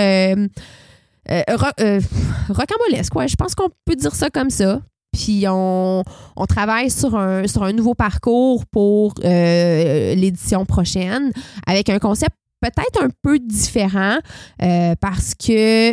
[1.32, 2.00] euh, euh, ro- euh,
[2.50, 4.82] rocambolesque, je pense qu'on peut dire ça comme ça.
[5.14, 6.04] Puis on,
[6.36, 11.32] on travaille sur un, sur un nouveau parcours pour euh, l'édition prochaine
[11.66, 14.18] avec un concept peut-être un peu différent
[14.62, 15.92] euh, parce que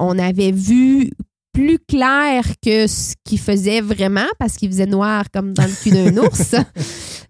[0.00, 1.10] on avait vu
[1.52, 5.90] plus clair que ce qu'il faisait vraiment parce qu'il faisait noir comme dans le cul
[5.90, 6.54] d'un ours.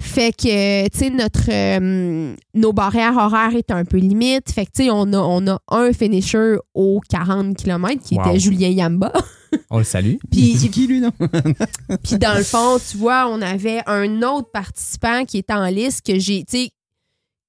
[0.04, 4.50] Fait que, tu sais, notre, euh, nos barrières horaires étaient un peu limites.
[4.52, 8.28] Fait que, tu sais, on a, on a un finisher aux 40 km qui Wow.
[8.28, 9.12] était Julien Yamba.
[9.70, 10.16] On le salue.
[10.32, 11.12] Puis, C'est qui lui, non?
[12.02, 16.04] puis dans le fond, tu vois, on avait un autre participant qui était en liste
[16.04, 16.70] que j'ai, tu sais,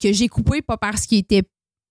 [0.01, 1.41] que j'ai coupé pas parce qu'il était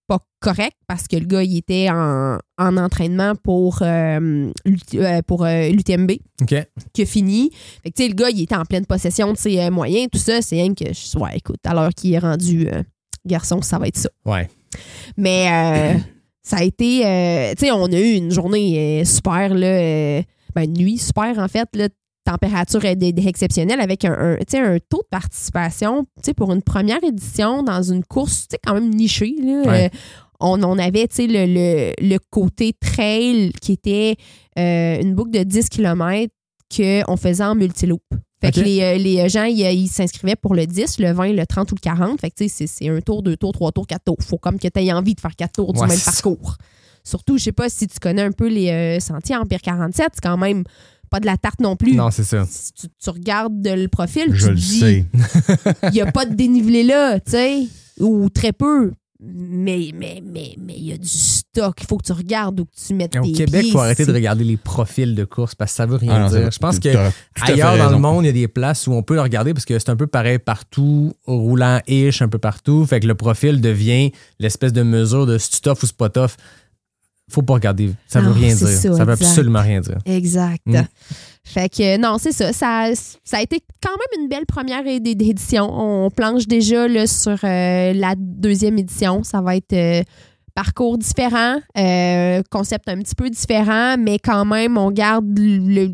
[0.06, 4.50] pas correct, parce que le gars, il était en, en entraînement pour, euh,
[4.94, 6.12] euh, pour euh, l'UTMB
[6.42, 6.54] OK.
[6.92, 7.50] qui a fini.
[7.82, 10.18] Fait que, tu sais, le gars, il était en pleine possession de ses moyens, tout
[10.18, 10.42] ça.
[10.42, 12.82] C'est rien que, je- ouais, écoute, à l'heure qu'il est rendu euh,
[13.24, 14.10] garçon, ça va être ça.
[14.26, 14.48] Ouais.
[15.16, 15.96] Mais
[16.42, 16.98] ça a été,
[17.56, 20.22] tu sais, on a eu une journée super, là,
[20.54, 21.88] ben, une nuit super, en fait, là,
[22.24, 26.06] température est- exceptionnelle avec un, un, taux de participation,
[26.36, 29.84] pour une première édition dans une course, quand même nichée, là, Ouais.
[29.86, 29.88] euh,
[30.40, 34.16] on, on avait, le, le, le côté trail qui était
[34.58, 36.32] euh, une boucle de 10 km
[36.74, 38.02] qu'on faisait en multiloop.
[38.40, 41.72] Fait que les, euh, les gens, ils, s'inscrivaient pour le 10, le 20, le 30
[41.72, 42.20] ou le 40.
[42.20, 44.18] Fait que, tu sais, c'est- un tour, deux tours, trois tours, quatre tours.
[44.20, 46.10] Faut comme que tu aies envie de faire quatre tours du Ouais, même ça.
[46.10, 46.56] parcours.
[47.04, 50.20] Surtout, je sais pas si tu connais un peu les euh, sentiers Empire 47, c'est
[50.22, 50.64] quand même
[51.14, 51.94] pas de la tarte non plus.
[51.94, 52.44] Non, c'est ça.
[52.50, 55.06] Si tu, tu regardes de le profil, Je tu te le dis, sais.
[55.84, 57.68] il n'y a pas de dénivelé là, tu sais,
[58.00, 58.90] ou très peu.
[59.26, 61.76] Mais mais mais mais il y a du stock.
[61.80, 63.68] Il faut que tu regardes où que tu mettes Au tes Québec, pieds.
[63.68, 66.20] il faut arrêter de regarder les profils de course parce que ça veut rien Ah
[66.20, 66.50] non, dire.
[66.50, 66.88] Je pense que
[67.40, 69.64] ailleurs dans le monde, il y a des places où on peut le regarder parce
[69.64, 72.84] que c'est un peu pareil partout, roulant-ish, un peu partout.
[72.86, 74.10] Fait que le profil devient
[74.40, 76.32] l'espèce de mesure de si tu ou c'est pas tough.
[77.30, 77.90] Faut pas regarder.
[78.06, 78.66] Ça veut Non, rien dire.
[78.68, 79.22] ça, Ça, veut exact.
[79.22, 79.98] absolument rien dire.
[80.04, 80.60] Exact.
[80.66, 80.82] Mm.
[81.42, 82.52] Fait que non, c'est ça.
[82.52, 82.90] ça.
[83.24, 85.68] Ça a été quand même une belle première édition.
[85.72, 89.22] On planche déjà là, sur euh, la deuxième édition.
[89.22, 90.02] Ça va être euh,
[90.54, 95.88] parcours différent, euh, concept un petit peu différent, mais quand même, on garde le,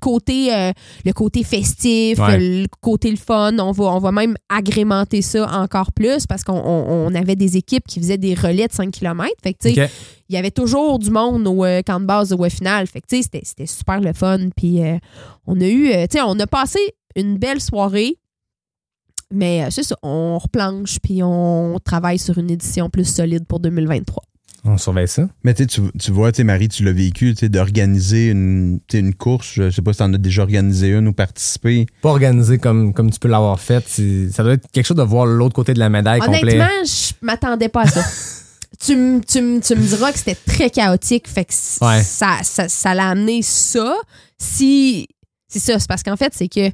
[0.00, 0.72] côté, euh,
[1.04, 2.36] le côté festif, Ouais.
[2.38, 3.56] le côté le fun.
[3.60, 7.56] On va, on va même agrémenter ça encore plus parce qu'on on- on avait des
[7.56, 9.30] équipes qui faisaient des relais de 5 km.
[9.42, 12.86] Fait que, il y avait toujours du monde au euh, camp de base au final.
[12.88, 14.48] Fait que, tu sais, c'était, c'était super le fun.
[14.56, 14.96] Puis, euh,
[15.46, 16.80] on a eu, euh, tu sais, on a passé
[17.14, 18.18] une belle soirée.
[19.32, 23.60] Mais euh, c'est ça, on replanche puis on travaille sur une édition plus solide pour
[23.60, 24.22] 2023.
[24.68, 25.28] On surveille ça.
[25.44, 29.14] Mais tu sais, tu- tu vois, Marie, tu l'as vécu, tu sais, d'organiser une, une
[29.14, 29.52] course.
[29.54, 31.86] Je sais pas si tu en as déjà organisé une ou participé.
[32.02, 33.84] Pas organisé comme, comme tu peux l'avoir fait.
[34.32, 36.40] Ça doit être quelque chose de voir l'autre côté de la médaille complet.
[36.42, 38.02] Honnêtement, je m'attendais pas à ça.
[38.84, 41.28] tu, m- tu tu me diras que c'était très chaotique.
[41.28, 41.52] Fait que
[41.84, 42.02] Ouais.
[42.02, 43.94] ça, ça, ça l'a amené ça.
[44.36, 45.06] Si.
[45.48, 46.70] C'est ça, c'est parce qu'en fait, c'est que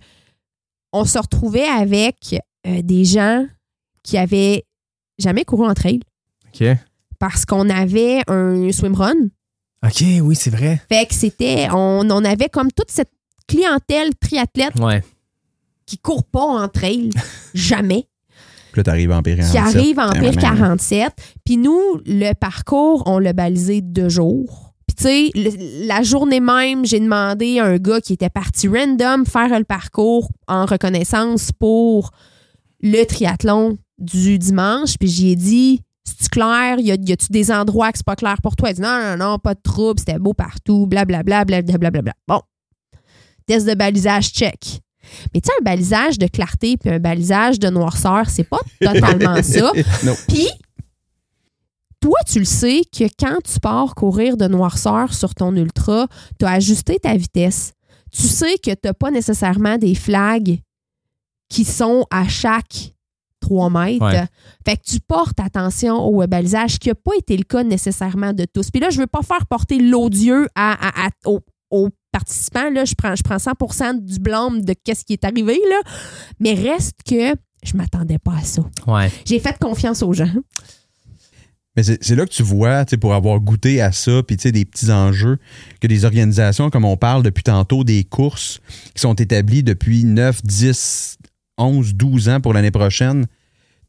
[0.92, 2.36] on se retrouvait avec
[2.66, 3.46] euh, des gens
[4.02, 4.64] qui avaient
[5.18, 6.00] jamais couru en trail
[6.54, 6.66] OK.
[7.18, 9.14] parce qu'on avait un swimrun.
[9.84, 10.80] OK, oui, c'est vrai.
[10.88, 11.68] Fait que c'était.
[11.72, 13.10] On, on avait comme toute cette
[13.48, 15.02] clientèle triathlète Ouais.
[15.86, 17.10] qui court pas en trail.
[17.54, 18.06] jamais.
[18.72, 21.12] Puis là, t'arrives en pire qui arrive en pire 47.
[21.44, 24.71] Puis nous, le parcours, on l'a balisé deux jours.
[24.94, 28.68] Puis tu sais, le- la journée même, j'ai demandé à un gars qui était parti
[28.68, 32.10] random faire le parcours en reconnaissance pour
[32.82, 34.96] le triathlon du dimanche.
[34.98, 36.78] Puis j'y ai dit, c'est clair?
[36.78, 38.70] Y a- y a-tu des endroits que c'est pas clair pour toi?
[38.70, 41.90] Il dit non, non, non, pas de trouble, c'était beau partout, blablabla, blablabla.
[41.90, 42.12] Bla, bla.
[42.28, 42.40] Bon.
[43.46, 44.80] Test de balisage, check.
[45.34, 49.42] Mais tu sais, un balisage de clarté puis un balisage de noirceur, c'est pas totalement
[49.42, 49.72] ça.
[50.28, 50.48] Puis,
[52.02, 56.06] toi, tu le sais que quand tu pars courir de noirceur sur ton ultra,
[56.38, 57.72] tu as ajusté ta vitesse.
[58.10, 60.58] Tu sais que tu n'as pas nécessairement des flags
[61.48, 62.92] qui sont à chaque
[63.40, 64.04] 3 mètres.
[64.04, 64.24] Ouais.
[64.66, 68.44] Fait que tu portes attention au balisage, qui n'a pas été le cas nécessairement de
[68.52, 68.70] tous.
[68.70, 72.70] Puis là, je veux pas faire porter l'odieux à, à- à- aux, aux participants.
[72.70, 75.58] Là, je prends, je prends 100% du blâme de qu'est-ce qui est arrivé.
[75.70, 75.80] Là.
[76.38, 77.34] Mais reste que
[77.64, 78.62] je m'attendais pas à ça.
[78.86, 79.10] Ouais.
[79.24, 80.30] J'ai fait confiance aux gens.
[81.76, 85.38] Mais c'est là que tu vois, pour avoir goûté à ça, puis des petits enjeux,
[85.80, 88.60] que des organisations, comme on parle depuis tantôt, des courses
[88.94, 91.18] qui sont établies depuis 9, 10,
[91.56, 93.26] 11, 12 ans pour l'année prochaine,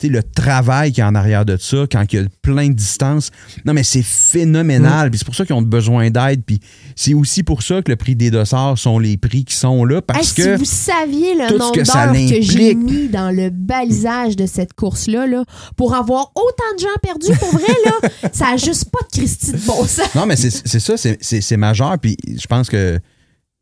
[0.04, 2.74] le travail qu'il y a en arrière de ça, quand il y a plein de
[2.74, 3.32] distance,
[3.64, 6.60] non, mais c'est phénoménal, puis c'est pour ça qu'ils ont besoin d'aide, puis
[6.96, 10.02] c'est aussi pour ça que le prix des dossards sont les prix qui sont là,
[10.02, 10.54] parce Hey, que...
[10.54, 15.26] Si vous saviez le nombre d'heures que j'ai mis dans le balisage de cette course-là,
[15.28, 15.46] là,
[15.78, 19.54] pour avoir autant de gens perdus, pour vrai, là, ça n'a juste pas de Christie
[19.54, 20.14] de bon sens.
[20.16, 21.98] Non, mais c'est c'est ça, c'est- majeur.
[22.00, 23.00] Puis je pense que,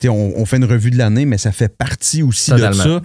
[0.05, 2.83] on, on fait une revue de l'année, mais ça fait partie aussi Totalement.
[2.83, 3.01] de ça.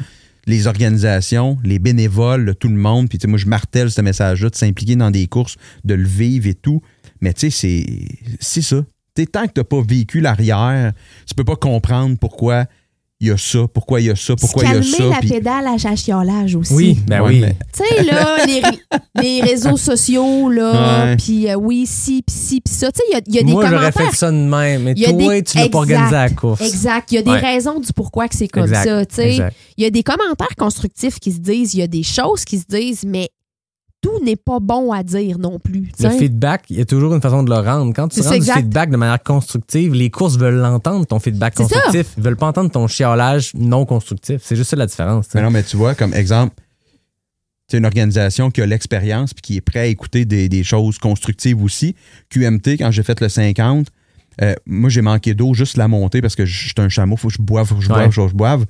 [0.46, 3.08] Les organisations, les bénévoles, tout le monde.
[3.08, 6.06] Puis, tu sais, moi, je martèle ce message-là de s'impliquer dans des courses, de le
[6.06, 6.82] vivre et tout.
[7.20, 7.84] Mais, tu sais,
[8.40, 8.84] c'est- ça.
[9.32, 10.92] Tant que tu n'as pas vécu l'arrière,
[11.26, 12.66] tu peux pas comprendre pourquoi
[13.18, 15.04] il y a ça, pourquoi il y a ça, pourquoi il y a Calmer ça.
[15.04, 16.74] la puis- pédale à chachiolage aussi.
[16.74, 17.40] Oui, ben oui.
[17.40, 18.62] mais- Tu sais, là, les,
[19.22, 22.92] les réseaux sociaux, là, puis euh, oui, si, puis si, puis ça.
[22.92, 24.10] Tu sais, il y a, il y a des Moi, j'aurais commentaires.
[24.10, 26.60] fait ça de même, mais toi, des- tu l'as pas organisé à la course.
[26.60, 27.10] Exact.
[27.10, 27.38] Il y a des Ouais.
[27.40, 29.06] raisons du pourquoi que c'est comme Exact, ça.
[29.06, 29.50] tu sais.
[29.78, 32.58] Il y a des commentaires constructifs qui se disent, il y a des choses qui
[32.58, 33.30] se disent, mais
[34.02, 35.88] tout n'est pas bon à dire non plus.
[36.00, 37.92] Le feedback, il y a toujours une façon de le rendre.
[37.94, 41.64] Quand tu rends du feedback de manière constructive, les courses veulent l'entendre, ton feedback C'est
[41.64, 41.80] ça.
[41.80, 42.12] constructif.
[42.16, 44.40] Ils veulent pas entendre ton chiolage non constructif.
[44.44, 45.26] C'est juste ça la différence.
[45.34, 46.54] Mais non, mais tu vois, comme exemple,
[47.68, 50.98] c'est une organisation qui a l'expérience puis qui est prêt à écouter des, des choses
[50.98, 51.96] constructives aussi.
[52.30, 53.88] QMT, quand j'ai fait le 50,
[54.42, 57.28] euh, moi, j'ai manqué d'eau juste la montée parce que je suis un chameau, faut
[57.28, 58.12] que je boive, faut que je boive, Ouais.
[58.12, 58.66] faut que je boive.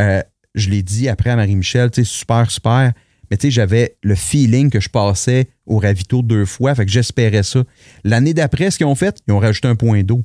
[0.00, 0.22] Euh,
[0.56, 2.92] je l'ai dit après à Marie-Michel, tu sais, super, super.
[3.32, 7.64] Mais j'avais le feeling que je passais au ravito deux fois, fait que j'espérais ça.
[8.04, 10.22] L'année d'après, ce qu'ils ont fait, ils ont rajouté un point d'eau.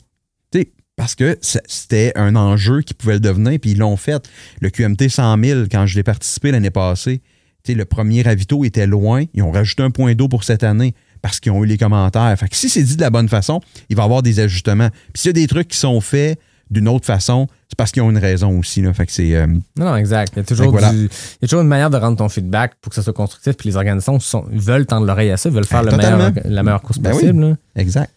[0.51, 0.65] Tu
[0.97, 4.27] parce que c'était un enjeu qui pouvait le devenir, puis ils l'ont fait.
[4.61, 7.21] Le QMT 100 000, quand je l'ai participé l'année passée,
[7.63, 9.23] tu le premier ravito était loin.
[9.33, 12.35] Ils ont rajouté un point d'eau pour cette année parce qu'ils ont eu les commentaires.
[12.37, 14.89] Fait que si c'est dit de la bonne façon, il va y avoir des ajustements.
[15.13, 16.39] Puis s'il y a des trucs qui sont faits
[16.71, 18.81] d'une autre façon, parce qu'ils ont une raison aussi.
[18.81, 18.93] Là.
[18.93, 19.35] Fait que c'est.
[19.35, 20.33] euh, Non, non, exact.
[20.35, 20.91] Il y, a toujours Fait que voilà.
[20.93, 23.13] du- il y a toujours une manière de rendre ton feedback pour que ça soit
[23.13, 23.55] constructif.
[23.57, 26.41] Puis les organisations sont- veulent tendre l'oreille à ça, veulent faire Ben, le meilleur- totalement.
[26.55, 27.57] la meilleure course Ben possible.
[27.75, 28.13] exact.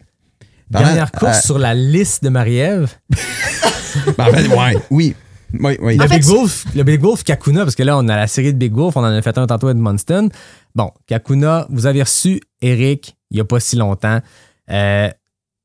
[0.70, 2.94] Dernière course sur la liste de Marie-Ève.
[3.12, 5.14] euh, ben, en fait, ouais, oui.
[5.58, 5.96] Oui, oui.
[5.96, 8.28] Le En Big c'est- Wolf, le Big Wolf Kakuna, parce que là, on a la
[8.28, 10.28] série de Big Wolf, on en a fait un tantôt à Edmundston.
[10.76, 14.20] Bon, Kakuna, vous avez reçu Eric il n'y a pas si longtemps.
[14.70, 15.10] Euh,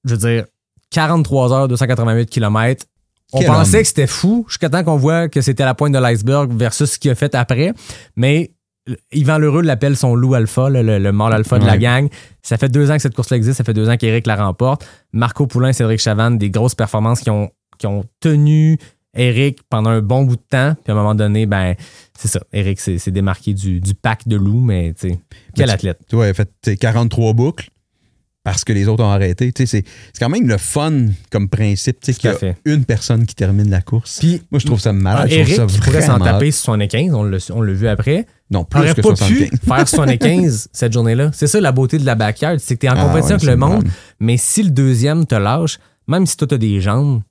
[0.06, 0.46] je veux dire,
[0.90, 2.86] 43 heures, 288 km.
[3.34, 3.82] On Quel pensait homme.
[3.82, 7.00] que c'était fou jusqu'à temps qu'on voit que c'était la pointe de l'iceberg versus ce
[7.00, 7.74] qu'il a fait après.
[8.16, 8.52] Mais
[9.12, 11.80] Yvan Lheureux l'appelle son loup alpha, là, le, le mâle alpha de la Ouais.
[11.80, 12.08] gang.
[12.44, 14.88] Ça fait deux ans que cette course-là existe, ça fait deux ans qu'Éric la remporte.
[15.12, 17.50] Marco Poulain, Cédric Chavanne, des grosses performances qui ont,
[17.80, 18.78] qui ont tenu
[19.16, 20.76] Eric pendant un bon bout de temps.
[20.84, 21.74] Puis à un moment donné, ben,
[22.18, 22.42] c'est ça.
[22.54, 25.16] Eric s'est démarqué du, du pack de loups, mais tu
[25.56, 26.00] quel tu- athlète.
[26.14, 27.70] Il a fait t'sais, 43 boucles
[28.46, 29.52] parce que les autres ont arrêté.
[29.52, 32.34] Tu sais, C'est c'est quand même le fun comme principe tu sais, Tout qu'il y
[32.34, 32.56] a fait.
[32.64, 34.20] une personne qui termine la course.
[34.20, 35.24] Puis, Moi, je trouve ça malade.
[35.26, 36.52] ah, je trouve Eric, ça qui pourrait s'en taper hot.
[36.52, 39.50] sur 75, on l'a on l'a vu après, Non, plus aurait que pas 75.
[39.50, 41.32] pu faire 75 cette journée-là.
[41.34, 43.44] C'est ça la beauté de la backyard, c'est que tu es en Ah, compétition ouais,
[43.44, 43.84] avec le monde,
[44.22, 47.22] mais si le deuxième te lâche, même si toi tu as des jambes,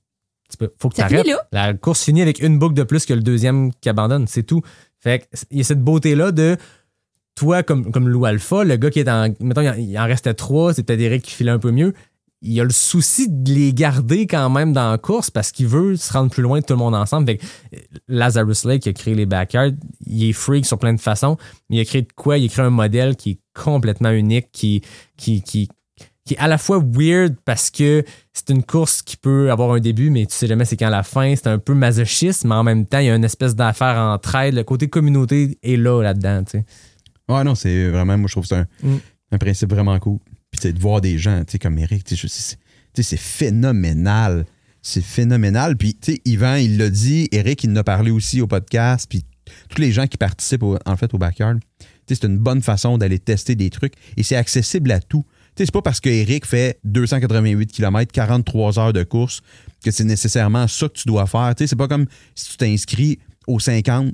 [0.51, 1.25] tu peux, faut que tu arrêtes.
[1.53, 4.61] La course finit avec une boucle de plus que le deuxième qui abandonne, c'est tout.
[4.99, 6.57] Fait que il y a cette beauté-là de
[7.35, 9.27] toi, comme, comme Lou Alpha, le gars qui est en.
[9.39, 11.93] Mettons, il en, restait trois, c'est peut-être qui filait un peu mieux.
[12.41, 15.95] Il a le souci de les garder quand même dans la course parce qu'il veut
[15.95, 17.25] se rendre plus loin de tout le monde ensemble.
[17.25, 17.45] Fait que
[18.07, 19.71] Lazarus Lake qui a créé les backyards,
[20.05, 21.37] il est freak sur plein de façons.
[21.69, 22.37] Il a créé de quoi?
[22.37, 24.81] Il a créé un modèle qui est complètement unique, qui,
[25.17, 25.69] qui, qui,
[26.25, 28.03] qui est à la fois weird parce que
[28.33, 31.03] c'est une course qui peut avoir un début, mais tu sais jamais c'est quand la
[31.03, 31.35] fin.
[31.35, 34.35] C'est un peu masochiste, mais en même temps, il y a une espèce d'affaire entre
[34.35, 34.55] aides.
[34.55, 36.65] Le côté communauté est là, là-dedans, tu sais.
[37.29, 38.97] Ouais, non, c'est vraiment, moi, je trouve que c'est un, Mm.
[39.31, 40.19] un principe vraiment cool.
[40.51, 42.57] Puis, tu sais, de voir des gens, tu sais, comme Eric, tu sais,
[42.93, 44.45] c'est phénoménal.
[44.81, 45.75] C'est phénoménal.
[45.77, 49.07] Puis, tu sais, Yvan, il l'a dit, Eric, il en a parlé aussi au podcast,
[49.09, 49.23] puis
[49.69, 52.61] tous les gens qui participent, au- en fait, au backyard, tu sais, c'est une bonne
[52.61, 55.25] façon d'aller tester des trucs et c'est accessible à tout.
[55.55, 59.41] Tu sais, c'est pas parce que Eric fait 288 km, 43 heures de course
[59.83, 61.53] que c'est nécessairement ça que tu dois faire.
[61.55, 64.13] Tu sais, c'est pas comme si tu t'inscris au 50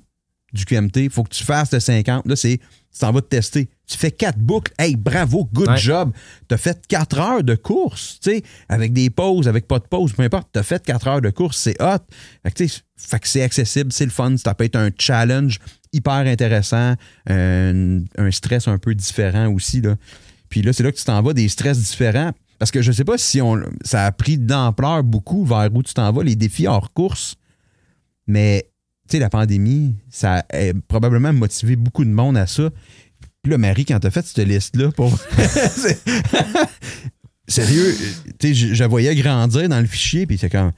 [0.54, 2.26] du QMT, faut que tu fasses le 50.
[2.28, 2.58] Là, c'est
[2.94, 3.70] tu t'en vas te tester.
[3.88, 4.74] Tu fais quatre boucles.
[4.78, 5.78] Hey, bravo, good Ouais.
[5.78, 6.12] job.
[6.50, 9.86] Tu as fait quatre heures de course, tu sais, avec des pauses, avec pas de
[9.86, 10.50] pause, peu importe.
[10.54, 12.00] Tu as fait quatre heures de course, c'est hot.
[12.44, 12.66] Fait que,
[12.98, 14.36] fait que c'est accessible, c'est le fun.
[14.36, 15.60] Ça peut être un challenge
[15.94, 16.96] hyper intéressant,
[17.30, 19.80] un, un stress un peu différent aussi.
[19.82, 19.96] Là.
[20.50, 22.32] Puis là, c'est là que tu t'en vas, des stress différents.
[22.60, 25.94] Parce que je sais pas si on, ça a pris d'ampleur beaucoup vers où tu
[25.94, 27.36] t'en vas, les défis hors course.
[28.28, 28.70] Mais,
[29.12, 32.70] tu sais, la pandémie, ça a probablement motivé beaucoup de monde à ça.
[33.44, 35.12] Puis là, Marie, quand t'as fait cette liste-là, pour.
[37.48, 37.96] Sérieux,
[38.40, 40.72] tu sais, je, je voyais grandir dans le fichier, puis c'est comme.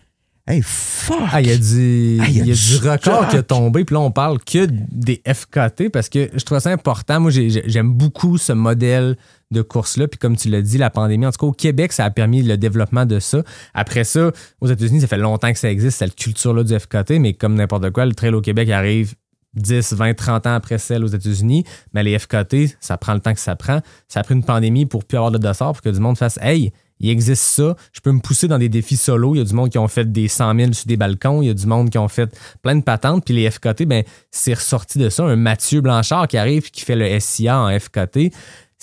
[0.48, 1.20] Hey, fuck!
[1.32, 3.86] Ah, il y a du, Ah, il y a du record qui a tombé.
[3.86, 7.22] Puis là, on parle que des FKT parce que je trouve ça important.
[7.22, 9.16] Moi, j'ai- j'ai- j'aime beaucoup ce modèle
[9.54, 10.08] de course-là.
[10.08, 12.44] Puis comme tu l'as dit, la pandémie, en tout cas, au Québec, ça a permis
[12.44, 13.44] le développement de ça.
[13.74, 17.20] Après ça, aux États-Unis, ça fait longtemps que ça existe, cette culture-là du FKT.
[17.20, 19.16] Mais comme n'importe quoi, le trail au Québec arrive
[19.56, 21.64] 10, 20, 30 ans après celle aux États-Unis.
[21.94, 23.80] Mais les FKT, ça prend le temps que ça prend.
[24.08, 26.40] Ça a pris une pandémie pour plus avoir de dossard, pour que du monde fasse
[26.42, 27.76] Hey, il existe ça.
[27.92, 29.36] Je peux me pousser dans des défis solo.
[29.36, 31.42] Il y a du monde qui ont fait des 100 000 sur des balcons.
[31.42, 33.26] Il y a du monde qui ont fait plein de patentes.
[33.26, 35.24] Puis les FKT, ben, c'est ressorti de ça.
[35.24, 38.32] Un Mathieu Blanchard qui arrive et qui fait le SIA en FKT,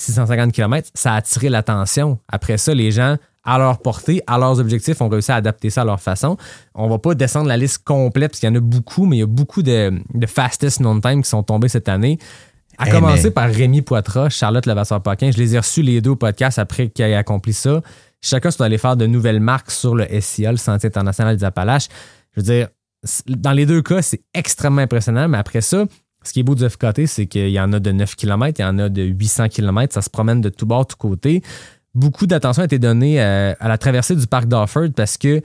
[0.01, 2.18] 650 km, ça a attiré l'attention.
[2.28, 5.82] Après ça, les gens, à leur portée, à leurs objectifs, ont réussi à adapter ça
[5.82, 6.36] à leur façon.
[6.74, 9.20] On va pas descendre la liste complète parce qu'il y en a beaucoup, mais il
[9.20, 12.18] y a beaucoup de, de fastest non-time qui sont tombés cette année.
[12.78, 15.31] À Eh, commencer mais- par Rémi Poitras, Charlotte Levasseur-Paquin.
[15.32, 17.82] Je les ai reçus les deux au podcast après qu'ils aient accompli ça.
[18.22, 21.89] Chacun sont allés faire de nouvelles marques sur le SIA, le Sentier international des Appalaches.
[22.36, 22.68] Je veux dire,
[23.27, 25.85] dans les deux cas, c'est extrêmement impressionnant, mais après ça,
[26.22, 28.62] ce qui est beau du FKT, c'est qu'il y en a de 9 km, il
[28.62, 31.42] y en a de 800 km, ça se promène de tous bords, tous côtés.
[31.94, 35.42] Beaucoup d'attention a été donnée euh, à la traversée du parc d'Offord parce que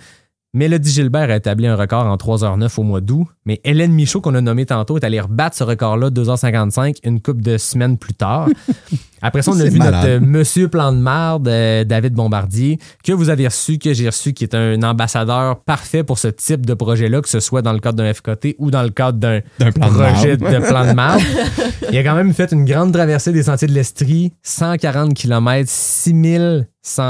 [0.53, 4.35] Mélodie Gilbert a établi un record en 3h09 au mois d'août, mais Hélène Michaud, qu'on
[4.35, 8.47] a nommé tantôt, est allée rebattre ce record-là 2h55 une couple de semaines plus tard.
[9.25, 9.93] Après ça, on a vu malade.
[9.95, 14.05] notre euh, monsieur plan de marde, euh, David Bombardier, que vous avez reçu, que j'ai
[14.05, 17.73] reçu, qui est un ambassadeur parfait pour ce type de projet-là, que ce soit dans
[17.73, 21.23] le cadre d'un FKT ou dans le cadre d'un de projet de plan de marde.
[21.91, 26.67] Il a quand même fait une grande traversée des sentiers de l'Estrie, 140 km, 6100,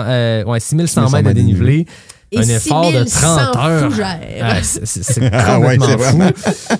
[0.07, 1.85] euh, ouais, 6100 mètres de dénivelé.
[2.31, 3.91] Et un effort de 6100 30 heures.
[4.41, 6.17] Ah, c'est Ah ouais, complètement c'est fou.
[6.17, 6.31] vraiment-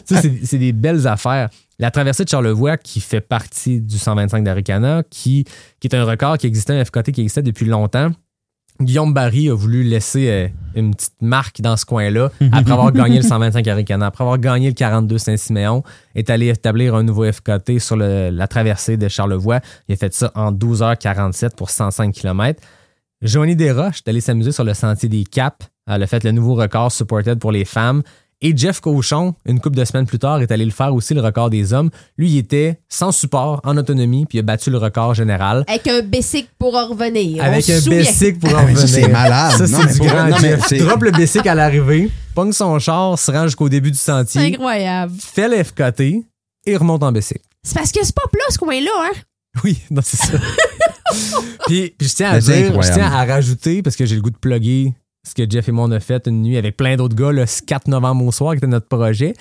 [0.08, 1.50] Tu sais, c'est- des belles affaires.
[1.80, 5.46] La traversée de Charlevoix, qui fait partie du 125 d'Aricana, qui,
[5.80, 8.10] qui est un record qui existait, un FKT qui existait depuis longtemps.
[8.82, 13.18] Guillaume Barry a voulu laisser euh, une petite marque dans ce coin-là, après avoir gagné
[13.18, 15.82] le 125 Aricana, après avoir gagné le 42 Saint-Siméon,
[16.14, 19.62] est allé établir un nouveau FKT sur le- la traversée de Charlevoix.
[19.88, 22.62] Il a fait ça en 12h47 pour 105 km.
[23.26, 25.68] Joanie Desroches est allé s'amuser sur le sentier des Caps.
[25.88, 28.02] Elle a fait le nouveau record supported pour les femmes.
[28.42, 31.22] Et Jeff Cochon, une couple de semaines plus tard, est allé le faire aussi, le
[31.22, 31.90] record des hommes.
[32.18, 35.64] Lui, il était sans support, en autonomie, puis il a battu le record général.
[35.68, 37.44] Avec un basic pour en revenir.
[37.44, 39.06] Avec un basic pour en Ah, mais ça, revenir.
[39.06, 39.52] c'est malade.
[39.54, 40.66] Ça, c'est du grand non, Jeff.
[40.68, 44.12] c'est- Drop le basic à l'arrivée, pogne son char, se rend jusqu'au début du C'est
[44.12, 45.14] sentier, incroyable.
[45.18, 46.26] fait le FKT
[46.68, 47.42] et remonte en basic.
[47.64, 49.14] C'est parce que c'est pas plat, ce coin-là, hein?
[49.64, 50.34] Oui, non, c'est ça.
[51.68, 54.32] puis, puis je tiens à dire, je tiens à rajouter, parce que j'ai le goût
[54.32, 54.94] de plugger
[55.26, 57.45] ce que Jeff et moi on a fait une nuit avec plein d'autres gars le
[57.45, 59.34] 4 novembre au soir, qui était notre projet.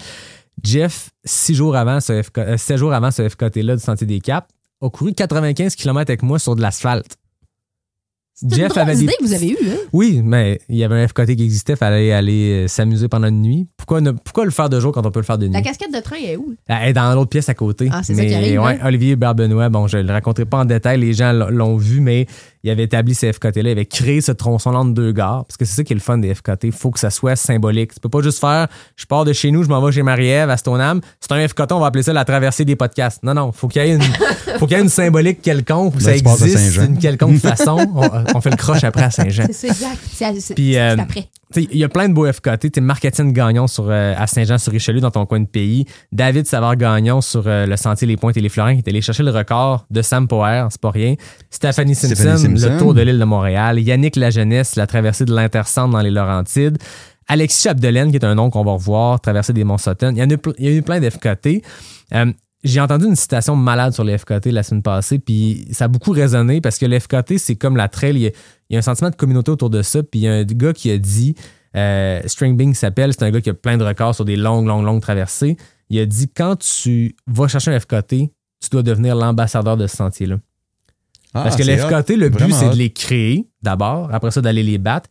[0.62, 4.20] Jeff, six jours avant ce FK, euh, sept jours avant ce FKT-là du Sentier des
[4.20, 4.48] Caps,
[4.80, 7.16] a couru 95 km avec moi sur de l'asphalte.
[8.42, 9.76] Une drôle d'idée que vous avez eue, hein?
[9.92, 13.40] Oui, mais il y avait un FKT qui existait, fallait aller euh, s'amuser pendant une
[13.42, 13.68] nuit.
[13.76, 15.52] Pourquoi, ne- pourquoi le faire de jour quand on peut le faire de nuit?
[15.54, 16.54] La casquette de train est où?
[16.66, 17.88] Elle est dans l'autre pièce à côté.
[17.92, 18.86] Ah, c'est ça Mais, qui arrive, ouais, hein?
[18.86, 22.26] Olivier Barbenois, bon, je ne le raconterai pas en détail, les gens l'ont vu, mais
[22.64, 25.64] il avait établi ce FKT-là, il avait créé ce tronçon-là entre deux gares, parce que
[25.64, 27.94] c'est ça qui est le fun des FKT, il faut que ça soit symbolique.
[27.94, 28.66] Tu peux pas juste faire,
[28.96, 31.72] je pars de chez nous, je m'en vais chez Marie-Ève à Stoneham, c'est un FKT,
[31.72, 33.22] on va appeler ça la traversée des podcasts.
[33.22, 34.02] Non, non, faut qu'il y ait une,
[34.58, 36.86] faut qu'il y ait une symbolique quelconque, où ça tu passes à existe Saint-Jean.
[36.86, 37.76] d'une quelconque façon.
[37.94, 39.44] On, on fait le croche après à Saint-Jean.
[39.52, 39.98] C'est ça, exact.
[40.12, 41.28] C'est c'est- Puis, c'est euh, après.
[41.52, 42.70] Tu sais, Il y a plein de beaux FKT.
[42.72, 45.84] Tu Marc-Étienne Gagnon sur, euh, à Saint-Jean-sur-Richelieu, dans ton coin de pays.
[46.10, 49.22] David Savard-Gagnon sur euh, le sentier Les Pointes et les Florins, qui est allé chercher
[49.22, 51.14] le record de Sam Power, c'est pas rien.
[51.50, 53.78] Stéphanie Simpson, Le Tour de l'île de Montréal.
[53.80, 56.78] Yannick Lajeunesse, la traversée de l'Intercentre dans les Laurentides.
[57.26, 59.64] Alexis Chapdelaine, qui est un nom qu'on va revoir, traversée des
[60.34, 61.62] a, ple- il y a eu plein d'FKT.
[62.14, 62.32] Euh,
[62.64, 66.12] j'ai entendu une citation malade sur les FKT la semaine passée, puis ça a beaucoup
[66.12, 68.12] résonné parce que le FKT, c'est comme la trail.
[68.16, 68.30] Il y, a,
[68.70, 70.02] il y a un sentiment de communauté autour de ça.
[70.02, 71.34] Puis il y a un gars qui a dit,
[71.76, 74.66] euh, String Bing s'appelle, c'est un gars qui a plein de records sur des longues,
[74.66, 75.56] longues, longues traversées.
[75.90, 79.96] Il a dit quand tu vas chercher un FKT, tu dois devenir l'ambassadeur de ce
[79.96, 80.36] sentier-là.
[81.34, 81.88] Ah, Parce que c'est les hot.
[81.88, 85.10] FKT, le but, c'est de les créer d'abord, après ça, d'aller les battre,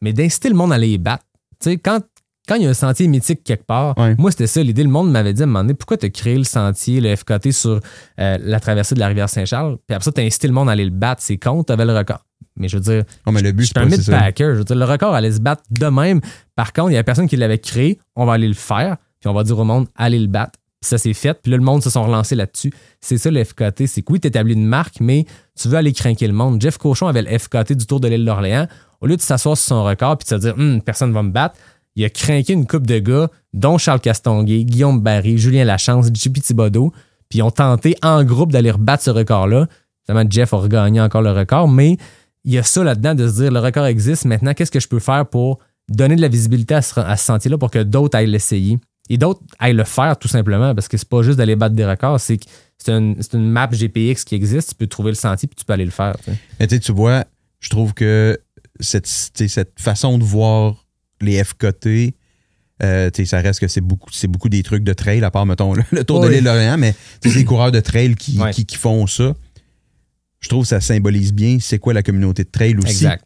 [0.00, 1.24] mais d'inciter le monde à les battre.
[1.60, 2.00] Tu sais, quand,
[2.46, 4.82] quand il y a un sentier mythique quelque part, moi, c'était ça l'idée.
[4.82, 7.16] Le monde m'avait dit à un moment donné, pourquoi tu as créé le sentier, le
[7.16, 7.80] FKT sur
[8.20, 10.68] euh, la traversée de la rivière Saint-Charles, puis après ça, tu as incité le monde
[10.68, 11.22] à aller le battre.
[11.24, 12.24] C'est con, tu avais le record.
[12.56, 14.52] Mais je veux dire, Oh, mais le but, je suis un mid-packer.
[14.52, 16.20] Je veux dire, le record allait se battre de même.
[16.54, 17.98] Par contre, il y a personne qui l'avait créé.
[18.14, 18.96] On va aller le faire.
[19.20, 20.58] Puis on va dire au monde, allez le battre.
[20.84, 21.40] Ça, c'est fait.
[21.42, 22.72] Puis là, le monde se sont relancés là-dessus.
[23.00, 23.86] C'est ça, le FKT.
[23.86, 25.24] C'est que oui, tu établis une marque, mais
[25.58, 26.60] tu veux aller craquer le monde.
[26.60, 28.66] Jeff Cochon avait le FKT du Tour de l'île d'Orléans.
[29.00, 31.22] Au lieu de s'asseoir sur son record puis de se dire, Hum, personne ne va
[31.22, 31.56] me battre,
[31.96, 36.42] il a craqué une coupe de gars, dont Charles Castonguay, Guillaume Barry, Julien Lachance, JP
[36.42, 36.92] Thibodeau.
[37.28, 39.68] Puis ils ont tenté en groupe d'aller rebattre ce record-là.
[40.04, 41.96] Finalement, Jeff a regagné encore le record, mais
[42.44, 44.24] il y a ça là-dedans de se dire le record existe.
[44.26, 47.70] Maintenant, qu'est-ce que je peux faire pour donner de la visibilité à ce sentier-là pour
[47.70, 48.78] que d'autres aillent l'essayer?
[49.10, 51.84] Et d'autres aillent le faire tout simplement parce que c'est pas juste d'aller battre des
[51.84, 52.44] records, c'est que
[52.78, 55.72] c'est une, une map GPX qui existe, tu peux trouver le sentier puis tu peux
[55.74, 56.14] aller le faire.
[56.24, 56.30] tu.
[56.58, 57.24] Mais vois,
[57.60, 58.38] je trouve que
[58.80, 60.86] cette, cette façon de voir
[61.20, 62.14] les FKT,
[62.82, 65.74] euh, ça reste que c'est beaucoup, c'est beaucoup des trucs de trail, à part, mettons,
[65.74, 68.52] le, le Tour de l'île d'Orléans, mais c'est les coureurs de trail qui, Ouais.
[68.52, 69.34] qui, qui font ça.
[70.40, 72.88] Je trouve que ça symbolise bien c'est quoi la communauté de trail aussi.
[73.04, 73.24] Exact.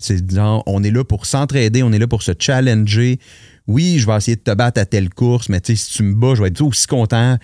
[0.00, 0.24] C'est
[0.66, 3.18] on est là pour s'entraider, on est là pour se challenger.
[3.68, 6.34] Oui, je vais essayer de te battre à telle course, mais si tu me bats,
[6.34, 7.38] je vais être aussi content.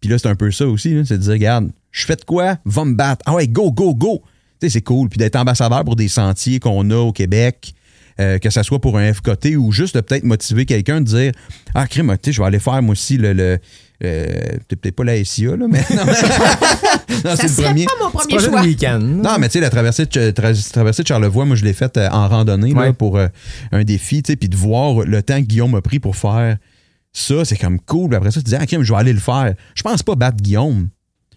[0.00, 2.58] Puis là, c'est un peu ça aussi, c'est de dire, regarde, je fais de quoi?
[2.64, 3.22] Va me battre.
[3.26, 4.22] Ah ouais, go, go, go.
[4.60, 5.08] C'est cool.
[5.08, 7.74] Puis d'être ambassadeur pour des sentiers qu'on a au Québec,
[8.18, 11.32] euh, que ça soit pour un FKT ou juste de peut-être motiver quelqu'un de dire,
[11.74, 13.58] ah, crime, je vais aller faire moi aussi le
[14.02, 14.26] euh,
[14.68, 15.84] peut-être pas la SIA, là, mais.
[15.90, 17.84] Non, Non, Ça c'est le premier.
[17.84, 18.62] pas mon premier pas juste choix.
[18.62, 18.98] le week-end.
[19.00, 21.96] Non, mais tu sais, la traversée de, tra- traversée de Charlevoix, moi, je l'ai faite
[21.98, 23.26] euh, en randonnée là, pour euh,
[23.72, 26.56] un défi, tu sais, puis de voir le temps que Guillaume a pris pour faire
[27.12, 28.08] ça, c'est comme cool.
[28.08, 29.54] Puis après ça, tu dis, ah, crime, je vais aller le faire.
[29.74, 30.88] Je pense pas battre Guillaume,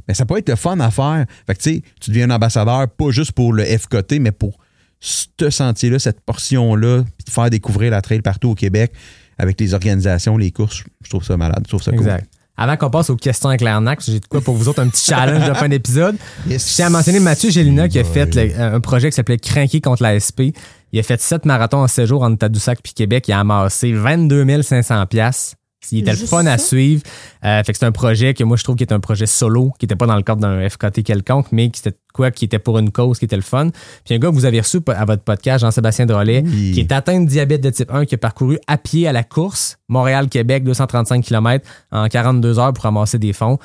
[0.08, 1.26] mais ça peut être le fun à faire.
[1.48, 4.58] Fait que, tu sais, tu deviens un ambassadeur, pas juste pour le FKT, mais pour
[5.02, 8.94] ce sentier-là, cette portion-là, puis de faire découvrir la trail partout au Québec
[9.38, 10.84] avec les organisations, les courses.
[11.04, 12.06] Je trouve ça malade, je trouve ça cool.
[12.56, 15.04] Avant qu'on passe aux questions avec Clairnac, j'ai de quoi pour vous autres, un petit
[15.06, 16.18] challenge de fin d'épisode.
[16.48, 16.70] Yes.
[16.70, 19.82] Je tiens à mentionner Mathieu Gélina qui a fait le- un projet qui s'appelait Crinquer
[19.82, 20.54] contre la SP.
[20.92, 23.28] Il a fait sept marathons en séjour entre Tadoussac puis Québec.
[23.28, 25.56] Il a amassé 22 500 piastres.
[25.92, 27.02] Il était le fun à suivre.
[27.44, 29.72] Euh, fait que c'est un projet que moi je trouve qui est un projet solo,
[29.80, 32.60] qui n'était pas dans le cadre d'un FKT quelconque, mais qui était quoi, qui était
[32.60, 33.70] pour une cause, qui était le fun.
[34.06, 36.72] Puis un gars que vous avez reçu à votre podcast, Jean-Sébastien Drolet, Oui.
[36.74, 39.24] qui est atteint de diabète de type 1, qui a parcouru à pied à la
[39.24, 43.58] course, Montréal-Québec, 235 km en 42 heures pour ramasser des fonds.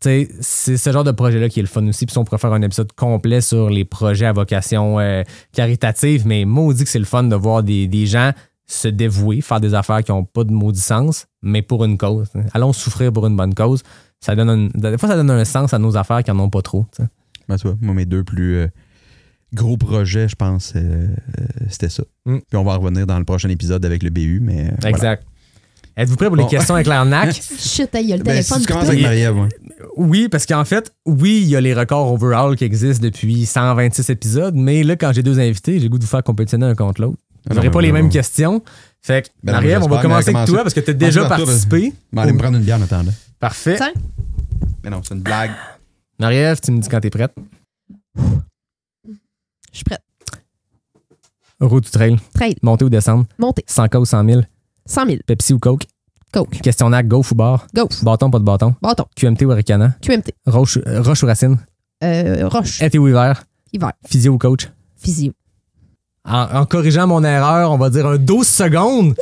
[0.00, 2.04] Tu sais, c'est ce genre de projet-là qui est le fun aussi.
[2.04, 5.22] Puis si on pourrait faire un épisode complet sur les projets à vocation euh,
[5.54, 8.32] caritative, mais maudit que c'est le fun de voir des, des gens
[8.66, 12.28] se dévouer, faire des affaires qui n'ont pas de maudit sens, mais pour une cause.
[12.34, 12.42] hein.
[12.52, 13.82] Allons souffrir pour une bonne cause.
[14.20, 16.62] Ça donne des fois, ça donne un sens à nos affaires qui n'en ont pas
[16.62, 16.84] trop.
[17.48, 18.66] Ben, tu vois, moi, mes deux plus euh,
[19.54, 20.80] gros projets, je pense, euh,
[21.38, 22.02] euh, c'était ça.
[22.24, 22.38] Mm.
[22.48, 24.66] Puis on va revenir dans le prochain épisode avec le BU, mais.
[24.66, 24.88] euh, voilà.
[24.90, 25.24] Exact.
[25.98, 26.48] Êtes-vous prêts pour les Bon.
[26.48, 27.32] questions avec l'arnaque?
[27.58, 28.60] Shit, hey, il y a le Ben, si téléphone.
[28.60, 29.48] tu commences avec Marie-Ève, ouais.
[29.96, 34.10] Oui, parce qu'en fait, oui, il y a les records overall qui existent depuis 126
[34.10, 36.74] épisodes, mais là, quand j'ai deux invités, j'ai le goût de vous faire compétitionner un
[36.74, 37.18] contre l'autre.
[37.50, 38.62] J'aurai non, pas les mêmes questions.
[39.02, 41.28] Fait que, Ben Marie-Ève, on va commencer avec toi parce que tu as déjà toi,
[41.36, 41.92] participé.
[42.12, 43.12] Ben, allez me prendre une bière en attendant.
[43.38, 43.76] Parfait.
[43.76, 43.92] Tiens.
[44.82, 45.52] Mais non, c'est une blague.
[46.18, 47.32] Marie-Ève, tu me dis quand t'es prête.
[48.16, 50.00] Je suis prête.
[51.60, 52.56] Route ou trail, Trade.
[52.62, 53.64] monter ou descendre, Montez.
[53.66, 54.40] 100 cas ou 100 000,
[54.84, 55.18] 100 000.
[55.26, 55.84] Pepsi ou Coke,
[56.32, 56.60] Coke.
[56.60, 57.88] questionnaire golf ou bar, Go.
[58.02, 59.06] bâton pas de bâton, Bâton.
[59.16, 60.34] QMT ou Aricana, QMT.
[60.46, 61.56] roche, roche ou racine,
[62.04, 62.82] Euh, roche.
[62.82, 63.42] été ou hiver,
[63.72, 63.92] Hiver.
[64.06, 64.68] physio ou coach.
[64.98, 65.32] Physio.
[66.26, 69.14] En, en corrigeant mon erreur, on va dire un 12 secondes.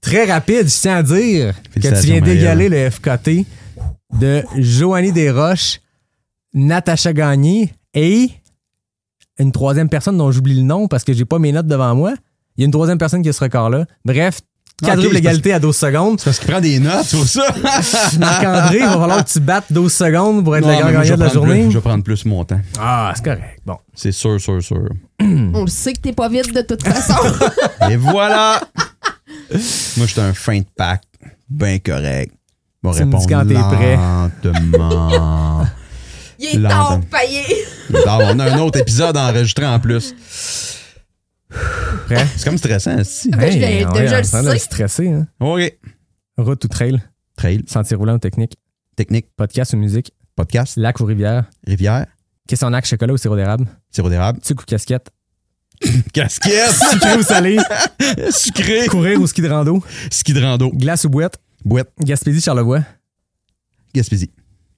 [0.00, 3.46] Très rapide, je tiens à dire que tu viens d'égaler le FKT
[4.20, 5.80] de Joanie Desroches,
[6.54, 8.30] Natacha Gagné et
[9.38, 12.14] une troisième personne dont j'oublie le nom parce que j'ai pas mes notes devant moi.
[12.56, 13.86] Il y a une troisième personne qui a ce record-là.
[14.04, 14.40] Bref,
[14.84, 16.18] quadruple Ok, c'est égalité à 12 secondes.
[16.20, 17.42] C'est parce qu'il prend des notes sur ça.
[18.18, 21.14] Marc-André, il va falloir que tu battes 12 secondes pour être Non, le grand gagnant
[21.16, 21.66] de la plus- journée.
[21.70, 22.60] je vais prendre plus mon temps.
[22.78, 23.60] Ah, c'est correct.
[23.64, 23.76] Bon.
[23.94, 24.88] C'est sûr, sûr, sûr.
[25.20, 27.14] On le sait que t'es pas vite de toute façon.
[27.90, 28.60] Et voilà!
[29.96, 31.02] Moi, j'étais un fin de pack,
[31.48, 32.32] bien correct.
[32.82, 33.96] Vais Tu me dis répondre quand t'es prêt.
[33.96, 35.66] lentement.
[36.38, 37.42] Il est tard payé.
[38.06, 40.14] On a un autre épisode enregistré en plus.
[41.48, 42.26] Prêt?
[42.36, 43.30] C'est comme stressant, si.
[43.30, 44.58] Ben, je le en train de sais.
[44.58, 45.08] stresser.
[45.08, 45.26] Hein.
[45.40, 45.72] OK.
[46.38, 47.00] Route ou trail,
[47.36, 48.56] Trail, sentier roulant ou technique,
[48.96, 52.06] technique, podcast ou musique, podcast, lac ou rivière, rivière,
[52.46, 55.10] questionnaire chocolat ou sirop d'érable, sirop d'érable, sucre ou casquette,
[56.12, 57.56] casquette, sucré ou salé,
[58.30, 62.80] sucré, courir ou ski de rando, ski de rando, glace ou boîte, boîte, Gaspésie, Charlevoix?
[63.94, 64.30] Gaspésie.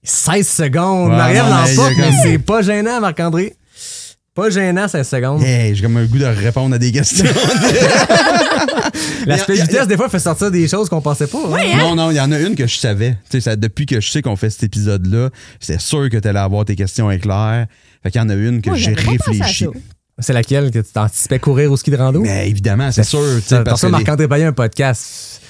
[0.04, 1.10] 16 secondes.
[1.10, 3.56] Ouais, non, mais il y a l'emporte, mais comme- c'est pas gênant, Marc-André.
[4.38, 5.42] Pas gênant, 16 secondes.
[5.42, 7.24] Hey, j'ai comme un goût de répondre à des questions.
[9.26, 11.38] L'aspect y a- vitesse, des fois, fait sortir des choses qu'on pensait pas.
[11.38, 11.76] hein.
[11.78, 13.16] Non, non, il y en a une que je savais.
[13.30, 16.28] Tu sais, ça- depuis que je sais qu'on fait cet épisode-là, c'était sûr que tu
[16.28, 17.66] allais avoir tes questions éclaires.
[18.02, 19.64] Fait qu'il y en a une que j'ai réfléchi.
[19.64, 19.70] ça.
[20.20, 22.20] C'est laquelle que tu t'anticipais courir au ski de rando?
[22.20, 23.20] Mais évidemment, c'est sûr.
[23.36, 25.40] tu sais, Parce parce que que les- Marc-André Payen, un podcast.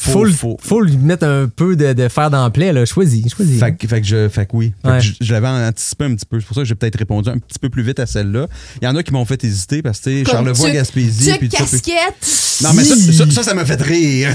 [0.00, 2.86] Faut, Faut- le- faut- lui mettre un peu de, de fer dans le plaie, là.
[2.86, 3.58] Choisis, choisis.
[3.58, 4.72] Fait, que- fait que je, fait que oui.
[4.84, 6.38] Fait que je, je l'avais anticipé un petit peu.
[6.38, 8.46] C'est pour ça que j'ai peut-être répondu un petit peu plus vite à celle-là.
[8.80, 11.32] Il y en a qui m'ont fait hésiter parce que, tu sais, Comme Charlevoix, Gaspésie.
[11.38, 12.62] Puis ça, puis- casquette.
[12.62, 12.94] Non, mais ça,
[13.30, 14.34] ça, ça, m'a fait rire.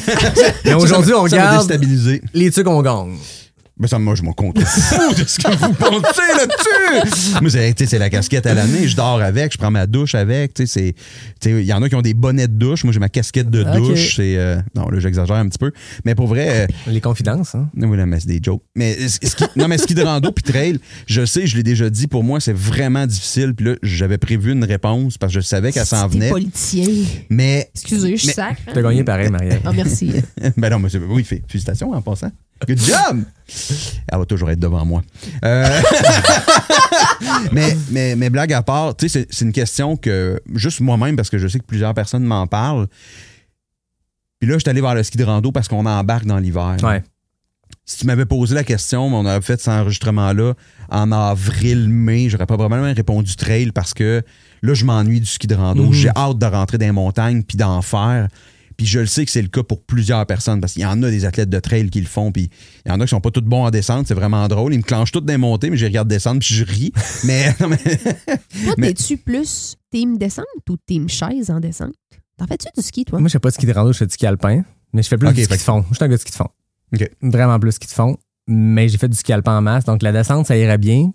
[0.65, 2.22] Mais aujourd'hui, on regarde déstabilisé.
[2.34, 3.15] les trucs qu'on gagne.
[3.84, 7.41] Mais ça, moi, je m'en compte fou de ce que vous pensez là-dessus.
[7.41, 8.88] Moi, c'est, c'est la casquette à l'année.
[8.88, 10.53] Je dors avec, je prends ma douche avec.
[10.53, 10.93] tu sais, c'est-
[11.41, 12.85] tu sais, Il y en a qui ont des bonnets de douche.
[12.85, 13.76] Moi, j'ai ma casquette de Ok.
[13.76, 14.15] douche.
[14.15, 15.73] C'est, euh, non, là, j'exagère un petit peu.
[16.05, 17.68] Mais pour vrai, euh, Les confidences, hein?
[17.76, 18.64] non, oui, là, mais c'est des jokes.
[18.73, 22.07] Mais qui, non, mais ski de rando puis trail, je sais, je l'ai déjà dit,
[22.07, 23.53] pour moi, c'est vraiment difficile.
[23.53, 26.30] Puis là, j'avais prévu une réponse parce que je savais qu'elle s'en venait.
[26.30, 26.88] politicien.
[27.30, 28.61] Mais, Excusez, je suis Mais- sacre.
[28.65, 28.72] hein?
[28.73, 29.60] T'as gagné pareil, Marie-Ève.
[29.65, 30.14] Ah, merci.
[30.57, 32.31] ben non, mais c'est- oui, fé- félicitations en passant.
[32.65, 33.23] Good job!
[34.07, 35.01] Elle va toujours être devant moi.
[35.45, 35.81] Euh,
[37.51, 41.30] mais, mais, mais blague à part, tu sais, c'est- une question que, juste moi-même, parce
[41.30, 42.88] que je sais que plusieurs personnes m'en parlent.
[44.39, 46.77] Puis là, je suis allé vers le ski de rando parce qu'on embarque dans l'hiver.
[46.84, 47.03] Ouais.
[47.85, 50.53] Si tu m'avais posé la question, on avait fait cet enregistrement-là
[50.89, 54.21] en avril, mai, j'aurais probablement répondu trail parce que
[54.61, 55.84] là, je m'ennuie du ski de rando.
[55.85, 55.93] Mhm.
[55.93, 58.27] J'ai hâte de rentrer dans les montagnes puis d'en faire.
[58.77, 61.01] Puis je le sais que c'est le cas pour plusieurs personnes parce qu'il y en
[61.03, 62.31] a des athlètes de trail qui le font.
[62.31, 62.49] Puis
[62.85, 64.07] il y en a qui sont pas tous bons en descente.
[64.07, 64.73] C'est vraiment drôle.
[64.73, 66.91] Ils me clenchent toutes des montées, mais je les regarde descendre puis je ris.
[67.23, 71.93] mais, non, mais- Toi, Mais- t'es-tu plus team descente ou team chaise en descente?
[72.37, 73.19] T'en fais-tu du ski, toi?
[73.19, 74.63] Moi, je fais pas de ski de rando, je fais du ski alpin.
[74.91, 75.85] Mais je fais plus Ok, du ski de fond.
[75.89, 76.49] Je suis un gars de ski de fond.
[76.93, 77.09] OK.
[77.21, 78.17] Vraiment plus ski de fond.
[78.47, 79.85] Mais j'ai fait du ski alpin en masse.
[79.85, 81.11] Donc, la descente, ça irait bien.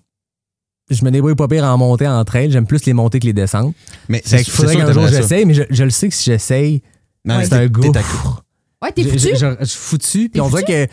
[0.91, 2.51] Je me débrouille pas pire en montée, en trail.
[2.51, 3.75] J'aime plus les montées que les descentes.
[4.09, 6.83] mais c'est qu'il faudrait qu'un jour j'essaye, mais je, je le sais que si j'essaye,
[7.29, 9.29] Non, c'est t'es- un à- Ouais, t'es foutu?
[9.37, 10.29] Je, suis foutu.
[10.29, 10.87] Puis on dirait que.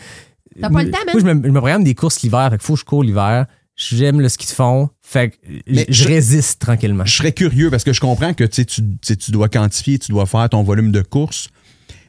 [0.60, 0.98] T'as pas le temps.
[1.12, 2.48] Moi, je me, je me programme des courses l'hiver.
[2.50, 3.46] Fait qu'il faut que je cours l'hiver.
[3.76, 4.88] J'aime le ski de fond.
[5.02, 5.36] Fait que
[5.68, 7.04] Mais je, je- résiste tranquillement.
[7.04, 8.64] Je serais curieux parce que je comprends que tu,
[9.02, 11.48] sais, tu, dois quantifier, tu dois faire ton volume de course.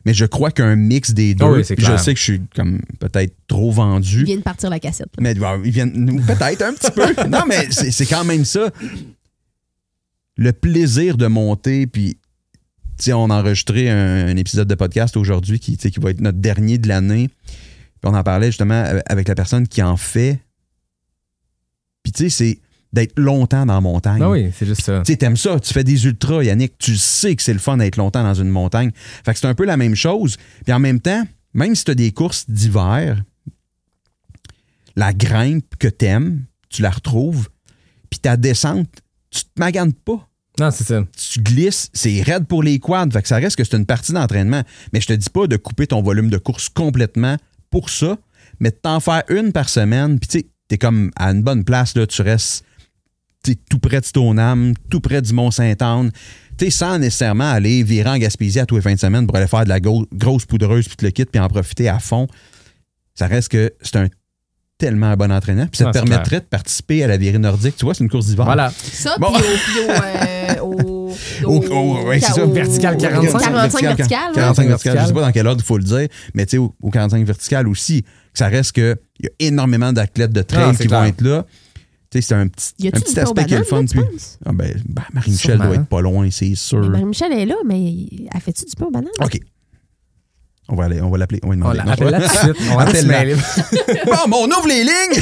[0.05, 1.43] Mais je crois qu'un mix des deux.
[1.43, 4.23] Ah oui, puis je sais que je suis comme peut-être trop Il vendu.
[4.23, 5.09] vient de partir la cassette.
[5.17, 5.21] là.
[5.21, 5.33] Mais
[5.65, 7.27] ils viennent peut-être un petit peu.
[7.27, 8.69] Non, mais c'est c'est quand même ça.
[10.37, 12.17] Le plaisir de monter, puis
[12.97, 16.21] tu sais, on a enregistré un, un épisode de podcast aujourd'hui qui, qui va être
[16.21, 17.29] notre dernier de l'année.
[17.47, 20.39] Puis on en parlait justement avec la personne qui en fait.
[22.03, 22.59] Puis tu sais, c'est
[22.93, 24.19] d'être longtemps dans la montagne.
[24.19, 25.01] Ben oui, c'est juste ça.
[25.05, 27.77] Tu sais, t'aimes ça, tu fais des ultras, Yannick, tu sais que c'est le fun
[27.77, 28.91] d'être longtemps dans une montagne.
[29.25, 30.37] Fait que c'est un peu la même chose.
[30.63, 33.23] Puis en même temps, même si tu as des courses d'hiver,
[34.95, 37.49] la grimpe que t'aimes, tu la retrouves,
[38.09, 38.89] puis ta descente,
[39.29, 40.27] tu te maganes pas.
[40.59, 41.03] Non, c'est ça.
[41.15, 44.11] Tu glisses, c'est raide pour les quads, fait que ça reste que c'est une partie
[44.11, 44.63] d'entraînement.
[44.91, 47.37] Mais je te dis pas de couper ton volume de course complètement
[47.69, 48.17] pour ça,
[48.59, 51.63] mais de t'en faire une par semaine, puis tu sais, t'es comme à une bonne
[51.63, 52.63] place, là, tu restes
[53.69, 56.11] tout près de Stoneham, tout près du Mont-Saint-Anne,
[56.69, 59.63] sans nécessairement aller virer en Gaspésie à tous les fins de semaine pour aller faire
[59.63, 62.27] de la grosse poudreuse puis tout le kit puis en profiter à fond.
[63.13, 64.07] Ça reste que c'est un
[64.77, 65.67] tellement un bon entraînement.
[65.67, 67.75] Puis ça Ah, te permettrait de participer à la virée nordique.
[67.77, 68.45] Tu vois, c'est une course d'hiver.
[68.45, 68.71] Voilà.
[68.75, 69.27] Ça, Bon.
[69.33, 69.43] puis
[69.79, 70.97] au, euh, au,
[71.45, 72.45] Au- au- ouais, c'est ça.
[72.45, 73.39] Vertical 45.
[73.39, 74.19] 45 vertical.
[74.29, 74.35] ouais.
[74.35, 74.67] 45 vertical.
[74.67, 74.97] vertical.
[75.01, 76.89] Je sais pas dans quel ordre il faut le dire, mais tu sais, au, au
[76.91, 80.87] 45 vertical aussi, ça reste que il y a énormément d'athlètes de trail Ah, qui
[80.87, 81.45] vont être là.
[82.09, 83.83] Tu sais, c'est un petit, Y un petit aspect qui est le fun.
[83.85, 83.99] puis-?
[84.45, 86.87] Ah ben, ben, Marie-Michel doit être pas loin, c'est sûr.
[86.89, 87.93] Marie-Michel est là, mais
[88.33, 89.09] elle fait-tu du pain aux bananes?
[89.21, 89.39] OK.
[90.69, 91.39] On va aller, on va l'appeler.
[91.43, 91.79] On va lui On demander.
[91.79, 93.03] Non, l'appelle là tout de suite.
[93.03, 93.35] On mêler.
[94.05, 95.21] Bon, bon, on ouvre les lignes!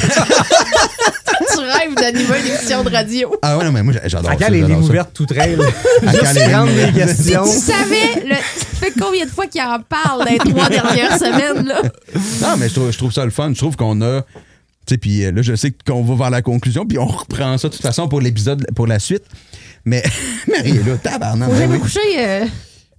[1.52, 3.34] tu rêves d'animer une émission de radio.
[3.42, 4.44] ah ouais, non, mais moi, j'adore À ça.
[4.44, 5.54] quand les lignes ouvertes tout trail?
[5.54, 6.94] À quand Juste les des ouvertes?
[6.94, 7.44] questions.
[7.44, 11.16] Tu savais, le, ça fait combien de fois qu'il en parle dans les trois dernières
[11.18, 11.82] semaines, là?
[12.42, 13.50] Non, mais je trouve, je trouve ça le fun.
[13.52, 14.22] Je trouve qu'on a.
[14.22, 17.56] Tu sais, puis euh, là, je sais qu'on va vers la conclusion, puis on reprend
[17.58, 19.24] ça de toute façon pour l'épisode, pour la suite.
[19.84, 20.02] Mais
[20.48, 21.48] Marie est là, tabarnak.
[21.50, 21.80] Ben jamais oui.
[21.80, 22.00] coucher.
[22.18, 22.44] euh,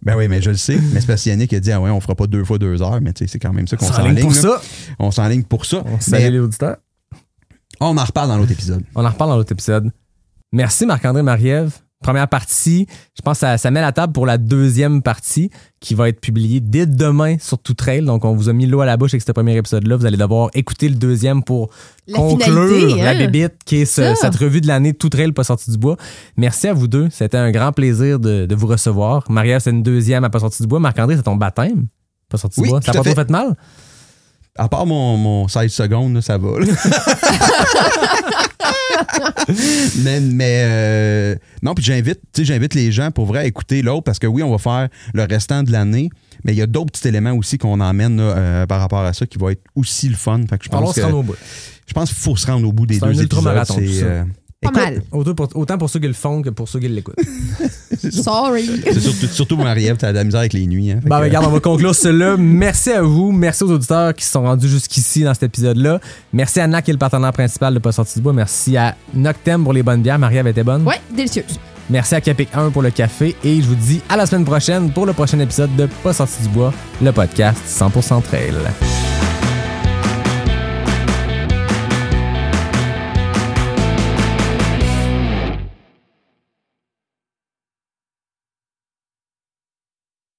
[0.07, 0.79] Ben oui, mais je le sais.
[0.93, 2.81] Mais c'est parce que Yannick a dit, ah ouais, on fera pas deux fois deux
[2.81, 4.61] heures, mais tu sais, c'est quand même ça qu'on On s'enligne pour ça.
[4.99, 5.83] On s'enligne pour ça.
[5.85, 6.77] On salue les auditeurs.
[7.81, 8.85] on en reparle dans l'autre épisode.
[8.95, 9.91] On en reparle dans l'autre épisode.
[10.53, 11.73] Merci Marc-André Marie-Ève.
[12.03, 15.49] Première partie, je pense que ça, ça met la table pour la deuxième partie
[15.79, 18.05] qui va être publiée dès demain sur Tout Trail.
[18.05, 19.95] Donc, on vous a mis l'eau à la bouche avec ce premier épisode-là.
[19.97, 21.71] Vous allez devoir écouter le deuxième pour
[22.07, 23.17] La conclure finalité, la hein?
[23.17, 25.97] bébite qui est ce- cette revue de l'année Tout Trail pas sorti du bois.
[26.37, 27.07] Merci à vous deux.
[27.11, 29.23] C'était un grand plaisir de, de vous recevoir.
[29.29, 30.79] Marie-Ève, c'est une deuxième à pas sorti du bois.
[30.79, 31.87] Marc-André, c'est ton baptême.
[32.29, 32.81] Pas sorti Oui, du bois.
[32.83, 33.29] Ça n'a pas trop fait.
[33.31, 33.55] mal?
[34.55, 36.49] À part mon, mon 16 secondes, ça va.
[40.03, 44.19] mais mais euh, non, puis j'invite, j'invite les gens pour vrai à écouter l'autre parce
[44.19, 46.09] que oui, on va faire le restant de l'année,
[46.43, 49.13] mais il y a d'autres petits éléments aussi qu'on emmène là, euh, par rapport à
[49.13, 50.41] ça qui vont être aussi le fun.
[50.49, 51.35] Fait que je Alors, on pense se que rend au bout.
[51.87, 53.63] je pense qu'il faut se rendre au bout des deux épisodes.
[53.65, 54.23] C'est, euh,
[54.61, 55.03] Pas écoute, mal.
[55.11, 57.15] Autant pour, autant pour ceux qui le font que pour ceux qui l'écoutent.
[58.11, 58.67] Sorry.
[58.83, 60.91] C'est surtout, surtout Marie-Ève, t'as de la misère avec les nuits.
[60.91, 62.35] Hein, que, regarde, on va conclure cela.
[62.37, 63.31] Merci à vous.
[63.31, 65.99] Merci aux auditeurs qui se sont rendus jusqu'ici dans cet épisode-là.
[66.33, 68.33] Merci à NAC, qui est le partenaire principal de Pas sorti du bois.
[68.33, 70.17] Merci à Noctem pour les bonnes bières.
[70.17, 70.87] Marie-Ève était bonne.
[70.87, 71.59] Ouais, délicieuse.
[71.91, 73.35] Merci à Capic 1 pour le café.
[73.43, 76.41] Et je vous dis à la semaine prochaine pour le prochain épisode de Pas sorti
[76.41, 78.53] du bois, le podcast 100% Trail.